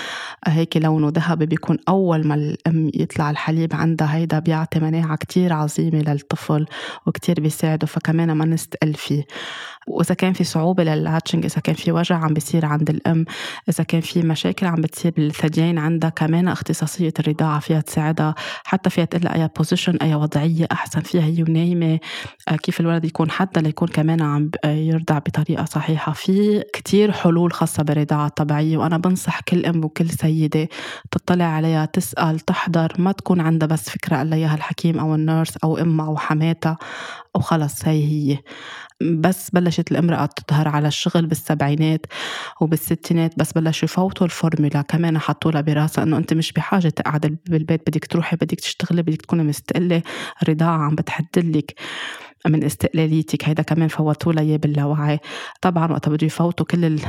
آه، 0.48 0.50
هيك 0.50 0.78
لونه 0.78 1.12
ذهبي 1.16 1.46
بيكون 1.46 1.78
أول 1.90 2.28
ما 2.28 2.36
الأم 2.36 2.92
يطلع 2.94 3.30
الحليب 3.30 3.76
عندها 3.76 4.16
هيدا 4.16 4.40
بيعطي 4.40 4.80
مناعة 4.80 5.16
كتير 5.18 5.54
عظيمة 5.54 6.00
للطفل 6.00 6.66
وكتير 7.06 7.42
بيساعده. 7.42 7.88
فكمان 7.88 8.32
ما 8.32 8.46
نستقل 8.46 8.94
فيه. 8.94 9.26
وإذا 9.88 10.16
كان 10.16 10.34
في 10.34 10.44
صعوبة 10.44 10.84
لل 10.84 10.96
latching 10.96 11.46
إذا 11.46 11.62
كان 11.62 11.76
في 11.76 11.92
وجع 11.92 12.16
عم 12.16 12.34
بيصير 12.34 12.66
عند 12.66 12.90
الأم 12.90 13.26
إذا 13.70 13.84
كان 13.84 14.02
في 14.02 14.22
مشاكل 14.22 14.66
عم 14.66 14.82
بتصير 14.82 15.14
بالثديين 15.18 15.78
عندها 15.78 16.10
كمان 16.10 16.48
اختصاصية 16.48 17.14
الرضاعة 17.20 17.60
فيها 17.60 17.82
تساعدها. 17.82 18.36
حتى 18.64 18.90
فيها 18.90 19.06
تقول 19.06 19.28
اي 19.28 19.50
position 19.58 19.96
اي 19.96 20.16
وضعية 20.16 20.68
أحسن 20.72 21.02
فيها 21.02 21.24
هي 21.24 21.44
ونايمة 21.44 22.00
آه، 22.48 22.56
كيف 22.56 22.80
الولد 22.80 23.06
يكون 23.06 23.32
حتى 23.32 23.62
ليكون 23.62 23.88
كمان 23.88 24.22
عم 24.22 24.52
يرضع 24.66 25.20
بطريقة 25.26 25.66
صحيحة. 25.66 26.12
في 26.14 26.64
كتير 26.74 27.12
حلول 27.12 27.54
خاصة 27.54 27.84
بالرضاعة 27.84 28.28
الطبيعية 28.28 28.78
وأنا 28.78 28.98
بنصح 28.98 29.40
كل 29.42 29.66
أم 29.66 29.86
وكل 29.86 30.10
سيدة 30.10 30.68
تطلع 31.12 31.46
عليها 31.46 31.86
تسأل 31.86 32.40
تحضر 32.40 32.94
ما 32.98 33.12
تكون 33.12 33.42
عندها 33.42 33.68
بس 33.68 33.90
فكرة 33.90 34.18
قال 34.18 34.34
إياها 34.34 34.56
الحكيم 34.56 35.00
أو 35.00 35.16
ال 35.16 35.23
nurse 35.23 35.58
أو 35.58 35.78
أمها 35.78 36.06
أو 36.06 36.18
حماتها 36.18 36.78
وخلص 37.36 37.86
هي 37.86 38.04
هي. 38.34 38.38
بس 39.02 39.50
بلشت 39.50 39.92
الامرأة 39.92 40.26
تظهر 40.26 40.68
على 40.68 40.88
الشغل 40.88 41.26
بالسبعينات 41.26 42.06
وبالستينات 42.62 43.40
بس 43.40 43.52
بلشوا 43.54 43.86
يفوتوا 43.86 44.26
الفورمولا 44.26 44.82
كمان 44.82 45.20
حطوا 45.20 45.52
لها 45.52 45.62
براسها 45.62 46.04
إنه 46.04 46.18
أنت 46.18 46.34
مش 46.34 46.52
بحاجة 46.52 46.90
تقعد 46.90 47.38
بالبيت 47.50 47.82
بدك 47.90 48.06
تروحي 48.06 48.36
بدك 48.36 48.60
تشتغلي 48.60 49.02
بدك 49.02 49.22
تكوني 49.22 49.44
مستقلة 49.44 50.02
الرضاعة 50.44 50.78
عم 50.78 50.96
بتحدلك 50.96 51.76
من 52.48 52.64
استقلاليتك 52.64 53.44
هيدا 53.50 53.64
كمان 53.64 53.88
فوتوا 53.88 54.40
اياه 54.40 54.58
باللاوعي. 54.58 55.20
طبعا 55.62 55.92
وقت 55.92 56.10
بده 56.10 56.28
يفوتوا 56.28 56.66
كل 56.66 56.86
ال 56.86 57.00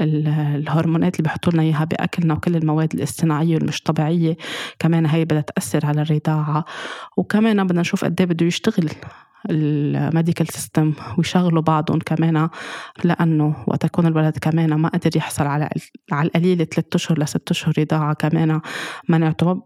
ال 0.00 0.28
الهرمونات 0.28 1.16
اللي 1.16 1.28
بحطوا 1.28 1.52
لنا 1.52 1.62
إياها 1.62 1.84
بأكلنا 1.84 2.34
وكل 2.34 2.56
المواد 2.56 2.94
الاصطناعية 2.94 3.54
والمش 3.54 3.82
طبيعية 3.82 4.36
كمان 4.78 5.06
هي 5.06 5.24
بدها 5.24 5.40
تأثر 5.40 5.86
على 5.86 6.02
الرضاعة. 6.02 6.64
وكمان 7.16 7.66
بدنا 7.66 7.80
نشوف 7.80 8.04
قد 8.04 8.20
إيه 8.20 8.28
بده 8.28 8.46
يشتغل 8.46 8.90
ال 9.50 9.62
medical 9.62 10.46
system 10.48 10.92
ويشغلوا 11.18 11.62
بعضهم 11.62 11.98
كمان 11.98 12.48
لأنه 13.04 13.64
وقت 13.66 13.84
يكون 13.84 14.06
الولد 14.06 14.38
كمان 14.38 14.74
ما 14.74 14.88
قدر 14.88 15.16
يحصل 15.16 15.46
على 15.46 15.68
على 16.12 16.26
القليل 16.26 16.66
ثلاث 16.66 16.86
أشهر 16.94 17.18
لست 17.18 17.50
أشهر 17.50 17.74
رضاعة 17.78 18.14
كمان 18.14 18.60
مناعته 19.08 19.62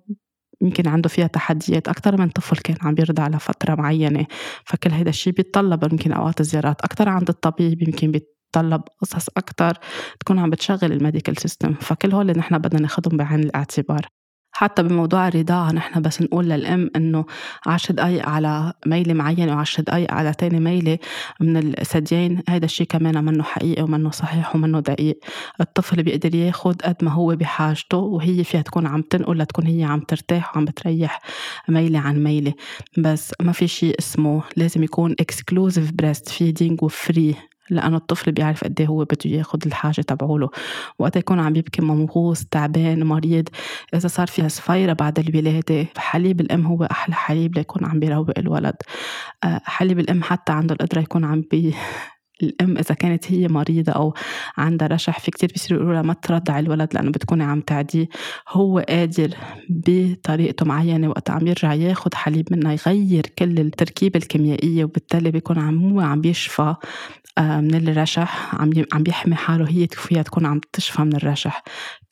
يمكن 0.63 0.89
عنده 0.89 1.09
فيها 1.09 1.27
تحديات 1.27 1.89
أكثر 1.89 2.21
من 2.21 2.29
طفل 2.29 2.57
كان 2.57 2.77
عم 2.83 2.95
بيرضع 2.95 3.29
لفترة 3.29 3.75
معينة 3.75 4.27
فكل 4.65 4.91
هذا 4.91 5.09
الشيء 5.09 5.33
بيتطلب 5.33 5.93
يمكن 5.93 6.13
أوقات 6.13 6.41
الزيارات 6.41 6.81
أكثر 6.81 7.09
عند 7.09 7.29
الطبيب 7.29 7.83
يمكن 7.83 8.11
بيتطلب 8.11 8.83
قصص 9.01 9.29
أكثر 9.37 9.79
تكون 10.21 10.39
عم 10.39 10.51
بتشغل 10.51 10.93
ال 10.93 10.99
medical 10.99 11.41
system 11.41 11.75
فكل 11.75 12.13
هول 12.13 12.27
نحن 12.39 12.59
بدنا 12.59 12.81
ناخذهم 12.81 13.17
بعين 13.17 13.41
الاعتبار. 13.41 14.18
حتى 14.59 14.83
بموضوع 14.83 15.29
الرضاعة 15.29 15.73
نحن 15.73 16.03
بس 16.03 16.23
نقول 16.23 16.45
للأم 16.49 16.91
إنه 16.97 17.25
عشر 17.67 17.95
دقايق 17.95 18.29
على 18.29 18.73
ميلة 18.87 19.15
معينة 19.15 19.57
وعشر 19.57 19.83
دقايق 19.83 20.13
على 20.13 20.35
تاني 20.35 20.61
ميلة 20.61 20.99
من 21.41 21.57
الثديين 21.57 22.43
هذا 22.49 22.65
الشيء 22.65 22.87
كمان 22.87 23.25
منه 23.25 23.43
حقيقي 23.43 23.83
ومنه 23.83 24.11
صحيح 24.11 24.57
ومنه 24.57 24.81
دقيق. 24.81 25.19
الطفل 25.61 26.03
بيقدر 26.03 26.35
ياخد 26.35 26.83
قد 26.83 26.97
ما 27.03 27.11
هو 27.11 27.37
بحاجته 27.37 27.99
وهي 27.99 28.45
فيها 28.45 28.63
تكون 28.63 28.87
عم 28.87 29.03
تنقل 29.03 29.39
لتكون 29.39 29.67
هي 29.67 29.85
عم 29.85 30.01
ترتاح 30.01 30.57
وعم 30.57 30.65
بتريح 30.65 31.21
ميلة 31.69 31.99
عن 31.99 32.25
ميلة. 32.25 32.55
بس 32.99 33.35
ما 33.43 33.53
في 33.53 33.69
شيء 33.69 33.99
اسمه 33.99 34.43
لازم 34.57 34.83
يكون 34.83 35.15
exclusive 35.23 36.03
breastfeeding 36.03 36.83
وفري 36.83 37.35
لأنه 37.71 37.97
الطفل 37.97 38.33
بيعرف 38.33 38.65
قد 38.65 38.83
هو 38.83 39.05
بده 39.05 39.31
ياخد 39.31 39.67
الحاجة 39.67 40.01
تبعوله. 40.01 40.51
وقت 40.99 41.17
يكون 41.17 41.41
عم 41.41 41.57
يبكي 41.57 41.83
ممغوص 41.83 42.45
تعبان 42.45 43.05
مريض 43.05 43.49
إذا 43.95 44.09
صار 44.09 44.27
فيها 44.27 44.49
صفيرة 44.49 44.93
بعد 44.93 45.19
الولادة 45.19 45.87
حليب 45.97 46.41
الأم 46.41 46.67
هو 46.67 46.85
أحلى 46.85 47.15
حليب 47.15 47.57
ليكون 47.59 47.85
عم 47.85 48.01
بيروق 48.01 48.31
الولد. 48.39 48.77
آه، 49.45 49.61
حليب 49.65 49.99
الأم 49.99 50.23
حتى 50.23 50.53
عنده 50.53 50.75
القدرة 50.75 51.01
يكون 51.01 51.25
عم 51.25 51.45
بي 51.51 51.75
الأم 52.43 52.79
إذا 52.79 52.95
كانت 52.95 53.33
هي 53.33 53.49
مريضة 53.49 53.93
أو 53.93 54.15
عندها 54.57 54.89
رشح 54.89 55.21
في 55.21 55.31
كتير 55.31 55.51
بيصيروا 55.53 55.81
يقولوا 55.81 55.95
لها 55.95 56.03
ما 56.03 56.15
ترضعي 56.15 56.61
الولد 56.61 56.95
لأنه 56.95 57.11
بتكوني 57.11 57.45
عم 57.45 57.61
تعديه. 57.61 58.09
هو 58.49 58.79
قادر 58.89 59.35
بطريقته 59.69 60.67
معينة 60.67 61.09
وقت 61.09 61.31
عم 61.31 61.47
يرجع 61.47 61.75
ياخد 61.75 62.15
حليب 62.15 62.53
منها 62.53 62.73
يغير 62.73 63.27
كل 63.39 63.59
التركيبة 63.59 64.19
الكيميائية 64.19 64.85
وبالتالي 64.85 65.31
بيكون 65.31 65.59
عم 65.59 65.93
هو 65.93 66.01
عم 66.01 66.21
بيشفى 66.21 66.75
آه، 67.39 67.61
من 67.61 67.89
الرشح 67.89 68.55
عم 68.55 68.71
عم 68.93 69.03
بيحمي 69.03 69.35
حاله 69.35 69.69
هي 69.69 69.87
فيها 69.93 70.23
تكون 70.23 70.47
عم 70.47 70.61
تشفى 70.73 71.03
من 71.03 71.17
الرشح. 71.17 71.63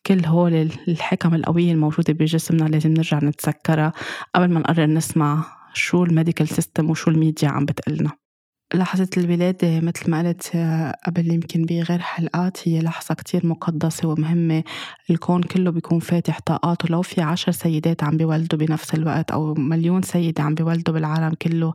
كل 0.07 0.25
هول 0.27 0.55
الحكم 0.89 1.35
القوية 1.35 1.73
الموجودة 1.73 2.13
بجسمنا 2.13 2.65
لازم 2.65 2.91
نرجع 2.91 3.19
نتذكرها 3.19 3.93
قبل 4.35 4.49
ما 4.53 4.61
نقرر 4.61 4.87
نسمع 4.87 5.45
شو 5.75 6.05
ال 6.05 6.10
medical 6.10 6.49
system 6.49 6.91
وشو 6.91 7.11
الميديا 7.11 7.49
عم 7.49 7.65
بتقلنا. 7.65 8.26
لحظة 8.75 9.09
الولادة 9.17 9.81
مثل 9.81 10.11
ما 10.11 10.19
قلت 10.29 10.51
آه، 10.57 10.95
قبل 11.07 11.33
يمكن 11.33 11.65
بغير 11.65 11.99
حلقات 11.99 12.69
هي 12.69 12.81
لحظة 12.81 13.15
كتير 13.15 13.47
مقدسة 13.47 14.09
ومهمة. 14.09 14.65
الكون 15.11 15.43
كله 15.43 15.71
بيكون 15.71 15.99
فاتح 16.01 16.41
طاقاته 16.47 16.89
لو 16.89 17.03
في 17.03 17.21
عشر 17.23 17.53
سيدات 17.53 18.05
عم 18.05 18.17
بيولدوا 18.17 18.59
بنفس 18.59 18.95
الوقت 18.95 19.31
أو 19.31 19.55
مليون 19.55 20.03
سيدة 20.03 20.43
عم 20.43 20.55
بيولدوا 20.55 20.95
بالعالم 20.95 21.35
كله. 21.43 21.75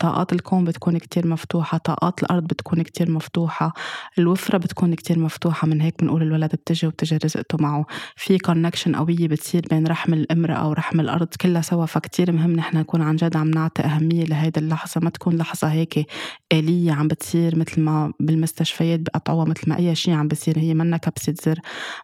طاقات 0.00 0.32
الكون 0.32 0.64
بتكون 0.64 0.98
كتير 0.98 1.26
مفتوحة 1.26 1.78
طاقات 1.78 2.22
الأرض 2.22 2.44
بتكون 2.44 2.82
كتير 2.82 3.10
مفتوحة 3.10 3.72
الوفرة 4.18 4.58
بتكون 4.58 4.94
كتير 4.94 5.18
مفتوحة 5.18 5.66
من 5.68 5.80
هيك 5.80 6.02
بنقول 6.02 6.22
الولد 6.22 6.54
بتجي 6.54 6.86
وبتجي 6.86 7.16
رزقته 7.16 7.58
معه. 7.60 7.84
في 8.16 8.38
connection 8.38 8.96
قوية 8.96 9.28
بتصير 9.28 9.66
بين 9.70 9.86
رحم 9.86 10.14
الامرأة 10.14 10.68
ورحم 10.68 11.00
الأرض 11.00 11.28
كلها 11.40 11.62
سوا 11.62 11.86
فكتير 11.86 12.32
مهم 12.32 12.52
نحن 12.52 12.76
نكون 12.76 13.02
عن 13.02 13.16
جد 13.16 13.36
عم 13.36 13.50
نعطي 13.50 13.82
أهمية 13.82 14.24
لهيدي 14.24 14.60
اللحظة 14.60 15.00
ما 15.00 15.10
تكون 15.10 15.36
لحظة 15.36 15.68
هيك 15.68 16.06
آلية 16.52 16.92
عم 16.92 17.08
بتصير 17.08 17.58
مثل 17.58 17.80
ما 17.80 18.12
بالمستشفيات 18.20 19.00
بقطعوها 19.00 19.44
مثل 19.44 19.70
ما 19.70 19.76
أي 19.78 19.94
شيء 19.94 20.14
عم 20.14 20.28
بصير 20.28 20.58
هي 20.58 20.74
منا 20.74 20.96
كبسة 20.96 21.34
زر 21.44 21.58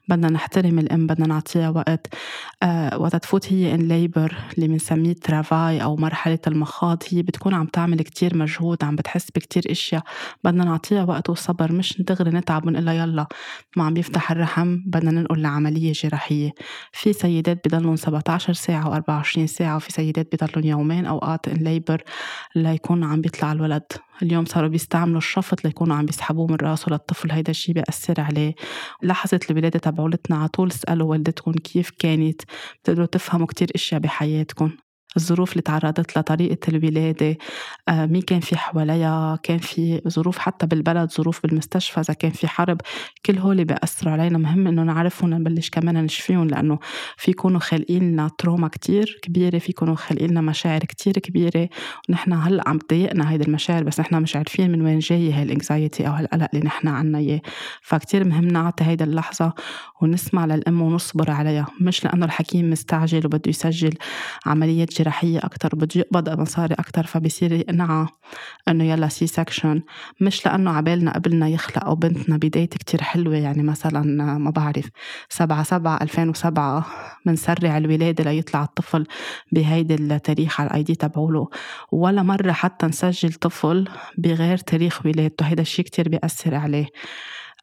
بدنا 0.09 0.31
نحترم 0.31 0.79
الأم 0.79 1.07
بدنا 1.07 1.27
نعطيها 1.27 1.71
وقت. 1.71 2.07
آه 2.63 2.99
وقت 2.99 3.17
تفوت 3.17 3.53
هي 3.53 3.75
in 3.75 3.89
labor 3.89 4.37
اللي 4.57 4.69
بنسميه 4.69 5.13
travail 5.15 5.83
أو 5.83 5.97
مرحلة 5.97 6.39
المخاض 6.47 7.03
هي 7.11 7.23
بتكون 7.23 7.55
عم 7.55 7.67
تعمل 7.67 7.86
كتير 7.95 8.37
مجهود 8.37 8.85
عم 8.85 8.97
بتحس 8.97 9.31
بكتير 9.31 9.63
إشياء. 9.71 10.03
بدنا 10.45 10.65
نعطيها 10.65 11.05
وقت 11.05 11.31
وصبر 11.31 11.73
مش 11.73 12.03
دغري 12.03 12.31
نتعب 12.31 12.67
ونقول 12.67 12.89
يلا 12.89 13.27
ما 13.77 13.85
عم 13.85 13.95
بيفتح 13.95 14.31
الرحم 14.31 14.77
بدنا 14.87 15.11
ننقل 15.11 15.43
لعملية 15.43 15.93
جراحية. 15.93 16.53
في 16.93 17.13
سيدات 17.13 17.69
بضلهم 17.69 17.97
17 17.97 18.53
ساعة 18.53 19.01
و24 19.01 19.45
ساعة 19.45 19.77
وفي 19.77 19.93
سيدات 19.93 20.29
بضلهم 20.35 20.65
يومين 20.65 21.07
أوقات 21.07 21.49
in 21.49 21.57
labor 21.57 22.03
ليكون 22.57 23.05
عم 23.05 23.21
بيطلع 23.21 23.53
الولد. 23.53 23.83
اليوم 24.23 24.45
صاروا 24.45 24.69
بيستعملوا 24.69 25.19
الشفط 25.19 25.65
ليكونوا 25.65 25.97
عم 25.97 26.07
بيسحبوه 26.07 26.47
من 26.47 26.57
راسه 26.63 26.91
للطفل 26.93 27.31
هيدا 27.33 27.51
الشيء 27.51 27.75
بيأثر 27.75 28.21
عليه. 28.21 28.55
لحظة 29.03 29.41
الولادة 29.51 29.79
تبعولنا 29.79 30.37
على 30.37 30.49
طول 30.49 30.69
اسألوا 30.69 31.11
والدتكم 31.11 31.53
كيف 31.53 31.91
كانت؟ 31.99 32.43
بتقدروا 32.83 33.07
تفهموا 33.07 33.47
كتير 33.47 33.69
إشياء 33.75 34.01
بحياتكم. 34.01 34.71
الظروف 35.17 35.53
اللي 35.53 35.63
تعرضت 35.63 36.17
لها 36.17 36.23
طريقة 36.23 36.59
الولادة 36.69 37.39
آه، 37.89 38.07
مين 38.07 38.23
كان 38.23 38.41
في 38.41 38.57
حواليها 38.57 39.39
كان 39.43 39.59
في 39.59 40.03
ظروف 40.09 40.39
حتى 40.39 40.67
بالبلد 40.67 41.13
ظروف 41.13 41.43
بالمستشفى 41.43 42.01
إذا 42.01 42.15
كان 42.15 42.31
في 42.31 42.49
حرب 42.49 42.81
كل 43.27 43.39
هول 43.39 43.65
بيأثروا 43.65 44.13
علينا. 44.13 44.39
مهم 44.39 44.67
إنه 44.67 44.83
نعرفهم 44.83 45.35
نبلش 45.35 45.71
كمان 45.71 46.05
نشفيهم 46.05 46.49
لأنه 46.49 46.79
في 47.17 47.31
يكونوا 47.31 47.61
خالقين 47.61 48.03
لنا 48.03 48.31
trauma 48.39 48.69
كتير 48.69 49.19
كبيرة 49.23 49.59
في 49.59 49.71
يكونوا 49.71 49.95
خالقين 49.95 50.31
لنا 50.31 50.41
مشاعر 50.41 50.81
كتير 50.81 51.13
كبيرة. 51.13 51.69
ونحن 52.09 52.33
هلأ 52.33 52.69
عم 52.69 52.79
تضايقنا 52.79 53.31
هيدي 53.31 53.45
المشاعر 53.45 53.83
بس 53.83 54.01
نحن 54.01 54.23
مش 54.23 54.37
عارفين 54.37 54.73
من 54.73 54.83
وين 54.83 54.99
جاية 54.99 55.37
هاي 55.37 55.43
ال 55.43 55.51
anxiety 55.51 56.09
أو 56.09 56.13
هالقلق 56.13 56.49
اللي 56.55 56.65
نحن 56.65 56.89
عنا 56.89 57.19
إياه. 57.19 57.41
فكتير 57.83 58.29
مهم 58.29 58.49
نعطي 58.49 58.85
هيدا 58.85 59.05
اللحظة 59.05 59.53
ونسمع 60.01 60.47
للأم 60.47 60.83
ونصبر 60.83 61.31
عليها 61.31 61.67
مش 61.81 62.05
لأنه 62.05 62.27
الحكيم 62.27 62.71
مستعجل 62.71 63.27
وبده 63.27 63.43
يسجل 63.47 63.95
عملية 64.47 64.87
جراحية 65.07 65.39
أكتر 65.39 65.75
بده 65.75 66.01
يقبض 66.01 66.41
مصاري 66.41 66.75
أكتر 66.75 67.07
فبصير 67.07 67.53
يقنعها 67.53 68.09
إنه 68.69 68.85
يلا 68.85 69.09
C-section 69.09 69.83
مش 70.21 70.47
لأنه 70.47 70.71
عبالنا 70.71 71.13
قبلنا 71.13 71.49
يخلق 71.49 71.85
أو 71.85 71.95
بنتنا 71.95 72.37
بداية 72.37 72.67
كتير 72.69 73.03
حلوة 73.03 73.37
يعني 73.37 73.63
مثلا 73.63 74.03
ما 74.39 74.51
بعرف 74.51 74.89
سبعة 75.29 75.63
سبعة 75.63 75.99
2007 76.03 76.87
بنسرع 77.27 77.77
الولادة 77.79 78.25
ليطلع 78.25 78.63
الطفل 78.63 79.07
بهيدي 79.53 79.95
التاريخ 79.95 80.61
على 80.61 80.71
ال 80.71 80.83
ID 80.83 80.95
تبعوله. 80.95 81.49
ولا 81.93 82.23
مرة 82.23 82.53
حتى 82.53 82.87
نسجل 82.87 83.33
طفل 83.33 83.89
بغير 84.19 84.59
تاريخ 84.59 85.07
ولادته 85.07 85.47
هيدا 85.47 85.63
الشيء 85.63 85.85
كتير 85.85 86.09
بيأثر 86.09 86.55
عليه. 86.55 86.87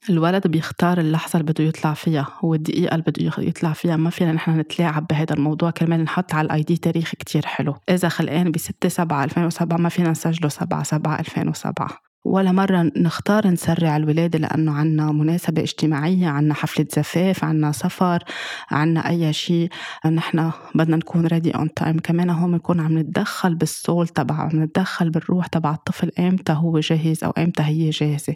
الولد 0.10 0.47
بيختار 0.47 0.99
اللحظة 0.99 1.39
اللي 1.39 1.51
بده 1.51 1.64
يطلع 1.64 1.93
فيها 1.93 2.28
والدقيقة 2.43 2.95
اللي 2.95 3.04
بده 3.08 3.34
يطلع 3.38 3.74
فيها 3.74 3.95
ما 3.95 4.10
فينا 4.10 4.32
نحن 4.32 4.60
نتلاعب 4.60 5.08
بهذا 5.08 5.34
الموضوع 5.36 5.72
كرمال 5.72 6.04
نحط 6.04 6.34
على 6.34 6.45
ال 6.45 6.62
ID 6.62 6.78
تاريخ 6.78 7.12
كتير 7.12 7.45
حلو. 7.45 7.76
إذا 7.89 8.10
خلقان 8.10 8.51
بـ 8.51 8.58
6 8.58 8.89
7 8.89 9.24
2007 9.24 9.78
ما 9.78 9.89
فينا 9.89 10.12
نسجله 10.12 10.49
7 10.49 10.84
7 10.84 11.20
2007 11.20 12.12
ولا 12.26 12.51
مرة 12.51 12.91
نختار 12.97 13.47
نسرع 13.47 13.97
الولادة 13.97 14.39
لأنه 14.39 14.71
عنا 14.71 15.11
مناسبة 15.11 15.61
اجتماعية 15.61 16.28
عنا 16.28 16.53
حفلة 16.53 16.86
زفاف 16.91 17.43
عنا 17.43 17.71
سفر 17.71 18.24
عنا 18.71 19.09
أي 19.09 19.34
شيء 19.34 19.69
نحن 20.05 20.51
بدنا 20.76 20.95
نكون 20.95 21.26
ready 21.26 21.51
on 21.51 21.74
time 21.74 21.99
كمان 21.99 22.30
هون 22.30 22.51
بنكون 22.51 22.80
عم 22.80 22.99
نتدخل 22.99 23.55
بال 23.56 23.73
soul 23.73 24.08
تبع 24.07 24.36
عم 24.36 24.63
نتدخل 24.63 25.09
بالروح 25.09 25.47
تبع 25.47 25.71
الطفل. 25.71 26.11
إمتى 26.19 26.53
هو 26.53 26.80
جاهز 26.80 27.24
أو 27.24 27.32
إمتى 27.32 27.63
هي 27.63 27.89
جاهزة؟ 27.89 28.36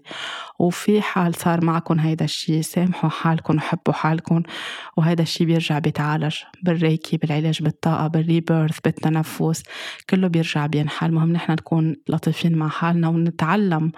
وفي 0.59 1.01
حال 1.01 1.35
صار 1.35 1.65
معكم 1.65 1.99
هيدا 1.99 2.25
الشيء 2.25 2.61
سامحوا 2.61 3.09
حالكم 3.09 3.55
وحبوا 3.55 3.93
حالكم 3.93 4.43
وهيدا 4.97 5.23
الشيء 5.23 5.47
بيرجع 5.47 5.79
بيتعالج. 5.79 6.35
بال 6.63 6.79
Reiki 6.79 7.17
بالعلاج 7.17 7.63
بالطاقة 7.63 8.07
بال 8.07 8.23
rebirth 8.23 8.79
بالتنفس. 8.79 9.63
كله 10.09 10.27
بيرجع 10.27 10.65
بينحل. 10.65 11.07
المهم 11.07 11.31
نحن 11.31 11.51
نكون 11.51 11.95
لطيفين 12.09 12.55
مع 12.55 12.67
حالنا 12.67 13.07
ونتعلم 13.07 13.76
نعلم 13.77 13.91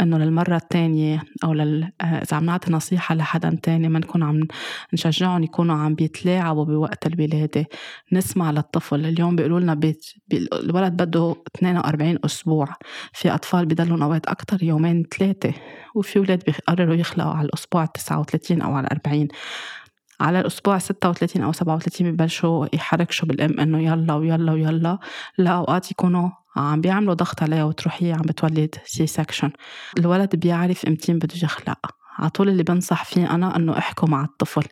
إنه 0.00 0.18
للمرة 0.18 0.56
الثانية 0.56 1.22
أو 1.44 1.52
لل... 1.52 1.92
إذا 2.02 2.36
عم 2.36 2.44
نعطي 2.44 2.72
نصيحة 2.72 3.14
لحدا 3.14 3.58
تاني 3.62 3.88
ما 3.88 3.98
نكون 3.98 4.22
عم 4.22 4.46
نشجعهم 4.92 5.42
يكونوا 5.42 5.76
عم 5.76 5.94
بيتلاعبوا 5.94 6.64
بوقت 6.64 7.06
الولادة. 7.06 7.66
نسمع 8.12 8.50
للطفل 8.50 9.06
اليوم 9.06 9.36
بيقولوا 9.36 9.60
لنا 9.60 9.74
بيت... 9.74 10.06
بي... 10.28 10.48
الولد 10.52 10.92
بده 11.02 11.36
42 11.56 12.18
أسبوع. 12.24 12.68
في 13.12 13.34
أطفال 13.34 13.66
بضلهم 13.66 14.02
أوقات 14.02 14.26
أكثر 14.26 14.62
يومين 14.62 15.04
ثلاثة 15.18 15.52
وفي 15.94 16.18
أولاد 16.18 16.44
بيقرروا 16.44 16.94
يخلقوا 16.94 17.32
على 17.32 17.46
الأسبوع 17.46 17.84
39 17.84 18.62
أو 18.62 18.74
على 18.74 18.88
40 18.92 19.28
على 20.20 20.40
الأسبوع 20.40 20.78
36 20.78 21.42
أو 21.42 21.52
37 21.52 22.12
ببلشوا 22.12 22.66
يحركشوا 22.72 23.28
بالأم 23.28 23.60
إنه 23.60 23.82
يلا 23.82 24.14
ويلا 24.14 24.52
ويلا. 24.52 24.98
لأوقات 25.38 25.90
يكونوا 25.90 26.30
عم 26.56 26.80
بيعملوا 26.80 27.14
ضغط 27.14 27.42
عليها 27.42 27.64
وتروح 27.64 27.96
هي 28.02 28.12
عم 28.12 28.22
بتولد 28.22 28.74
C-section 28.84 29.50
الولد 29.98 30.36
بيعرف 30.36 30.84
امتين 30.84 31.18
بده 31.18 31.34
يخلق. 31.42 31.78
على 32.18 32.30
طول 32.30 32.48
اللي 32.48 32.62
بنصح 32.62 33.04
فيه 33.04 33.34
أنا 33.34 33.56
إنه 33.56 33.78
احكوا 33.78 34.08
مع 34.08 34.24
الطفل. 34.24 34.64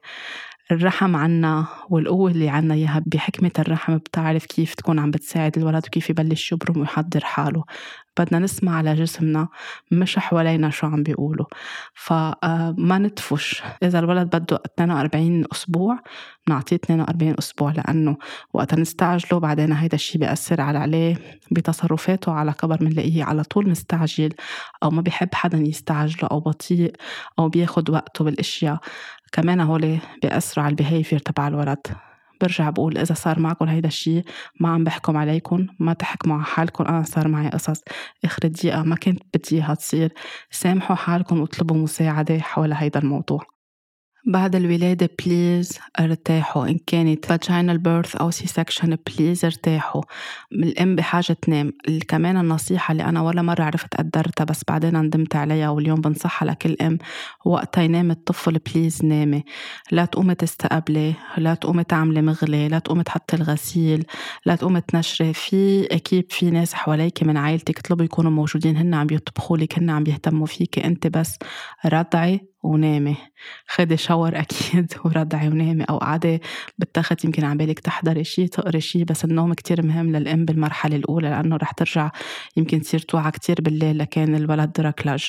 الرحم 0.71 1.17
عنا 1.17 1.67
والقوة 1.91 2.31
اللي 2.31 2.49
عنا 2.49 2.75
إياها 2.75 3.03
بحكمة 3.07 3.51
الرحم 3.59 3.97
بتعرف 3.97 4.47
كيف 4.47 4.75
تكون 4.75 4.99
عم 4.99 5.11
بتساعد 5.11 5.59
الولد 5.59 5.87
وكيف 5.87 6.11
يبلش 6.11 6.53
يبرم 6.53 6.81
ويحضر 6.81 7.25
حاله. 7.25 7.65
بدنا 8.19 8.39
نسمع 8.39 8.77
على 8.77 8.95
جسمنا 8.95 9.49
مش 9.91 10.19
حوالينا 10.19 10.71
شو 10.71 10.87
عم 10.87 11.03
بيقولوا. 11.03 11.47
فما 11.95 12.99
نتفش. 12.99 13.63
إذا 13.83 13.99
الولد 13.99 14.37
بده 14.37 14.63
42 14.67 15.45
أسبوع 15.53 15.99
نعطيه 16.49 16.77
42 16.77 17.35
أسبوع 17.39 17.73
لأنه 17.73 18.17
وقت 18.53 18.75
نستعجله 18.75 19.41
بعدين 19.41 19.73
هيدا 19.73 19.95
الشيء 19.95 20.21
بيأثر 20.21 20.61
على 20.61 20.79
عليه 20.79 21.17
بتصرفاته 21.51 22.33
على 22.33 22.53
كبر 22.53 22.77
بنلاقيه 22.77 23.25
على 23.25 23.43
طول 23.45 23.71
مستعجل 23.71 24.33
أو 24.83 24.91
ما 24.91 25.03
بيحب 25.03 25.35
حدا 25.35 25.59
يستعجله 25.59 26.29
أو 26.31 26.41
بطيء 26.41 26.93
أو 27.39 27.49
بياخد 27.49 27.91
وقته 27.91 28.25
بالأشياء. 28.25 28.79
كمان 29.33 29.61
هول 29.61 29.99
بيأثروا 30.23 30.65
على 30.65 30.71
البيهيفير 30.71 31.19
تبع 31.19 31.49
الولد. 31.49 31.87
برجع 32.41 32.71
بقول 32.71 32.99
إذا 32.99 33.15
صار 33.15 33.39
معكم 33.39 33.69
هيدا 33.69 33.89
الشيء 33.89 34.25
ما 34.61 34.69
عم 34.69 34.85
بحكم 34.85 35.17
عليكم 35.17 35.67
ما 35.79 35.93
تحكموا 35.93 36.37
على 36.37 36.45
حالكم 36.45 36.85
أنا 36.85 37.03
صار 37.03 37.29
معي 37.29 37.49
قصص 37.49 37.81
آخر 38.25 38.49
دقيقة 38.49 38.83
ما 38.83 38.97
كنت 38.97 39.23
بدي 39.35 39.57
إياها 39.57 39.75
تصير. 39.75 40.13
سامحوا 40.51 40.97
حالكم 40.97 41.41
واطلبوا 41.41 41.77
مساعدة 41.77 42.39
حول 42.39 42.73
هيدا 42.73 43.01
الموضوع. 43.01 43.47
بعد 44.27 44.57
الولادة 44.57 45.11
please 45.25 45.79
ارتاحوا. 46.01 46.67
إن 46.69 46.79
كانت 46.87 47.27
vaginal 47.33 47.79
birth 47.89 48.21
أو 48.21 48.31
C-section 48.31 48.97
please 49.07 49.45
ارتاحوا 49.45 50.03
الأم 50.53 50.97
بحاجة 50.97 51.33
تنام. 51.43 51.73
كمان 52.09 52.37
النصيحة 52.37 52.93
اللي 52.93 53.05
أنا 53.05 53.23
ولا 53.23 53.43
مرة 53.43 53.63
عرفت 53.63 53.95
قدرتها 53.97 54.45
بس 54.45 54.63
بعدين 54.69 54.97
ندمت 54.97 55.37
عليها 55.37 55.69
واليوم 55.71 56.01
بنصحها 56.01 56.49
لكل 56.49 56.77
أم. 56.81 56.99
وقتها 57.45 57.83
ينام 57.85 58.11
الطفل 58.11 58.59
please 58.59 59.05
نامي. 59.05 59.45
لا 59.93 60.05
تقومي 60.05 60.35
تستقبلي. 60.35 61.15
لا 61.37 61.55
تقومي 61.55 61.85
تعملي 61.85 62.23
مغلي. 62.23 62.69
لا 62.69 62.79
تقومي 62.79 63.03
تحطي 63.03 63.37
الغسيل. 63.37 64.05
لا 64.47 64.57
تقومي 64.57 64.81
تنشري. 64.81 65.33
في 65.33 65.87
أكيد 65.87 66.33
في 66.33 66.51
ناس 66.51 66.75
حواليك 66.75 67.23
من 67.23 67.37
عائلتك 67.37 67.79
اطلبوا 67.79 68.05
يكونوا 68.05 68.31
موجودين. 68.31 68.77
هن 68.77 68.95
عم 68.95 69.07
يطبخوا 69.11 69.57
لك 69.59 69.79
هن 69.79 69.91
عم 69.91 70.05
يهتموا 70.07 70.47
فيكي 70.47 70.85
أنت 70.85 71.07
بس. 71.07 71.39
رضعي. 71.87 72.52
ونامي 72.63 73.17
خدي 73.67 73.97
shower 73.97 74.39
أكيد 74.41 74.93
ورضعي 75.05 75.49
ونامي. 75.49 75.85
أو 75.85 75.99
قعدي 75.99 76.41
بالتخت 76.79 77.25
يمكن 77.25 77.45
ع 77.45 77.57
بالك 77.57 77.81
تحضري 77.81 78.25
شي 78.25 78.49
تقري 78.49 78.81
شي 78.81 79.05
بس 79.05 79.25
النوم 79.25 79.55
كتير 79.55 79.87
مهم 79.87 80.13
للأم 80.17 80.45
بالمرحلة 80.45 80.97
الأولى 80.97 81.31
لأنه 81.31 81.57
رح 81.57 81.73
ترجع 81.73 82.11
يمكن 82.57 82.81
تصير 82.81 83.01
توعى 83.01 83.31
كتير 83.31 83.57
بالليل 83.61 83.99
لكان 83.99 84.35
الولد 84.35 84.81
ركلج. 84.81 85.25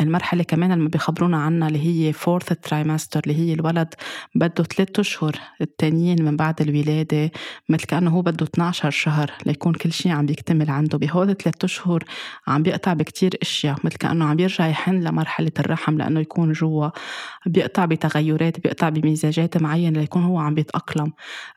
المرحلة 0.00 0.42
كمان 0.42 0.72
اللي 0.72 0.88
بيخبرونا 0.88 1.36
عنها 1.36 1.68
اللي 1.68 2.08
هي 2.08 2.12
fourth 2.12 2.52
trimester 2.52 3.20
اللي 3.26 3.38
هي 3.38 3.54
الولد 3.54 3.94
بده 4.34 4.64
ثلاثة 4.64 5.00
أشهر 5.00 5.36
التانيين 5.60 6.24
من 6.24 6.36
بعد 6.36 6.60
الولادة 6.60 7.30
مثل 7.68 7.84
كأنه 7.84 8.10
هو 8.10 8.22
بده 8.22 8.46
12 8.46 8.90
شهر 8.90 9.30
ليكون 9.46 9.72
كل 9.72 9.92
شيء 9.92 10.12
عم 10.12 10.26
بيكتمل 10.26 10.70
عنده. 10.70 10.98
بهول 10.98 11.36
ثلاثة 11.36 11.64
أشهر 11.64 12.04
عم 12.46 12.62
بيقطع 12.62 12.92
بكتير 12.92 13.38
أشياء 13.42 13.76
مثل 13.84 13.96
كأنه 13.96 14.24
عم 14.24 14.36
بيرجع 14.36 14.66
يحن 14.66 15.00
لمرحلة 15.00 15.52
الرحم 15.58 15.98
لأنه 15.98 16.20
يكون 16.20 16.52
جوا. 16.52 16.88
بيقطع 17.46 17.84
بتغيرات 17.84 18.60
بيقطع 18.60 18.88
بمزاجات 18.88 19.56
معينة 19.62 20.00
ليكون 20.00 20.24
هو 20.24 20.38
عم 20.38 20.54
بيتأقلم. 20.54 21.12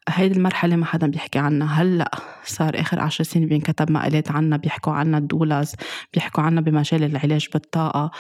هيدي 0.10 0.38
المرحلة 0.38 0.76
ما 0.76 0.86
حدا 0.86 1.08
بيحكي 1.08 1.40
عنها. 1.40 1.82
هلأ 1.82 2.12
صار 2.46 2.80
آخر 2.80 3.00
عشر 3.00 3.24
سنين 3.24 3.48
بينكتب 3.48 3.92
مقالات 3.92 4.32
عنها 4.32 4.58
بيحكوا 4.58 4.94
عنها 4.94 5.20
الدولاز 5.20 5.76
بيحكوا 6.14 6.44
عنها 6.44 6.62
بمجال 6.62 7.04
العلاج 7.04 7.48
بالطاقة. 7.54 8.12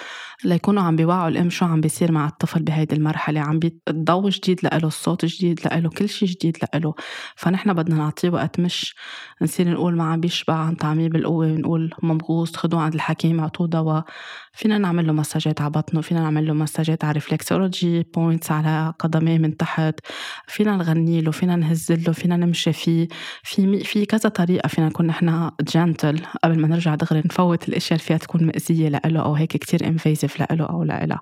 ليكونوا 0.43 0.84
عم 0.84 0.95
بيوعوا 0.95 1.28
الأم 1.28 1.49
شو 1.49 1.66
عم 1.66 1.82
بيصير 1.82 2.12
مع 2.12 2.28
الطفل 2.28 2.64
بهيدي 2.64 2.95
المرحلة. 2.95 3.39
عم 3.41 3.59
الضوء 3.88 4.30
جديد 4.30 4.59
لإله 4.64 4.88
الصوت 4.88 5.26
جديد 5.26 5.59
لإله 5.68 5.89
كل 5.89 6.09
شيء 6.09 6.30
جديد 6.30 6.57
لإله. 6.64 6.93
فنحن 7.36 7.74
بدنا 7.74 7.95
نعطيه 7.95 8.30
وقت 8.30 8.59
مش 8.59 8.95
نصير 9.41 9.70
نقول 9.72 9.95
ما 9.97 10.03
عم 10.03 10.20
بيشبع 10.20 10.53
عم 10.53 10.76
طعميه 10.76 11.09
بالقوة 11.09 11.45
ونقول 11.47 11.93
ممغوص 12.03 12.55
خدوه 12.55 12.82
عند 12.82 12.93
الحكيم 12.93 13.39
اعطوه 13.39 13.68
دواء. 13.68 14.05
فينا 14.53 14.77
نعمل 14.77 15.07
له 15.07 15.13
massageات 15.13 15.61
على 15.61 15.69
بطنه 15.69 16.01
فينا 16.01 16.19
نعمل 16.21 16.47
له 16.47 16.53
massageات 16.53 17.03
على 17.03 17.13
reflexology 17.13 18.03
points 18.03 18.51
على 18.51 18.93
قدميه 18.99 19.37
من 19.37 19.57
تحت 19.57 19.99
فينا 20.47 20.75
نغني 20.77 21.21
له 21.21 21.31
فينا 21.31 21.55
نهز 21.55 21.91
له 21.91 22.13
فينا 22.13 22.37
نمشي 22.37 22.73
فيه. 22.73 23.07
في 23.43 23.83
في 23.83 24.05
كذا 24.05 24.29
طريقة 24.29 24.67
فينا 24.67 24.87
نكون 24.87 25.07
نحن 25.07 25.51
gentle 25.61 26.21
قبل 26.43 26.59
ما 26.59 26.67
نرجع 26.67 26.95
دغري 26.95 27.19
نفوت 27.25 27.69
الأشياء 27.69 27.91
اللي 27.99 28.07
فيها 28.07 28.17
تكون 28.17 28.43
مأذية 28.43 28.89
لإله 28.89 29.19
أو 29.21 29.33
هيك 29.35 29.49
كتير 29.57 29.87
invasive 29.88 30.39
لإله 30.39 30.65
أو 30.65 30.83
لإلها 30.83 31.21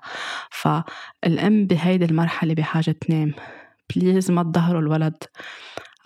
فالأم 0.50 1.66
بهيدي 1.66 2.04
المرحلة 2.04 2.54
بحاجة 2.54 2.90
تنام. 2.90 3.34
please 3.96 4.30
ما 4.30 4.42
تضهروا 4.42 4.80
الولد 4.80 5.16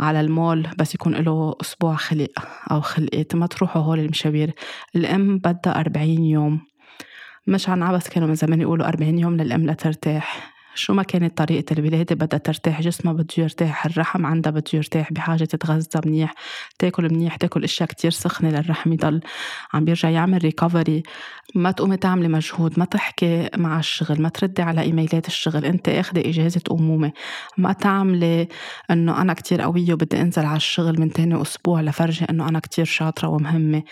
على 0.00 0.20
المول 0.20 0.68
بس 0.78 0.94
يكون 0.94 1.14
له 1.14 1.54
أسبوع 1.60 1.94
خلق 1.96 2.30
أو 2.70 2.80
خلقت 2.80 3.34
ما 3.34 3.46
تروحوا 3.46 3.82
هول 3.82 3.98
المشاوير. 3.98 4.52
الأم 4.96 5.38
بدها 5.38 5.80
أربعين 5.80 6.24
يوم. 6.24 6.73
مش 7.46 7.68
عن 7.68 7.82
عبث 7.82 8.08
كانوا 8.08 8.28
من 8.28 8.34
زمان 8.34 8.60
يقولوا 8.60 8.88
أربعين 8.88 9.18
يوم 9.18 9.36
للأم 9.36 9.66
لترتاح 9.70 10.54
شو 10.74 10.94
ما 10.94 11.02
كانت 11.02 11.38
طريقة 11.38 11.72
الولادة 11.72 12.14
بدها 12.14 12.38
ترتاح 12.38 12.80
جسمها 12.80 13.12
بده 13.12 13.26
يرتاح 13.38 13.86
الرحم 13.86 14.26
عندها 14.26 14.52
بده 14.52 14.64
يرتاح 14.74 15.12
بحاجة 15.12 15.44
تتغذى 15.44 16.00
منيح 16.06 16.34
تاكل 16.78 17.12
منيح 17.14 17.36
تاكل 17.36 17.64
أشياء 17.64 17.88
كتير 17.88 18.10
سخنة 18.10 18.50
للرحم 18.50 18.92
يضل 18.92 19.20
عم 19.74 19.84
بيرجع 19.84 20.10
يعمل 20.10 20.44
recovery 20.44 21.02
ما 21.54 21.70
تقومي 21.70 21.96
تعملي 21.96 22.28
مجهود 22.28 22.78
ما 22.78 22.84
تحكي 22.84 23.48
مع 23.56 23.78
الشغل 23.78 24.22
ما 24.22 24.28
تردي 24.28 24.62
على 24.62 24.80
إيميلات 24.80 25.26
الشغل 25.26 25.64
أنت 25.64 25.88
أخذي 25.88 26.30
إجازة 26.30 26.60
أمومة. 26.70 27.12
ما 27.58 27.72
تعملي 27.72 28.48
إنه 28.90 29.20
أنا 29.20 29.34
كتير 29.34 29.60
قوية 29.60 29.92
وبدي 29.92 30.20
أنزل 30.20 30.46
على 30.46 30.56
الشغل 30.56 31.00
من 31.00 31.12
تاني 31.12 31.42
أسبوع 31.42 31.80
لفرجي 31.80 32.24
إنه 32.24 32.48
أنا 32.48 32.58
كتير 32.58 32.84
شاطرة 32.84 33.28
ومهمة. 33.28 33.82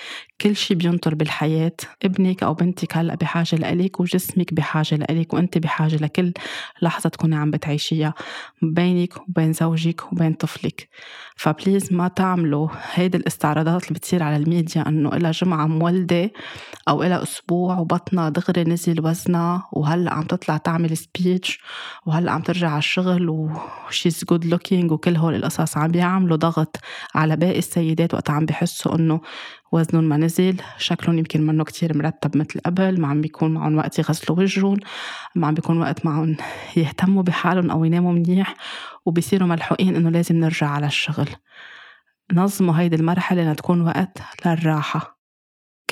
كل 0.43 0.57
شي 0.57 0.75
بينطر 0.75 1.15
بالحياة. 1.15 1.73
ابنك 2.03 2.43
أو 2.43 2.55
بنتك 2.55 2.97
هلأ 2.97 3.15
بحاجة 3.15 3.57
لإلك 3.57 4.01
وجسمك 4.01 4.55
بحاجة 4.55 4.95
لإلك 4.95 5.35
وأنت 5.35 5.59
بحاجة 5.59 5.97
لكل 5.97 6.33
لحظة 6.83 7.09
تكوني 7.09 7.37
عم 7.37 7.51
بتعيشيها. 7.51 8.15
بينك 8.63 9.29
وبين 9.29 9.53
زوجك 9.53 10.13
وبين 10.13 10.33
طفلك. 10.33 10.89
ف 11.37 11.45
please 11.45 11.93
ما 11.93 12.09
تعملوا 12.09 12.69
هيدي 12.93 13.17
الاستعراضات 13.17 13.83
اللي 13.83 13.95
بتصير 13.95 14.23
على 14.23 14.37
الميديا 14.37 14.89
إنه 14.89 15.17
إلها 15.17 15.31
جمعة 15.31 15.67
مولدة 15.67 16.31
أو 16.89 17.03
إلها 17.03 17.23
أسبوع 17.23 17.79
وبطنها 17.79 18.29
دغري 18.29 18.65
نزل 18.65 19.07
وزنها 19.07 19.69
وهلأ 19.73 20.15
عم 20.15 20.23
تطلع 20.23 20.57
تعمل 20.57 20.97
speech 20.97 21.61
وهلأ 22.07 22.33
عم 22.33 22.43
ترجع 22.43 22.69
على 22.69 22.79
الشغل 22.79 23.29
و 23.29 23.45
she's 23.45 24.25
good 24.25 24.45
looking 24.45 24.93
وكل 24.93 25.17
هول 25.17 25.35
القصص 25.35 25.77
عم 25.77 25.91
بيعملوا 25.91 26.37
ضغط 26.37 26.77
على 27.15 27.37
باقي 27.37 27.59
السيدات 27.59 28.15
وقت 28.15 28.31
عم 28.31 28.47
بحسوا 28.47 28.95
إنه 28.95 29.21
وزنهم 29.73 30.05
ما 30.05 30.17
نزل 30.17 30.57
شكلهم 30.79 31.19
يمكن 31.19 31.47
منه 31.47 31.65
كتير 31.65 31.97
مرتب 31.99 32.37
مثل 32.37 32.61
قبل 32.67 33.01
ما 33.01 33.09
عم 33.09 33.21
بيكون 33.21 33.55
معهم 33.55 33.77
وقت 33.77 33.99
يغسلوا 33.99 34.39
وجههم 34.39 34.77
ما 35.35 35.47
عم 35.47 35.55
بيكون 35.55 35.81
وقت 35.81 36.07
معهم 36.07 36.37
يهتموا 36.77 37.23
بحالهم 37.23 37.71
أو 37.71 37.85
يناموا 37.85 38.13
منيح 38.13 38.55
وبصيروا 39.07 39.49
ملحوقين 39.49 39.97
إنه 39.97 40.11
لازم 40.11 40.37
نرجع 40.37 40.69
على 40.69 40.87
الشغل. 40.87 41.29
نظموا 42.33 42.81
هيدي 42.81 42.97
المرحلة 42.97 43.53
لتكون 43.53 43.81
وقت 43.81 44.19
للراحة. 44.47 45.22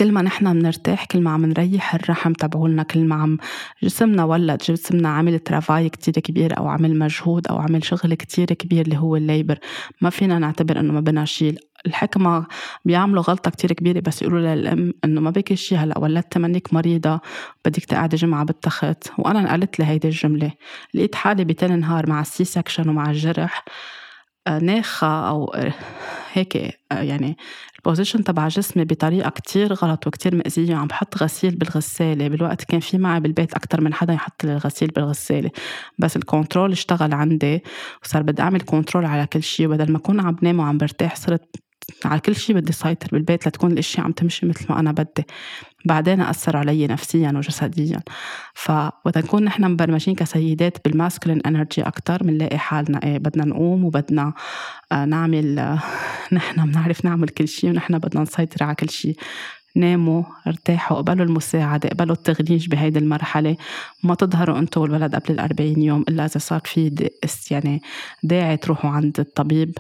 كل 0.01 0.13
ما 0.13 0.23
نحن 0.23 0.53
بنرتاح 0.53 1.05
كل 1.05 1.21
ما 1.21 1.31
عم 1.31 1.47
نريح 1.47 1.95
الرحم 1.95 2.33
تبعولنا 2.33 2.83
كل 2.83 3.05
ما 3.05 3.15
عم 3.15 3.39
جسمنا 3.83 4.25
ولد 4.25 4.59
جسمنا 4.59 5.09
عمل 5.09 5.39
travail 5.39 5.89
كتير 5.89 6.15
كبير 6.15 6.59
أو 6.59 6.69
عمل 6.69 6.99
مجهود 6.99 7.47
أو 7.47 7.59
عمل 7.59 7.85
شغل 7.85 8.15
كتير 8.15 8.47
كبير 8.47 8.85
اللي 8.85 8.97
هو 8.99 9.17
ال 9.16 9.23
labor. 9.23 9.59
ما 10.01 10.11
فينا 10.11 10.39
نعتبر 10.39 10.81
إنه 10.81 10.93
ما 10.93 11.01
بدنا 11.01 11.25
شيء 11.25 11.55
الحكمة 11.87 12.47
بيعملوا 12.85 13.23
غلطة 13.23 13.51
كتير 13.51 13.73
كبيرة 13.73 14.01
بس 14.01 14.23
يقولوا 14.23 14.55
للأم 14.55 14.93
إنه 15.05 15.21
ما 15.21 15.31
بكي 15.31 15.57
شي 15.57 15.77
هلأ 15.77 15.99
ولدت 15.99 16.39
منك 16.39 16.75
مريضة 16.75 17.21
بدك 17.65 17.85
تقعدي 17.85 18.17
جمعة 18.17 18.45
بالتخت. 18.45 19.11
وأنا 19.19 19.41
انقالت 19.41 19.79
لي 19.79 19.85
هيدي 19.85 20.09
الجملة. 20.09 20.53
لقيت 20.95 21.15
حالي 21.15 21.45
بتاني 21.45 21.77
نهار 21.77 22.09
مع 22.11 22.21
ال 22.21 22.45
C-section 22.45 22.89
ومع 22.89 23.11
الجرح 23.11 23.65
آه، 24.47 24.59
ناخة 24.59 25.29
أو 25.29 25.45
آه، 25.45 25.73
هيك 26.33 26.57
آه، 26.57 27.03
يعني 27.03 27.37
ال 27.79 27.84
position 27.84 28.25
تبع 28.24 28.49
جسمي 28.49 28.85
بطريقة 28.85 29.31
كتير 29.31 29.72
غلط 29.72 30.07
وكتير 30.07 30.35
مأذية 30.37 30.74
عم 30.76 30.87
بحط 30.87 31.22
غسيل 31.22 31.57
بالغسالة 31.57 32.28
بالوقت 32.28 32.64
كان 32.64 32.81
في 32.81 32.99
معي 32.99 33.20
بالبيت 33.20 33.55
أكتر 33.55 33.81
من 33.81 33.95
حدا 33.95 34.12
يحط 34.12 34.45
لي 34.45 34.53
الغسيل 34.53 34.89
بالغسالة. 34.89 35.51
بس 35.99 36.16
ال 36.16 36.24
control 36.24 36.73
اشتغل 36.72 37.14
عندي 37.14 37.62
وصار 38.05 38.22
بدي 38.22 38.43
أعمل 38.43 38.61
control 38.61 39.05
على 39.05 39.26
كل 39.26 39.43
شيء 39.43 39.66
وبدل 39.66 39.93
ما 39.93 39.99
أكون 39.99 40.20
عم 40.20 40.35
بنام 40.35 40.59
وعم 40.61 40.78
برتاح 40.78 41.16
صرت 41.16 41.57
على 42.05 42.20
كل 42.20 42.37
شيء 42.37 42.57
بدي 42.57 42.72
سيطر 42.72 43.09
بالبيت 43.12 43.49
لتكون 43.49 43.72
الاشياء 43.72 44.07
عم 44.07 44.12
تمشي 44.12 44.47
مثل 44.47 44.66
ما 44.68 44.81
أنا 44.81 44.93
بدي. 44.93 45.24
بعدين 45.85 46.20
أثر 46.20 46.57
علي 46.57 46.87
نفسيا 46.87 47.33
وجسديا. 47.37 48.01
فوقت 48.55 49.18
نكون 49.18 49.45
نحن 49.45 49.64
مبرمجين 49.64 50.14
كسيدات 50.14 50.78
بال 50.85 50.95
masculine 50.95 51.41
energy 51.47 51.83
أكثر 51.83 52.22
بنلاقي 52.22 52.59
حالنا 52.59 53.01
إيه 53.05 53.18
بدنا 53.18 53.45
نقوم 53.45 53.85
وبدنا 53.85 54.33
آه 54.93 55.05
نعمل 55.05 55.59
آه 55.59 55.78
نحن 56.33 56.70
بنعرف 56.70 57.05
نعمل 57.05 57.28
كل 57.28 57.49
شيء 57.49 57.70
ونحن 57.70 57.99
بدنا 57.99 58.22
نسيطر 58.22 58.64
على 58.64 58.74
كل 58.74 58.91
شيء. 58.91 59.16
ناموا 59.76 60.22
ارتاحوا 60.47 60.97
قبلوا 60.97 61.26
المساعدة 61.26 61.89
قبلوا 61.89 62.14
التغنيج 62.14 62.68
بهيدي 62.68 62.99
المرحلة. 62.99 63.57
ما 64.05 64.14
تظهروا 64.14 64.59
أنتوا 64.59 64.83
والولد 64.83 65.14
قبل 65.14 65.35
الأربعين 65.35 65.83
يوم 65.83 66.05
إلا 66.09 66.24
إذا 66.24 66.39
صار 66.39 66.61
في 66.64 67.09
يعني 67.51 67.83
داعي 68.22 68.57
تروحوا 68.57 68.91
عند 68.91 69.20
الطبيب 69.20 69.78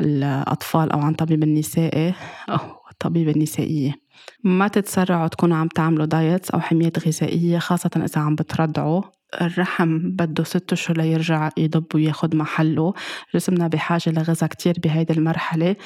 الأطفال 0.00 0.92
أو 0.92 1.00
عن 1.00 1.14
طبيب 1.14 1.42
النسائي 1.42 2.14
أو 2.48 2.81
الطبيبة 3.02 3.30
النسائية. 3.30 3.94
ما 4.44 4.68
تتسرعوا 4.68 5.28
تكونوا 5.28 5.56
عم 5.56 5.68
تعملوا 5.68 6.06
دايتس 6.06 6.50
أو 6.50 6.60
حميات 6.60 7.06
غذائية 7.08 7.58
خاصة 7.58 7.90
إذا 7.96 8.20
عم 8.20 8.34
بترضعوا 8.34 9.02
الرحم 9.40 9.98
بده 9.98 10.44
ست 10.44 10.72
أشهر 10.72 10.96
ليرجع 10.96 11.48
يضب 11.56 11.84
وياخد 11.94 12.36
محله. 12.36 12.94
جسمنا 13.34 13.68
بحاجة 13.68 14.02
لغذاء 14.06 14.50
كتير 14.50 14.74
بهيدي 14.84 15.12
المرحلة. 15.12 15.76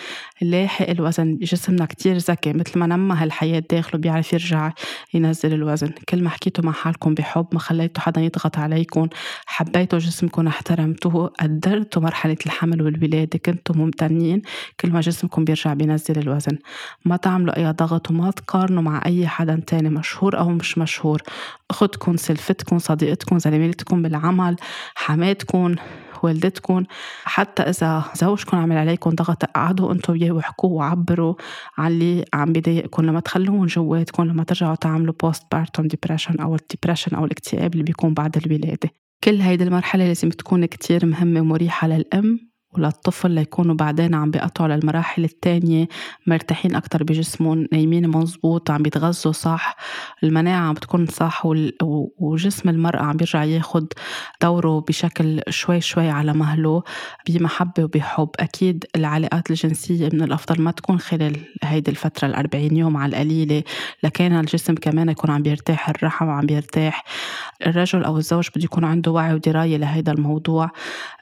لاحق 0.43 0.91
الوزن 0.91 1.37
جسمنا 1.37 1.87
كتير 1.87 2.17
ذكي. 2.17 2.53
مثل 2.53 2.79
ما 2.79 2.87
نمى 2.87 3.15
هالحياة 3.15 3.63
داخله 3.71 4.01
بيعرف 4.01 4.33
يرجع 4.33 4.73
ينزل 5.15 5.53
الوزن. 5.53 5.91
كل 6.09 6.23
ما 6.23 6.31
حكيتوا 6.31 6.65
مع 6.65 6.73
حالكم 6.73 7.15
بحب 7.15 7.47
ما 7.53 7.59
خليتوا 7.59 8.03
حدا 8.03 8.21
يضغط 8.21 8.59
عليكم 8.59 9.09
حبيتوا 9.47 9.99
جسمكم 9.99 10.47
احترمتوه 10.47 11.27
قدرتوا 11.41 12.03
مرحلة 12.03 12.37
الحمل 12.47 12.83
والولادة 12.83 13.39
كنتوا 13.39 13.77
ممتنين. 13.77 14.43
كل 14.81 14.91
ما 14.91 15.01
جسمكم 15.01 15.45
بيرجع 15.45 15.75
بينزل 15.75 16.19
الوزن. 16.19 16.59
ما 17.05 17.17
تعملوا 17.17 17.57
أي 17.57 17.73
ضغط 17.73 18.11
وما 18.11 18.31
تقارنوا 18.31 18.83
مع 18.83 19.03
أي 19.07 19.27
حدا 19.27 19.63
تاني 19.67 19.89
مشهور 19.89 20.39
أو 20.39 20.51
مش 20.51 20.79
مشهور. 20.79 21.23
اختكم 21.71 22.17
سلفتكم 22.17 22.79
صديقتكم 22.79 23.39
زميلتكم 23.39 24.03
بالعمل 24.03 24.57
حماتكم 24.95 25.75
والدتكم. 26.23 26.85
حتى 27.25 27.63
إذا 27.63 28.05
زوجكم 28.15 28.57
عمل 28.57 28.77
عليكم 28.77 29.11
ضغط 29.11 29.45
قعدوا 29.45 29.93
أنتوا 29.93 30.15
وياه 30.15 30.33
واحكوا 30.33 30.79
وعبروا 30.79 31.35
عن 31.79 31.87
اللي 31.87 32.25
عم 32.35 32.53
بضايقكم 32.53 33.03
لما 33.03 33.21
تخلوهم 33.21 33.67
جواتكم 33.67 34.25
لما 34.25 34.45
ترجعوا 34.45 34.75
تعملوا 34.75 35.15
postpartum 35.23 35.89
depression 35.89 36.41
أو 36.41 36.55
ال 36.55 36.60
depression 36.60 37.17
أو 37.17 37.25
الاكتئاب 37.25 37.73
اللي 37.73 37.85
بيكون 37.85 38.15
بعد 38.15 38.37
الولادة. 38.37 38.91
كل 39.25 39.41
هيدي 39.41 39.65
المرحلة 39.65 40.07
لازم 40.07 40.29
تكون 40.29 40.67
كتير 40.67 41.07
مهمة 41.07 41.41
ومريحة 41.41 41.89
للأم. 41.89 42.56
وللطفل 42.79 43.31
ليكونوا 43.31 43.75
بعدين 43.75 44.15
عم 44.15 44.31
بيقطعوا 44.31 44.69
للمراحل 44.69 45.25
التانية 45.25 45.89
مرتاحين 46.27 46.75
أكتر 46.77 47.03
بجسمهم 47.03 47.69
نايمين 47.73 48.09
مزبوط 48.09 48.71
عم 48.71 48.83
بيتغذوا 48.83 49.33
صح 49.33 49.77
المناعة 50.23 50.69
عم 50.69 50.75
بتكون 50.75 51.07
صح 51.07 51.43
وجسم 52.19 52.69
المرأة 52.69 53.03
عم 53.03 53.17
بيرجع 53.17 53.45
ياخد 53.45 53.93
دوره 54.43 54.81
بشكل 54.81 55.41
شوي 55.49 55.81
شوي 55.81 56.11
على 56.11 56.33
مهله 56.33 56.83
بمحبة 57.29 57.85
وبحب. 57.85 58.29
أكيد 58.41 58.85
العلاقات 58.97 59.51
الجنسية 59.51 60.09
من 60.13 60.23
الأفضل 60.23 60.63
ما 60.63 60.71
تكون 60.71 60.99
خلال 60.99 61.37
هيدي 61.63 61.91
الفترة 61.91 62.29
الأربعين 62.29 62.77
يوم 62.77 62.97
على 62.97 63.11
القليلة 63.11 63.63
لكان 64.03 64.33
الجسم 64.41 64.75
كمان 64.75 65.09
يكون 65.09 65.31
عم 65.31 65.43
بيرتاح 65.43 65.89
الرحم 65.89 66.29
عم 66.31 66.47
بيرتاح. 66.47 67.05
الرجل 67.67 68.05
أو 68.05 68.19
الزوج 68.19 68.49
بده 68.57 68.65
يكون 68.65 68.85
عنده 68.85 69.11
وعي 69.11 69.35
ودراية 69.35 69.77
لهيدا 69.77 70.13
الموضوع 70.13 70.71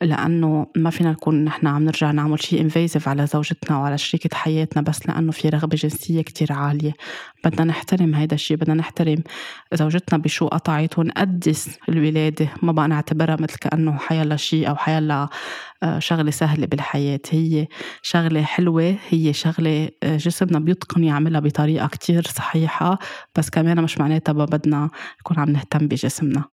لأنه 0.03 0.67
ما 0.77 0.91
فينا 0.91 1.11
نكون 1.11 1.44
نحن 1.45 1.67
عم 1.67 1.85
نرجع 1.85 2.11
نعمل 2.11 2.43
شيء 2.43 2.61
انفيزيف 2.61 3.09
على 3.09 3.27
زوجتنا 3.27 3.79
وعلى 3.79 3.99
شريكة 3.99 4.37
حياتنا 4.37 4.83
بس 4.83 5.09
لأنه 5.09 5.33
في 5.33 5.49
رغبة 5.49 5.77
جنسية 5.77 6.23
كتير 6.23 6.53
عالية. 6.53 6.93
بدنا 7.45 7.65
نحترم 7.65 8.15
هيدا 8.15 8.35
الشيء 8.35 8.57
بدنا 8.57 8.75
نحترم 8.75 9.23
زوجتنا 9.75 10.19
بشو 10.19 10.49
قطعت 10.49 10.99
ونقدس 10.99 11.79
الولادة. 11.89 12.49
ما 12.63 12.73
بقى 12.73 12.89
نعتبرها 12.89 13.37
مثل 13.41 13.57
كأنه 13.59 13.99
حيلا 13.99 14.37
شيء 14.37 14.69
أو 14.69 14.77
حيلا 14.77 15.29
آه، 15.83 15.99
شغلة 15.99 16.31
سهلة 16.31 16.67
بالحياة. 16.67 17.21
هي 17.31 17.67
شغلة 18.03 18.43
حلوة 18.43 18.97
هي 19.09 19.33
شغلة 19.33 19.89
آه، 20.03 20.17
جسمنا 20.17 20.59
بيتقن 20.59 21.05
يعملها 21.05 21.41
بطريقة 21.41 21.87
كتير 21.89 22.23
صحيحة 22.23 22.99
بس 23.39 23.51
كمان 23.51 23.83
مش 23.83 23.99
معناتها 23.99 24.33
بدنا 24.33 24.91
نكون 25.21 25.39
عم 25.39 25.51
نهتم 25.51 25.89
بجسمنا. 25.89 26.54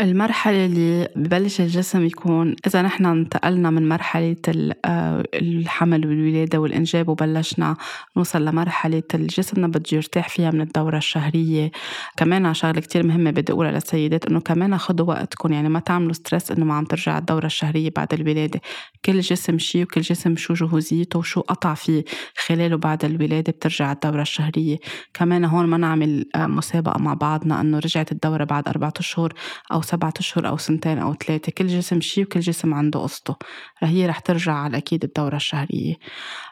المرحلة 0.00 0.66
اللي 0.66 1.08
ببلش 1.16 1.60
الجسم 1.60 2.06
يكون 2.06 2.56
إذا 2.66 2.82
نحن 2.82 3.06
انتقلنا 3.06 3.70
من 3.70 3.88
مرحلة 3.88 4.36
آه، 4.84 5.24
الحمل 5.34 6.06
والولادة 6.06 6.60
والإنجاب 6.60 7.08
وبلشنا 7.08 7.76
نوصل 8.16 8.44
لمرحلة 8.44 9.02
الجسمنا 9.14 9.68
بده 9.68 9.84
يرتاح 9.92 10.28
فيها 10.28 10.50
من 10.50 10.60
الدورة 10.60 10.96
الشهرية. 10.96 11.70
كمان 12.16 12.54
شغلة 12.54 12.80
كتير 12.80 13.06
مهمة 13.06 13.30
بدي 13.30 13.52
أقولها 13.52 13.72
للسيدات 13.72 14.26
إنه 14.26 14.40
كمان 14.40 14.78
خدوا 14.78 15.06
وقتكم 15.06 15.52
يعني 15.52 15.68
ما 15.68 15.80
تعملوا 15.80 16.12
ستريس 16.12 16.50
إنه 16.50 16.64
ما 16.64 16.74
عم 16.74 16.84
ترجع 16.84 17.18
الدورة 17.18 17.46
الشهرية 17.46 17.90
بعد 17.96 18.14
الولادة. 18.14 18.60
كل 19.04 19.20
جسم 19.20 19.58
شي 19.58 19.82
وكل 19.82 20.00
جسم 20.00 20.36
شو 20.36 20.54
جهوزيته 20.54 21.18
وشو 21.18 21.40
قطع 21.40 21.74
فيه 21.74 22.04
خلاله 22.36 22.76
بعد 22.76 23.04
الولادة 23.04 23.52
بترجع 23.52 23.92
الدورة 23.92 24.22
الشهرية. 24.22 24.78
كمان 25.14 25.44
هون 25.44 25.66
ما 25.66 25.76
نعمل 25.76 26.26
آه، 26.34 26.46
مسابقة 26.46 26.98
مع 26.98 27.14
بعضنا 27.14 27.60
إنه 27.60 27.78
رجعت 27.78 28.12
الدورة 28.12 28.44
بعد 28.44 28.68
أربعة 28.68 28.94
أشهر 28.98 29.32
أو 29.72 29.83
سبعة 29.84 30.14
أشهر 30.18 30.48
أو 30.48 30.56
سنتين 30.56 30.98
أو 30.98 31.14
ثلاثة 31.14 31.52
كل 31.52 31.66
جسم 31.66 32.00
شي 32.00 32.22
وكل 32.22 32.40
جسم 32.40 32.74
عنده 32.74 33.00
قصته. 33.00 33.36
هي 33.78 34.06
رح 34.06 34.18
ترجع 34.18 34.52
على 34.52 34.76
أكيد 34.76 35.04
الدورة 35.04 35.36
الشهرية. 35.36 35.94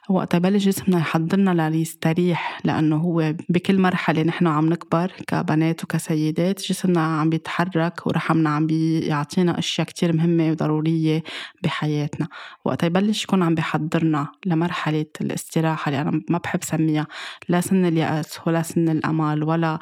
وقت 0.09 0.35
يبلش 0.35 0.65
جسمنا 0.65 0.99
يحضرنا 0.99 1.71
ليستريح 1.71 2.61
لأنه 2.65 2.97
هو 2.97 3.35
بكل 3.49 3.79
مرحلة 3.79 4.23
نحن 4.23 4.47
عم 4.47 4.69
نكبر 4.69 5.13
كبنات 5.27 5.85
وكسيدات 5.85 6.61
جسمنا 6.61 7.01
عم 7.01 7.31
بيتحرك 7.31 8.07
ورحمنا 8.07 8.51
عم 8.51 8.67
بيعطينا 8.67 9.59
أشياء 9.59 9.87
كتير 9.87 10.17
مهمة 10.17 10.51
وضرورية 10.51 11.23
بحياتنا. 11.63 12.29
وقت 12.65 12.83
يبلش 12.83 13.25
يكون 13.25 13.43
عم 13.43 13.55
بيحضرنا 13.55 14.29
لمرحلة 14.47 15.07
الاستراحة 15.21 15.89
اللي 15.89 16.01
أنا 16.01 16.23
ما 16.29 16.39
بحب 16.39 16.65
سميها 16.65 17.07
لا 17.49 17.61
سن 17.61 17.85
اليأس 17.85 18.39
ولا 18.47 18.63
سن 18.63 18.89
الأمل 18.89 19.43
ولا 19.45 19.79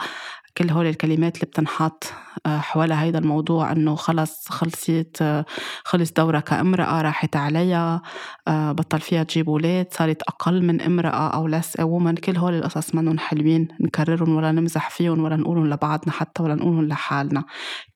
كل 0.58 0.70
هول 0.70 0.86
الكلمات 0.86 1.34
اللي 1.34 1.46
بتنحط 1.46 2.04
آه، 2.46 2.58
حول 2.58 2.92
هيدا 2.92 3.18
الموضوع 3.18 3.72
إنه 3.72 3.94
خلص 3.94 4.48
خلصت 4.48 5.22
آه، 5.22 5.44
خلص 5.84 6.12
دورها 6.12 6.40
كامرأة 6.40 7.02
راحت 7.02 7.36
عليها 7.36 8.02
آه، 8.48 8.72
بطل 8.72 9.00
فيها 9.00 9.22
تجيب 9.22 9.48
ولاد 9.48 9.86
صارت 9.92 10.22
أقل 10.22 10.62
من 10.62 10.80
امرأة 10.80 11.28
أو 11.28 11.46
لس 11.46 11.80
وومن 11.80 12.14
كل 12.14 12.36
هول 12.36 12.54
القصص 12.54 12.94
منهم 12.94 13.18
حلوين 13.18 13.68
نكررهم 13.80 14.36
ولا 14.36 14.52
نمزح 14.52 14.90
فيهم 14.90 15.24
ولا 15.24 15.36
نقولهم 15.36 15.66
لبعضنا 15.66 16.12
حتى 16.12 16.42
ولا 16.42 16.54
نقولهم 16.54 16.88
لحالنا. 16.88 17.44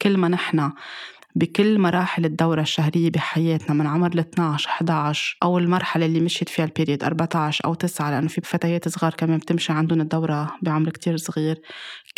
كل 0.02 0.16
ما 0.16 0.28
نحن 0.28 0.70
بكل 1.36 1.78
مراحل 1.78 2.24
الدورة 2.24 2.60
الشهرية 2.60 3.10
بحياتنا 3.10 3.74
من 3.74 3.86
عمر 3.86 4.12
ال 4.12 4.18
12 4.18 4.68
11 4.68 5.36
أو 5.42 5.58
المرحلة 5.58 6.06
اللي 6.06 6.20
مشيت 6.20 6.48
فيها 6.48 6.64
ال 6.64 6.70
period 6.70 7.04
14 7.04 7.64
أو 7.64 7.74
9 7.74 8.10
لأنه 8.10 8.28
في 8.28 8.40
فتيات 8.40 8.88
صغار 8.88 9.14
كمان 9.14 9.38
بتمشي 9.38 9.72
عندهم 9.72 10.00
الدورة 10.00 10.54
بعمر 10.62 10.90
كتير 10.90 11.16
صغير. 11.16 11.60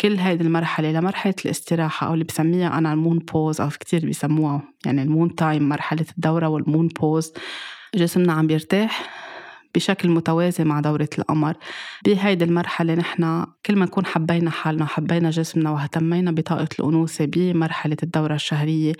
كل 0.01 0.15
هيدي 0.17 0.43
المرحلة 0.43 0.91
لمرحلة 0.91 1.35
الاستراحة 1.45 2.07
أو 2.07 2.13
اللي 2.13 2.23
بسميها 2.25 2.77
أنا 2.77 2.93
ال 2.93 2.98
moon 2.98 3.19
pause 3.19 3.61
أو 3.61 3.69
كتير 3.69 4.05
بيسموها 4.05 4.61
يعني 4.85 5.01
ال 5.03 5.09
moon 5.09 5.35
time 5.35 5.69
مرحلة 5.69 6.05
الدورة 6.17 6.47
وال 6.47 6.60
moon 6.60 6.87
pause. 6.87 7.33
جسمنا 7.95 8.33
عم 8.33 8.47
بيرتاح. 8.47 9.26
بشكل 9.77 10.09
متوازي 10.09 10.63
مع 10.63 10.79
دورة 10.79 11.09
القمر. 11.17 11.53
بهيدي 12.05 12.45
المرحلة 12.45 12.95
نحن 12.95 13.45
كل 13.65 13.75
ما 13.75 13.85
نكون 13.85 14.05
حبينا 14.05 14.49
حالنا 14.51 14.83
وحبينا 14.83 15.29
جسمنا 15.29 15.71
واهتمينا 15.71 16.31
بطاقة 16.31 16.67
الأنوثة 16.79 17.25
بمرحلة 17.25 17.97
الدورة 18.03 18.35
الشهرية 18.35 18.93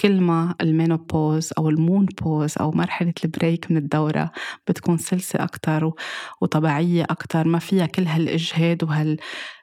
كل 0.00 0.20
ما 0.20 0.54
ال 0.60 0.69
menopause 0.69 1.50
أو 1.58 1.68
ال 1.68 1.76
moon 1.76 2.06
pause 2.22 2.54
أو 2.60 2.70
مرحلة 2.70 3.14
ال 3.24 3.32
break 3.32 3.70
من 3.70 3.76
الدورة 3.76 4.30
بتكون 4.68 4.96
سلسة 4.96 5.44
أكتر 5.44 5.90
وطبيعية 6.40 7.04
أكتر. 7.10 7.48
ما 7.48 7.58
فيها 7.58 7.86
كل 7.86 8.06
هالإجهاد 8.06 8.84
وهال 8.84 9.16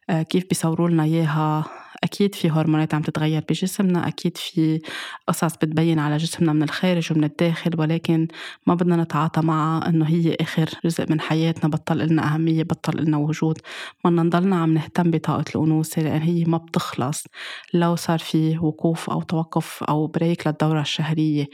آه، 0.09 0.21
كيف 0.21 0.45
بيصوروا 0.49 0.89
لنا 0.89 1.03
إياها 1.03 1.65
أكيد 2.03 2.35
في 2.35 2.49
هرمونات 2.49 2.93
عم 2.93 3.01
تتغير 3.01 3.43
بجسمنا 3.49 4.07
أكيد 4.07 4.37
في 4.37 4.81
قصص 5.27 5.55
بتبين 5.55 5.99
على 5.99 6.17
جسمنا 6.17 6.53
من 6.53 6.63
الخارج 6.63 7.11
ومن 7.11 7.23
الداخل 7.23 7.71
ولكن 7.79 8.27
ما 8.67 8.73
بدنا 8.75 8.95
نتعاطى 8.95 9.41
معها 9.41 9.89
إنه 9.89 10.05
هي 10.05 10.35
آخر 10.41 10.69
جزء 10.85 11.05
من 11.09 11.21
حياتنا 11.21 11.69
بطل 11.69 11.97
لنا 11.97 12.33
أهمية 12.33 12.63
بطل 12.63 13.03
لنا 13.03 13.17
وجود. 13.17 13.57
بدنا 14.05 14.23
نضلنا 14.23 14.55
عم 14.55 14.73
نهتم 14.73 15.11
بطاقة 15.11 15.45
الأنوثة 15.55 16.01
لأن 16.01 16.21
هي 16.21 16.45
ما 16.45 16.57
بتخلص. 16.57 17.23
لو 17.73 17.95
صار 17.95 18.19
في 18.19 18.57
وقوف 18.57 19.09
أو 19.09 19.21
توقف 19.21 19.83
أو 19.83 20.07
break 20.07 20.47
للدورة 20.47 20.81
الشهرية 20.81 21.45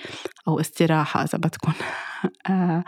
أو 0.48 0.60
استراحة 0.60 1.24
إذا 1.24 1.38
بدكم 1.38 1.74
آه، 2.50 2.84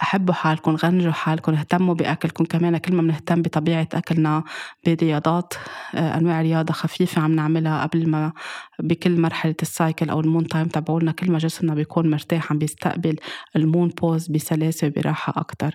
حبوا 0.00 0.34
حالكم 0.34 0.76
غنجوا 0.76 1.12
حالكم 1.12 1.54
اهتموا 1.54 1.94
بأكلكم 1.94 2.44
كمان 2.44 2.76
كل 2.78 2.94
ما 2.94 3.02
بنهتم 3.02 3.42
بطبيعة 3.42 3.88
أكلنا 3.94 4.44
برياضات 4.86 5.54
آه، 5.94 6.18
أنواع 6.18 6.42
رياضة 6.42 6.72
خفيفة 6.72 7.22
عم 7.22 7.32
نعملها 7.34 7.82
قبل 7.86 8.08
ما 8.08 8.32
بكل 8.78 9.20
مرحلة 9.20 9.54
ال 9.62 9.70
cycle 9.70 10.10
أو 10.10 10.20
ال 10.20 10.25
moon 10.25 10.46
time 10.48 10.68
تبعولنا 10.68 11.12
كل 11.12 11.32
ما 11.32 11.38
جسمنا 11.38 11.74
بيكون 11.74 12.10
مرتاح 12.10 12.52
عم 12.52 12.58
بيستقبل 12.58 13.16
ال 13.56 13.62
moon 13.62 13.88
pause 13.88 14.28
بسلاسة 14.28 14.86
وبراحة 14.86 15.32
أكتر. 15.36 15.74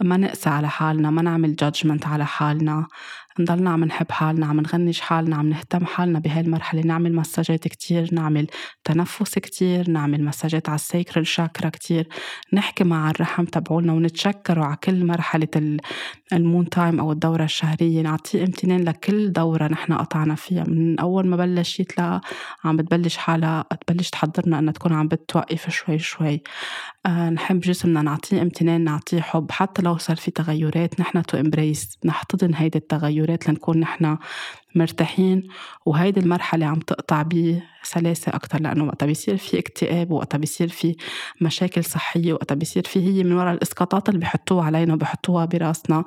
ما 0.00 0.16
نقسى 0.16 0.50
على 0.50 0.68
حالنا 0.68 1.10
ما 1.10 1.22
نعمل 1.22 1.56
judgment 1.56 2.06
على 2.06 2.26
حالنا. 2.26 2.86
نضلنا 3.38 3.70
عم 3.70 3.84
نحب 3.84 4.12
حالنا 4.12 4.46
عم 4.46 4.60
نغنج 4.60 5.00
حالنا 5.00 5.36
عم 5.36 5.48
نهتم 5.48 5.84
حالنا 5.84 6.18
بهاي 6.18 6.40
المرحلة. 6.40 6.82
نعمل 6.82 7.14
مساجات 7.14 7.68
كتير 7.68 8.14
نعمل 8.14 8.46
تنفس 8.84 9.38
كتير 9.38 9.90
نعمل 9.90 10.24
مساجات 10.24 10.68
على 10.68 10.76
ال 10.76 10.83
sacral 10.83 11.26
chakra 11.26 11.68
كتير. 11.68 12.08
نحكي 12.52 12.84
مع 12.84 13.10
الرحم 13.10 13.44
تبعولنا 13.44 13.92
ونتشكره 13.92 14.64
على 14.64 14.76
كل 14.84 15.06
مرحلة 15.06 15.78
ال 16.32 16.39
moon 16.39 16.68
time 16.68 17.00
أو 17.00 17.12
الدورة 17.12 17.44
الشهرية. 17.44 18.02
نعطيه 18.02 18.42
امتنان 18.44 18.84
لكل 18.84 19.32
دورة 19.32 19.68
نحن 19.68 19.92
قطعنا 19.92 20.34
فيها. 20.34 20.64
من 20.64 21.00
أول 21.00 21.26
ما 21.26 21.36
بلشت 21.36 21.98
لا 21.98 22.20
عم 22.64 22.76
بتبلش 22.76 23.16
حالها 23.16 23.64
تبلش 23.86 24.10
تحضرنا 24.10 24.58
أنها 24.58 24.72
تكون 24.72 24.92
عم 24.92 25.08
بتوقف 25.08 25.70
شوي 25.70 25.98
شوي. 25.98 26.42
آه 27.06 27.30
نحب 27.30 27.60
جسمنا 27.60 28.02
نعطيه 28.02 28.42
امتنان 28.42 28.84
نعطيه 28.84 29.20
حب. 29.20 29.50
حتى 29.50 29.82
لو 29.82 29.96
صار 29.98 30.16
في 30.16 30.30
تغيرات 30.30 31.00
نحن 31.00 31.22
to 31.22 31.38
embrace 31.40 31.98
نحتضن 32.04 32.54
هيدي 32.54 32.78
التغيرات 32.78 33.00
تغيرات 33.00 33.48
لنكون 33.48 33.80
نحن 33.80 34.18
مرتاحين. 34.76 35.48
وهيدي 35.86 36.20
المرحلة 36.20 36.66
عم 36.66 36.80
تقطع 36.80 37.22
بسلاسة 37.22 38.34
أكتر 38.34 38.60
لأنه 38.60 38.84
وقتها 38.84 39.06
بيصير 39.06 39.36
في 39.36 39.58
اكتئاب 39.58 40.10
وقتها 40.10 40.38
بيصير 40.38 40.68
في 40.68 40.96
مشاكل 41.40 41.84
صحية 41.84 42.32
وقتها 42.32 42.54
بيصير 42.54 42.82
في 42.86 43.00
هي 43.00 43.24
من 43.24 43.32
وراء 43.32 43.54
الإسقاطات 43.54 44.08
اللي 44.08 44.20
بحطوها 44.20 44.64
علينا 44.64 44.94
وبحطوها 44.94 45.44
براسنا 45.44 46.04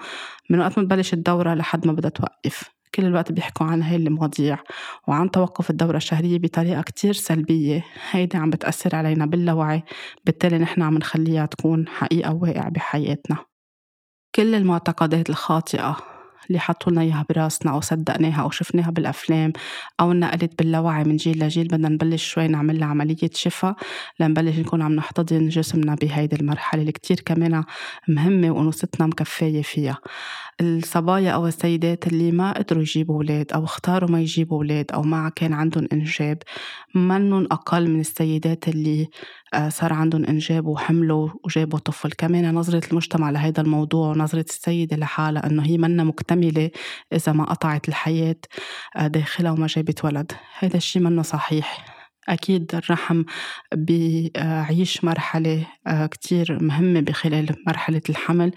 من 0.50 0.60
وقت 0.60 0.78
ما 0.80 0.86
تبلش 0.86 1.14
الدورة 1.14 1.54
لحد 1.54 1.88
ما 1.88 1.94
بدها 1.94 2.10
توقف. 2.10 2.73
كل 2.96 3.06
الوقت 3.06 3.32
بيحكوا 3.32 3.66
عن 3.66 3.82
هاي 3.84 3.96
المواضيع 3.96 4.58
وعن 5.08 5.32
توقف 5.32 5.70
الدورة 5.70 5.98
الشهرية 5.98 6.40
بطريقة 6.40 6.82
كتير 6.82 7.14
سلبية. 7.14 7.86
هيدي 8.12 8.38
عم 8.38 8.50
بتأثر 8.50 8.96
علينا 8.96 9.26
باللاوعي 9.26 9.84
بالتالي 10.26 10.58
نحن 10.58 10.82
عم 10.82 10.98
نخليها 10.98 11.46
تكون 11.46 11.88
حقيقة 11.88 12.34
واقع 12.34 12.70
بحياتنا. 12.70 13.38
كل 14.36 14.56
المعتقدات 14.56 15.30
الخاطئة 15.30 15.98
اللي 16.48 16.60
حطوا 16.60 16.92
لنا 16.92 17.02
إياها 17.02 17.26
براسنا 17.30 17.72
أو 17.72 17.82
صدقناها 17.82 18.42
أو 18.42 18.50
شفناها 18.50 18.92
بالأفلام 18.92 19.54
أو 20.00 20.12
انقلت 20.12 20.58
باللاوعي 20.60 21.04
من 21.04 21.16
جيل 21.16 21.44
لجيل 21.44 21.68
بدنا 21.68 21.90
نبلش 21.90 22.24
شوي 22.30 22.48
نعمل 22.48 22.80
لها 22.80 22.88
عملية 22.88 23.30
شفاء 23.34 23.76
لنبلش 24.20 24.60
نكون 24.60 24.82
عم 24.82 24.94
نحتضن 24.94 25.50
جسمنا 25.50 25.96
بهيدي 25.96 26.36
المرحلة 26.36 26.82
اللي 26.82 26.92
كتير 26.92 27.20
كمان 27.20 27.64
مهمة 28.08 28.52
وانوثتنا 28.52 29.08
مكفايه 29.08 29.62
فيها. 29.62 29.98
الصبايا 30.62 31.32
أو 31.32 31.48
السيدات 31.48 32.08
اللي 32.08 32.32
ما 32.32 32.52
قدروا 32.52 32.82
يجيبوا 32.82 33.16
أولاد 33.16 33.54
أو 33.54 33.64
اختاروا 33.64 34.10
ما 34.10 34.22
يجيبوا 34.22 34.58
أولاد 34.58 34.92
أو 34.92 35.02
ما 35.02 35.30
كان 35.36 35.54
عندهم 35.54 35.88
إنجاب 35.94 36.38
منن 36.96 37.48
أقل 37.52 37.90
من 37.90 38.00
السيدات 38.00 38.68
اللي 38.68 39.08
آه، 39.54 39.70
صار 39.70 39.94
عندهم 39.94 40.26
إنجاب 40.26 40.66
وحملوا 40.66 41.30
وجابوا 41.46 41.80
طفل. 41.80 42.12
كمان 42.12 42.56
نظرة 42.56 42.82
المجتمع 42.92 43.30
لهذا 43.30 43.62
الموضوع 43.62 44.08
ونظرة 44.08 44.46
السيدة 44.50 44.98
لحالها 44.98 45.48
إنه 45.48 45.66
هي 45.66 45.78
منا 45.78 46.04
مكتملة 46.04 46.72
إذا 47.14 47.32
ما 47.32 47.44
قطعت 47.44 47.90
الحياة 47.90 48.36
آه، 48.96 49.08
داخلها 49.08 49.52
وما 49.52 49.68
جابت 49.68 50.06
ولد. 50.06 50.32
هذا 50.60 50.78
الشيء 50.78 51.02
منه 51.02 51.22
صحيح. 51.22 52.03
أكيد 52.30 52.76
الرحم 52.76 53.24
بيعيش 53.76 55.04
مرحلة 55.04 55.68
آه، 55.88 56.06
كتير 56.06 56.64
مهمة 56.64 57.00
بخلال 57.00 57.56
مرحلة 57.68 58.02
الحمل. 58.10 58.52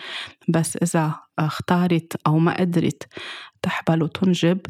بس 0.49 0.77
إذا 0.77 1.15
اختارت 1.39 2.17
أو 2.27 2.39
ما 2.39 2.61
قدرت 2.61 3.03
تحبل 3.63 4.03
وتنجب 4.03 4.61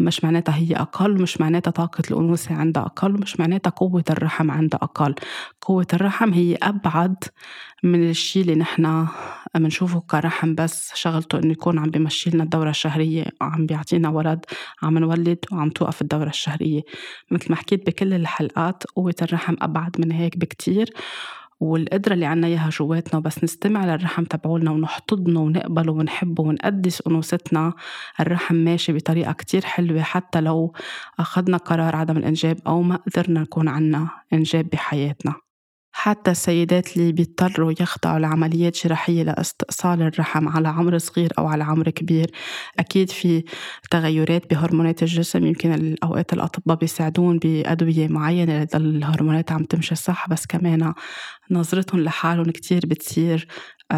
مش 0.00 0.24
معناتها 0.24 0.54
هي 0.56 0.76
أقل 0.76 1.22
مش 1.22 1.40
معناتها 1.40 1.70
طاقة 1.70 2.02
الأنوثة 2.10 2.54
عندها 2.54 2.82
أقل 2.82 3.12
مش 3.12 3.40
معناتها 3.40 3.70
قوة 3.70 4.04
الرحم 4.10 4.50
عندها 4.50 4.80
أقل. 4.82 5.14
قوة 5.60 5.86
الرحم 5.94 6.32
هي 6.32 6.56
أبعد 6.62 7.24
من 7.82 8.10
الشيء 8.10 8.42
اللي 8.42 8.54
نحن 8.54 9.06
بنشوفه 9.54 10.00
كرحم 10.00 10.54
بس. 10.54 10.92
شغلته 10.94 11.38
إنه 11.38 11.52
يكون 11.52 11.78
عم 11.78 11.90
بمشي 11.90 12.30
لنا 12.30 12.42
الدورة 12.44 12.70
الشهرية 12.70 13.24
وعم 13.40 13.66
بيعطينا 13.66 14.08
ولد 14.08 14.44
عم 14.82 14.98
نولد 14.98 15.38
وعم 15.52 15.70
توقف 15.70 16.02
الدورة 16.02 16.28
الشهرية. 16.28 16.82
مثل 17.30 17.46
ما 17.50 17.56
حكيت 17.56 17.86
بكل 17.86 18.12
الحلقات 18.14 18.84
قوة 18.96 19.14
الرحم 19.22 19.54
أبعد 19.62 19.96
من 20.00 20.12
هيك 20.12 20.38
بكتير. 20.38 20.90
والقدرة 21.60 22.14
اللي 22.14 22.26
عنا 22.26 22.46
إياها 22.46 22.70
جواتنا 22.70 23.20
بس 23.20 23.44
نستمع 23.44 23.84
للرحم 23.84 24.24
تبعولنا 24.24 24.70
ونحتضنه 24.70 25.40
ونقبله 25.40 25.92
ونحبه 25.92 26.42
ونقدس 26.42 27.02
أنوثتنا. 27.06 27.72
الرحم 28.20 28.54
ماشي 28.54 28.92
بطريقة 28.92 29.32
كتير 29.32 29.64
حلوة 29.64 30.02
حتى 30.02 30.40
لو 30.40 30.72
أخذنا 31.18 31.56
قرار 31.56 31.96
عدم 31.96 32.16
الإنجاب 32.16 32.58
أو 32.66 32.82
ما 32.82 32.96
قدرنا 32.96 33.40
نكون 33.40 33.68
عنا 33.68 34.08
إنجاب 34.32 34.68
بحياتنا. 34.68 35.49
حتى 35.92 36.30
السيدات 36.30 36.96
اللي 36.96 37.12
بيضطروا 37.12 37.72
يخضعوا 37.80 38.18
لعمليات 38.18 38.86
جراحية 38.86 39.22
لإستئصال 39.22 40.02
الرحم 40.02 40.48
على 40.48 40.68
عمر 40.68 40.98
صغير 40.98 41.32
أو 41.38 41.46
على 41.46 41.64
عمر 41.64 41.90
كبير. 41.90 42.30
أكيد 42.78 43.10
في 43.10 43.44
تغيرات 43.90 44.50
بهرمونات 44.50 45.02
الجسم 45.02 45.46
يمكن 45.46 45.72
الأوقات 45.72 46.32
الأطباء 46.32 46.76
بيساعدون 46.76 47.38
بأدوية 47.38 48.08
معينة 48.08 48.62
لتضل 48.62 48.96
الهرمونات 48.96 49.52
عم 49.52 49.64
تمشي 49.64 49.94
صح 49.94 50.28
بس 50.28 50.46
كمان 50.46 50.94
نظرتهم 51.50 52.00
لحالهم 52.00 52.50
كتير 52.50 52.80
بتصير 52.86 53.46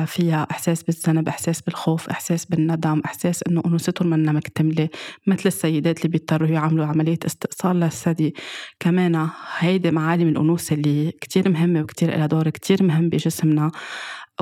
فيها 0.06 0.46
إحساس 0.50 0.82
بالذنب 0.82 1.28
إحساس 1.28 1.60
بالخوف 1.60 2.08
إحساس 2.08 2.44
بالندم 2.44 3.02
إحساس 3.04 3.42
إنه 3.48 3.62
أنوثتهم 3.66 4.10
منا 4.10 4.32
مكتملة 4.32 4.88
مثل 5.26 5.42
السيدات 5.46 5.98
اللي 5.98 6.08
بيضطروا 6.08 6.48
يعملوا 6.48 6.86
عملية 6.86 7.18
استئصال 7.26 7.80
للثدي. 7.80 8.34
كمان 8.80 9.28
هيدي 9.58 9.90
معالم 9.90 10.28
الأنوثة 10.28 10.74
اللي 10.74 11.12
كتير 11.20 11.48
مهمة 11.48 11.80
وكتير 11.80 12.10
لها 12.10 12.26
دور 12.26 12.50
كتير 12.50 12.82
مهم 12.82 13.08
بجسمنا. 13.08 13.70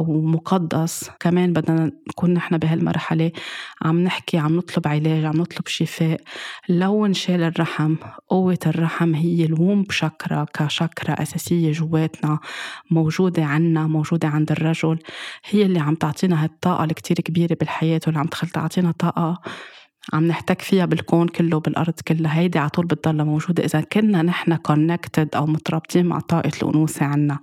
ومقدس 0.09 1.11
كمان 1.21 1.53
بدنا 1.53 1.93
نكون 2.09 2.35
نحن 2.35 2.59
بهالمرحلة 2.59 3.33
عم 3.83 4.01
نحكي 4.05 4.39
عم 4.39 4.57
نطلب 4.57 4.89
علاج 4.89 5.25
عم 5.25 5.37
نطلب 5.37 5.67
شفاء. 5.67 6.21
لو 6.69 7.07
انشال 7.07 7.43
الرحم 7.43 7.95
قوة 8.29 8.59
الرحم 8.67 9.15
هي 9.15 9.45
الوم 9.45 9.85
شكرا 9.91 10.47
كشكرا 10.55 11.23
أساسية 11.23 11.73
جواتنا 11.73 12.39
موجودة 12.91 13.45
عنا 13.45 13.87
موجودة 13.87 14.29
عند 14.29 14.51
الرجل. 14.51 14.99
هي 15.51 15.63
اللي 15.63 15.79
عم 15.79 15.95
تعطينا 15.95 16.45
هالطاقة 16.45 16.85
الكتير 16.85 17.17
كبيرة 17.17 17.57
بالحياة 17.61 18.01
واللي 18.07 18.21
عم 18.21 18.27
تعطينا 18.27 18.93
طاقة 18.99 19.41
عم 20.13 20.27
نحتك 20.27 20.63
فيها 20.63 20.85
بالكون 20.87 21.29
كله 21.29 21.61
بالارض 21.61 21.95
كلها. 22.09 22.39
هيدي 22.39 22.59
على 22.59 22.71
طول 22.71 22.87
بتضلها 22.87 23.25
موجودة. 23.25 23.65
إذا 23.65 23.81
كنا 23.81 24.23
نحن 24.23 24.57
connected 24.57 25.29
أو 25.37 25.47
مترابطين 25.47 26.07
مع 26.07 26.21
طاقه 26.21 26.51
الأنوثة 26.63 27.07
عنا 27.07 27.39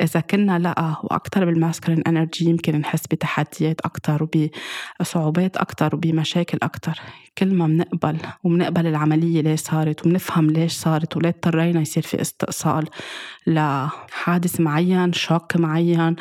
إذا 0.00 0.20
كنا 0.20 0.58
لا 0.58 0.96
وأكثر 1.02 1.44
بال 1.44 1.55
masculine 1.55 2.02
energy 2.06 2.44
يمكن 2.44 2.76
نحس 2.76 3.06
بتحديات 3.06 3.80
أكثر 3.80 4.28
وبصعوبات 5.00 5.56
أكثر 5.56 5.94
وبمشاكل 5.94 6.58
أكثر 6.62 7.00
كل 7.38 7.54
ما 7.54 7.66
بنقبل 7.66 8.16
وبنقبل 8.44 8.86
العملية 8.86 9.42
ليش 9.42 9.60
صارت 9.60 10.06
وبنفهم 10.06 10.50
ليش 10.50 10.72
صارت 10.72 11.16
وليه 11.16 11.28
اضطرينا 11.28 11.80
يصير 11.80 12.02
في 12.02 12.20
استئصال 12.20 12.88
لحادث 13.46 14.60
معين 14.60 15.12
shock 15.12 15.56
معين 15.56 16.16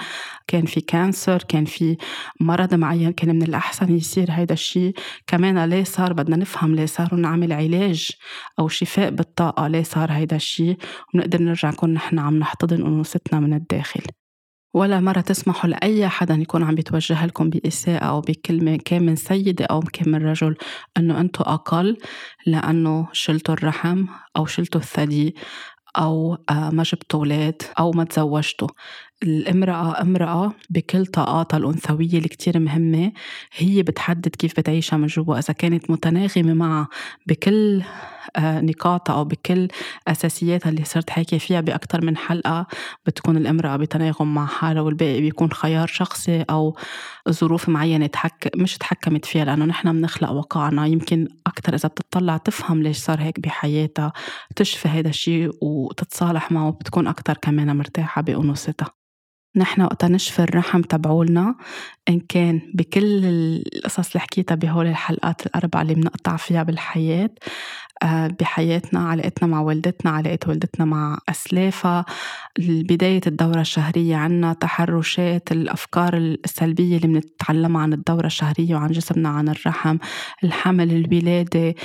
كان 0.48 0.66
في 0.66 0.82
cancer 0.82 1.44
كان 1.48 1.66
في 1.66 1.98
مرض 2.40 2.74
معين 2.74 3.12
كان 3.12 3.36
من 3.36 3.44
الأحسن 3.44 3.96
يصير 3.96 4.32
هيدا 4.32 4.54
الشيء 4.54 4.94
كمان 5.28 5.66
ليه 5.66 5.79
صار 5.84 6.14
بدنا 6.14 6.36
نفهم 6.36 6.76
ليه 6.76 6.86
صار 6.86 7.16
نعمل 7.16 7.54
علاج 7.54 8.10
أو 8.60 8.68
شفاء 8.68 9.10
بالطاقة؟ 9.10 9.68
ليه 9.68 9.84
صار 9.84 10.12
هيدا 10.12 10.36
الشيء 10.36 10.78
ونقدر 11.14 11.42
نرجع 11.42 11.70
نكون 11.70 11.94
نحن 11.94 12.20
عم 12.20 12.40
نحتضن 12.40 12.86
أنوثتنا 12.86 13.40
من 13.40 13.54
الداخل. 13.54 14.02
ولا 14.74 15.00
مرة 15.00 15.22
تسمحوا 15.22 15.70
لأي 15.70 16.08
حدا 16.08 16.36
يكون 16.36 16.64
عم 16.64 16.76
بيتوجه 16.76 17.26
لكم 17.26 17.50
بإساءة 17.50 18.06
أو 18.06 18.22
بكلمة 18.22 18.78
كان 18.86 19.06
من 19.06 19.16
سيدة 19.16 19.66
أو 19.66 19.80
كان 19.80 20.12
من 20.12 20.26
رجل 20.26 20.56
أنه 20.98 21.22
أنتوا 21.22 21.54
أقل 21.54 21.98
لأنه 22.46 23.08
شلتوا 23.14 23.54
الرحم 23.54 24.06
أو 24.38 24.46
شلتوا 24.46 24.82
الثدي 24.82 25.36
أو 25.98 26.38
آه، 26.50 26.70
ما 26.70 26.84
جبتوا 26.84 27.20
أولاد 27.20 27.62
أو 27.80 27.92
ما 27.92 28.04
تزوجتوا. 28.04 28.68
الامرأة 29.24 30.02
امرأة 30.02 30.52
بكل 30.70 31.06
طاقاتها 31.06 31.58
الأنثوية 31.58 32.18
اللي 32.18 32.28
كتير 32.28 32.60
مهمة 32.60 33.12
هي 33.58 33.84
بتحدد 33.84 34.28
كيف 34.28 34.60
بتعيشها 34.60 34.98
من 34.98 35.08
جوا. 35.08 35.40
إذا 35.40 35.54
كانت 35.54 35.92
متناغمة 35.92 36.54
معها 36.54 36.88
بكل 37.28 37.84
آه، 38.36 38.62
نقاطها 38.62 39.14
أو 39.16 39.26
بكل 39.26 39.68
أساسياتها 40.08 40.70
اللي 40.70 40.84
صرت 40.86 41.10
حاكي 41.10 41.40
فيها 41.40 41.62
بأكثر 41.62 42.06
من 42.06 42.18
حلقة 42.18 42.68
بتكون 43.06 43.38
الامرأة 43.38 43.76
بتناغم 43.78 44.34
مع 44.34 44.46
حالها 44.46 44.82
والباقي 44.82 45.22
بيكون 45.22 45.52
خيار 45.52 45.88
شخصي 45.88 46.42
أو 46.50 46.78
ظروف 47.30 47.70
معينة 47.70 48.08
تحك 48.08 48.52
مش 48.56 48.78
تحكمت 48.78 49.26
فيها. 49.26 49.46
لأنه 49.46 49.66
نحن 49.66 49.92
بنخلق 49.94 50.32
واقعنا 50.32 50.86
يمكن 50.86 51.28
أكثر 51.48 51.76
إذا 51.76 51.90
بتطلع 51.90 52.38
تفهم 52.38 52.84
ليش 52.84 52.98
صار 52.98 53.22
هيك 53.22 53.40
بحياتها 53.40 54.14
تشفي 54.56 54.88
هذا 54.88 55.10
الشيء 55.10 55.52
وتتصالح 55.62 56.52
معه 56.52 56.72
بتكون 56.72 57.08
أكثر 57.08 57.38
كمان 57.42 57.78
مرتاحة 57.78 58.22
بأنوثتها. 58.22 59.00
نحن 59.56 59.82
وقتا 59.82 60.08
نشفي 60.08 60.44
الرحم 60.44 60.82
تبعولنا. 60.82 61.56
إن 62.10 62.20
كان 62.20 62.62
بكل 62.74 63.26
القصص 63.26 64.08
اللي 64.12 64.20
حكيتها 64.20 64.56
بهول 64.56 64.88
الحلقات 64.88 65.46
الأربعة 65.46 65.82
اللي 65.82 65.94
بنقطع 65.94 66.36
فيها 66.38 66.64
بالحياة 66.64 67.30
آه، 68.04 68.28
بحياتنا 68.28 69.00
علاقتنا 69.10 69.48
مع 69.48 69.62
والدتنا 69.62 70.12
علاقة 70.12 70.50
والدتنا 70.50 70.86
مع 70.86 71.20
أسلافها 71.30 72.06
بداية 72.60 73.22
الدورة 73.28 73.62
الشهرية 73.62 74.16
عنا 74.16 74.54
تحرشات 74.54 75.52
الأفكار 75.52 76.18
السلبية 76.18 76.98
اللي 76.98 77.08
بنتعلمها 77.08 77.82
عن 77.82 77.94
الدورة 77.94 78.26
الشهرية 78.26 78.76
وعن 78.76 78.92
جسمنا 78.92 79.30
عن 79.30 79.50
الرحم 79.50 79.98
الحمل 80.44 80.92
الولادة 80.92 81.76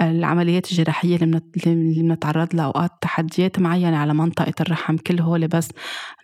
العمليات 0.00 0.70
الجراحية 0.72 1.16
اللي 1.16 1.40
بنتعرض 2.02 2.54
لها 2.54 2.64
أوقات 2.64 2.90
تحديات 3.00 3.58
معينة 3.58 3.96
على 3.96 4.14
منطقة 4.14 4.54
الرحم 4.60 4.96
كل 4.96 5.20
هول 5.20 5.48
بس 5.48 5.68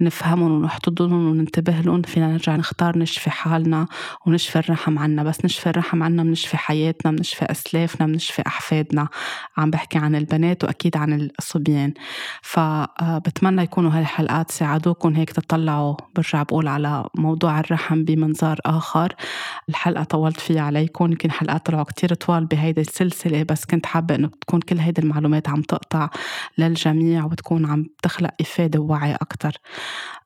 نفهمهم 0.00 0.52
ونحتضنهم 0.52 1.30
وننتبه 1.30 1.72
لهم 1.80 2.02
فينا 2.02 2.26
نرجع 2.32 2.56
نختار 2.56 2.98
نشفي 2.98 3.30
حالنا. 3.30 3.49
حالنا 3.50 3.86
ونشفي 4.26 4.58
الرحم 4.58 4.98
عنا. 4.98 5.22
بس 5.22 5.44
نشفي 5.44 5.70
الرحم 5.70 6.02
عنا 6.02 6.22
بنشفي 6.22 6.56
حياتنا 6.56 7.12
بنشفي 7.12 7.44
أسلافنا 7.44 8.06
بنشفي 8.06 8.42
أحفادنا. 8.46 9.08
عم 9.56 9.70
بحكي 9.70 9.98
عن 9.98 10.14
البنات 10.14 10.64
وأكيد 10.64 10.96
عن 10.96 11.30
الصبيان. 11.38 11.94
فبتمنى 12.42 13.62
يكونوا 13.62 13.90
هالحلقات 13.90 14.50
ساعدوكم 14.50 15.14
هيك 15.14 15.30
تطلعوا. 15.30 15.96
برجع 16.16 16.42
بقول 16.42 16.68
على 16.68 17.08
موضوع 17.14 17.60
الرحم 17.60 18.04
بمنظار 18.04 18.58
آخر. 18.66 19.14
الحلقة 19.68 20.04
طولت 20.04 20.40
فيها 20.40 20.62
عليكم. 20.62 21.04
يمكن 21.04 21.30
حلقات 21.30 21.66
طلعوا 21.66 21.84
كتير 21.84 22.14
طوال 22.14 22.46
بهيدي 22.46 22.80
السلسلة. 22.80 23.42
بس 23.42 23.64
كنت 23.64 23.86
حابة 23.86 24.14
إنه 24.14 24.28
تكون 24.40 24.60
كل 24.60 24.78
هيدي 24.78 25.02
المعلومات 25.02 25.48
عم 25.48 25.62
تقطع 25.62 26.10
للجميع 26.58 27.24
وتكون 27.24 27.66
عم 27.66 27.86
تخلق 28.02 28.30
إفادة 28.40 28.80
ووعي 28.80 29.14
أكتر. 29.14 29.52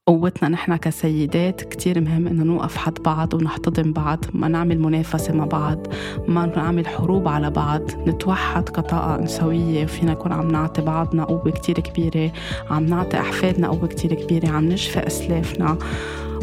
قوتنا 0.08 0.48
نحن 0.48 0.76
كسيدات 0.76 1.62
كتير 1.62 2.00
مهم 2.00 2.26
إنه 2.26 2.44
نوقف 2.44 2.76
حد 2.76 2.94
بعض 3.04 3.34
ونحتضن 3.34 3.92
بعض 3.92 4.24
ما 4.32 4.48
نعمل 4.48 4.78
منافسة 4.78 5.34
مع 5.34 5.44
بعض 5.44 5.86
ما 6.28 6.46
نعمل 6.46 6.86
حروب 6.86 7.28
على 7.28 7.50
بعض 7.50 8.08
نتوحد 8.08 8.68
كطاقة 8.68 9.22
نسوية 9.22 9.84
وفينا 9.84 10.12
نكون 10.12 10.32
عم 10.32 10.50
نعطي 10.50 10.82
بعضنا 10.82 11.24
قوة 11.24 11.50
كتير 11.50 11.80
كبيرة 11.80 12.32
عم 12.70 12.86
نعطي 12.86 13.20
أحفادنا 13.20 13.68
قوة 13.68 13.86
كتير 13.86 14.14
كبيرة 14.14 14.48
عم 14.48 14.68
نشفي 14.68 15.06
أسلافنا 15.06 15.78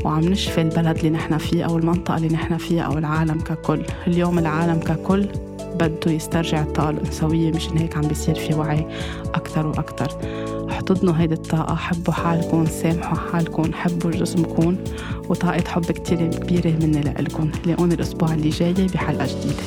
وعم 0.05 0.24
نشفي 0.24 0.62
البلد 0.62 0.97
اللي 0.97 1.09
نحن 1.09 1.38
فيه 1.38 1.64
أو 1.64 1.78
المنطقة 1.78 2.18
اللي 2.18 2.28
نحن 2.28 2.57
فيها 2.57 2.84
أو 2.84 2.97
العالم 2.97 3.39
ككل. 3.39 3.82
اليوم 4.07 4.39
العالم 4.39 4.80
ككل 4.80 5.28
بده 5.76 6.11
يسترجع 6.11 6.61
الطاقة 6.61 6.89
الأنثوية 6.89 7.51
مشان 7.51 7.78
هيك 7.78 7.97
عم 7.97 8.01
بيصير 8.01 8.36
في 8.36 8.53
وعي 8.53 8.88
أكتر 9.34 9.67
وأكتر 9.67 10.07
احتضنوا 10.69 11.13
هيدي 11.17 11.34
الطاقة 11.34 11.76
حبوا 11.76 12.13
حالكم 12.13 12.65
سامحوا 12.65 13.17
حالكم 13.32 13.74
حبوا 13.74 14.11
جسمكم 14.11 14.76
وطاقة 15.30 15.63
حب 15.67 15.86
كتير 15.86 16.28
كبيرة 16.28 16.69
مني 16.69 17.01
لإلكم. 17.01 17.51
لاقوني 17.65 17.93
الأسبوع 17.93 18.34
اللي 18.34 18.49
جاي 18.49 18.74
بحلقة 18.74 19.26
جديدة. 19.26 19.63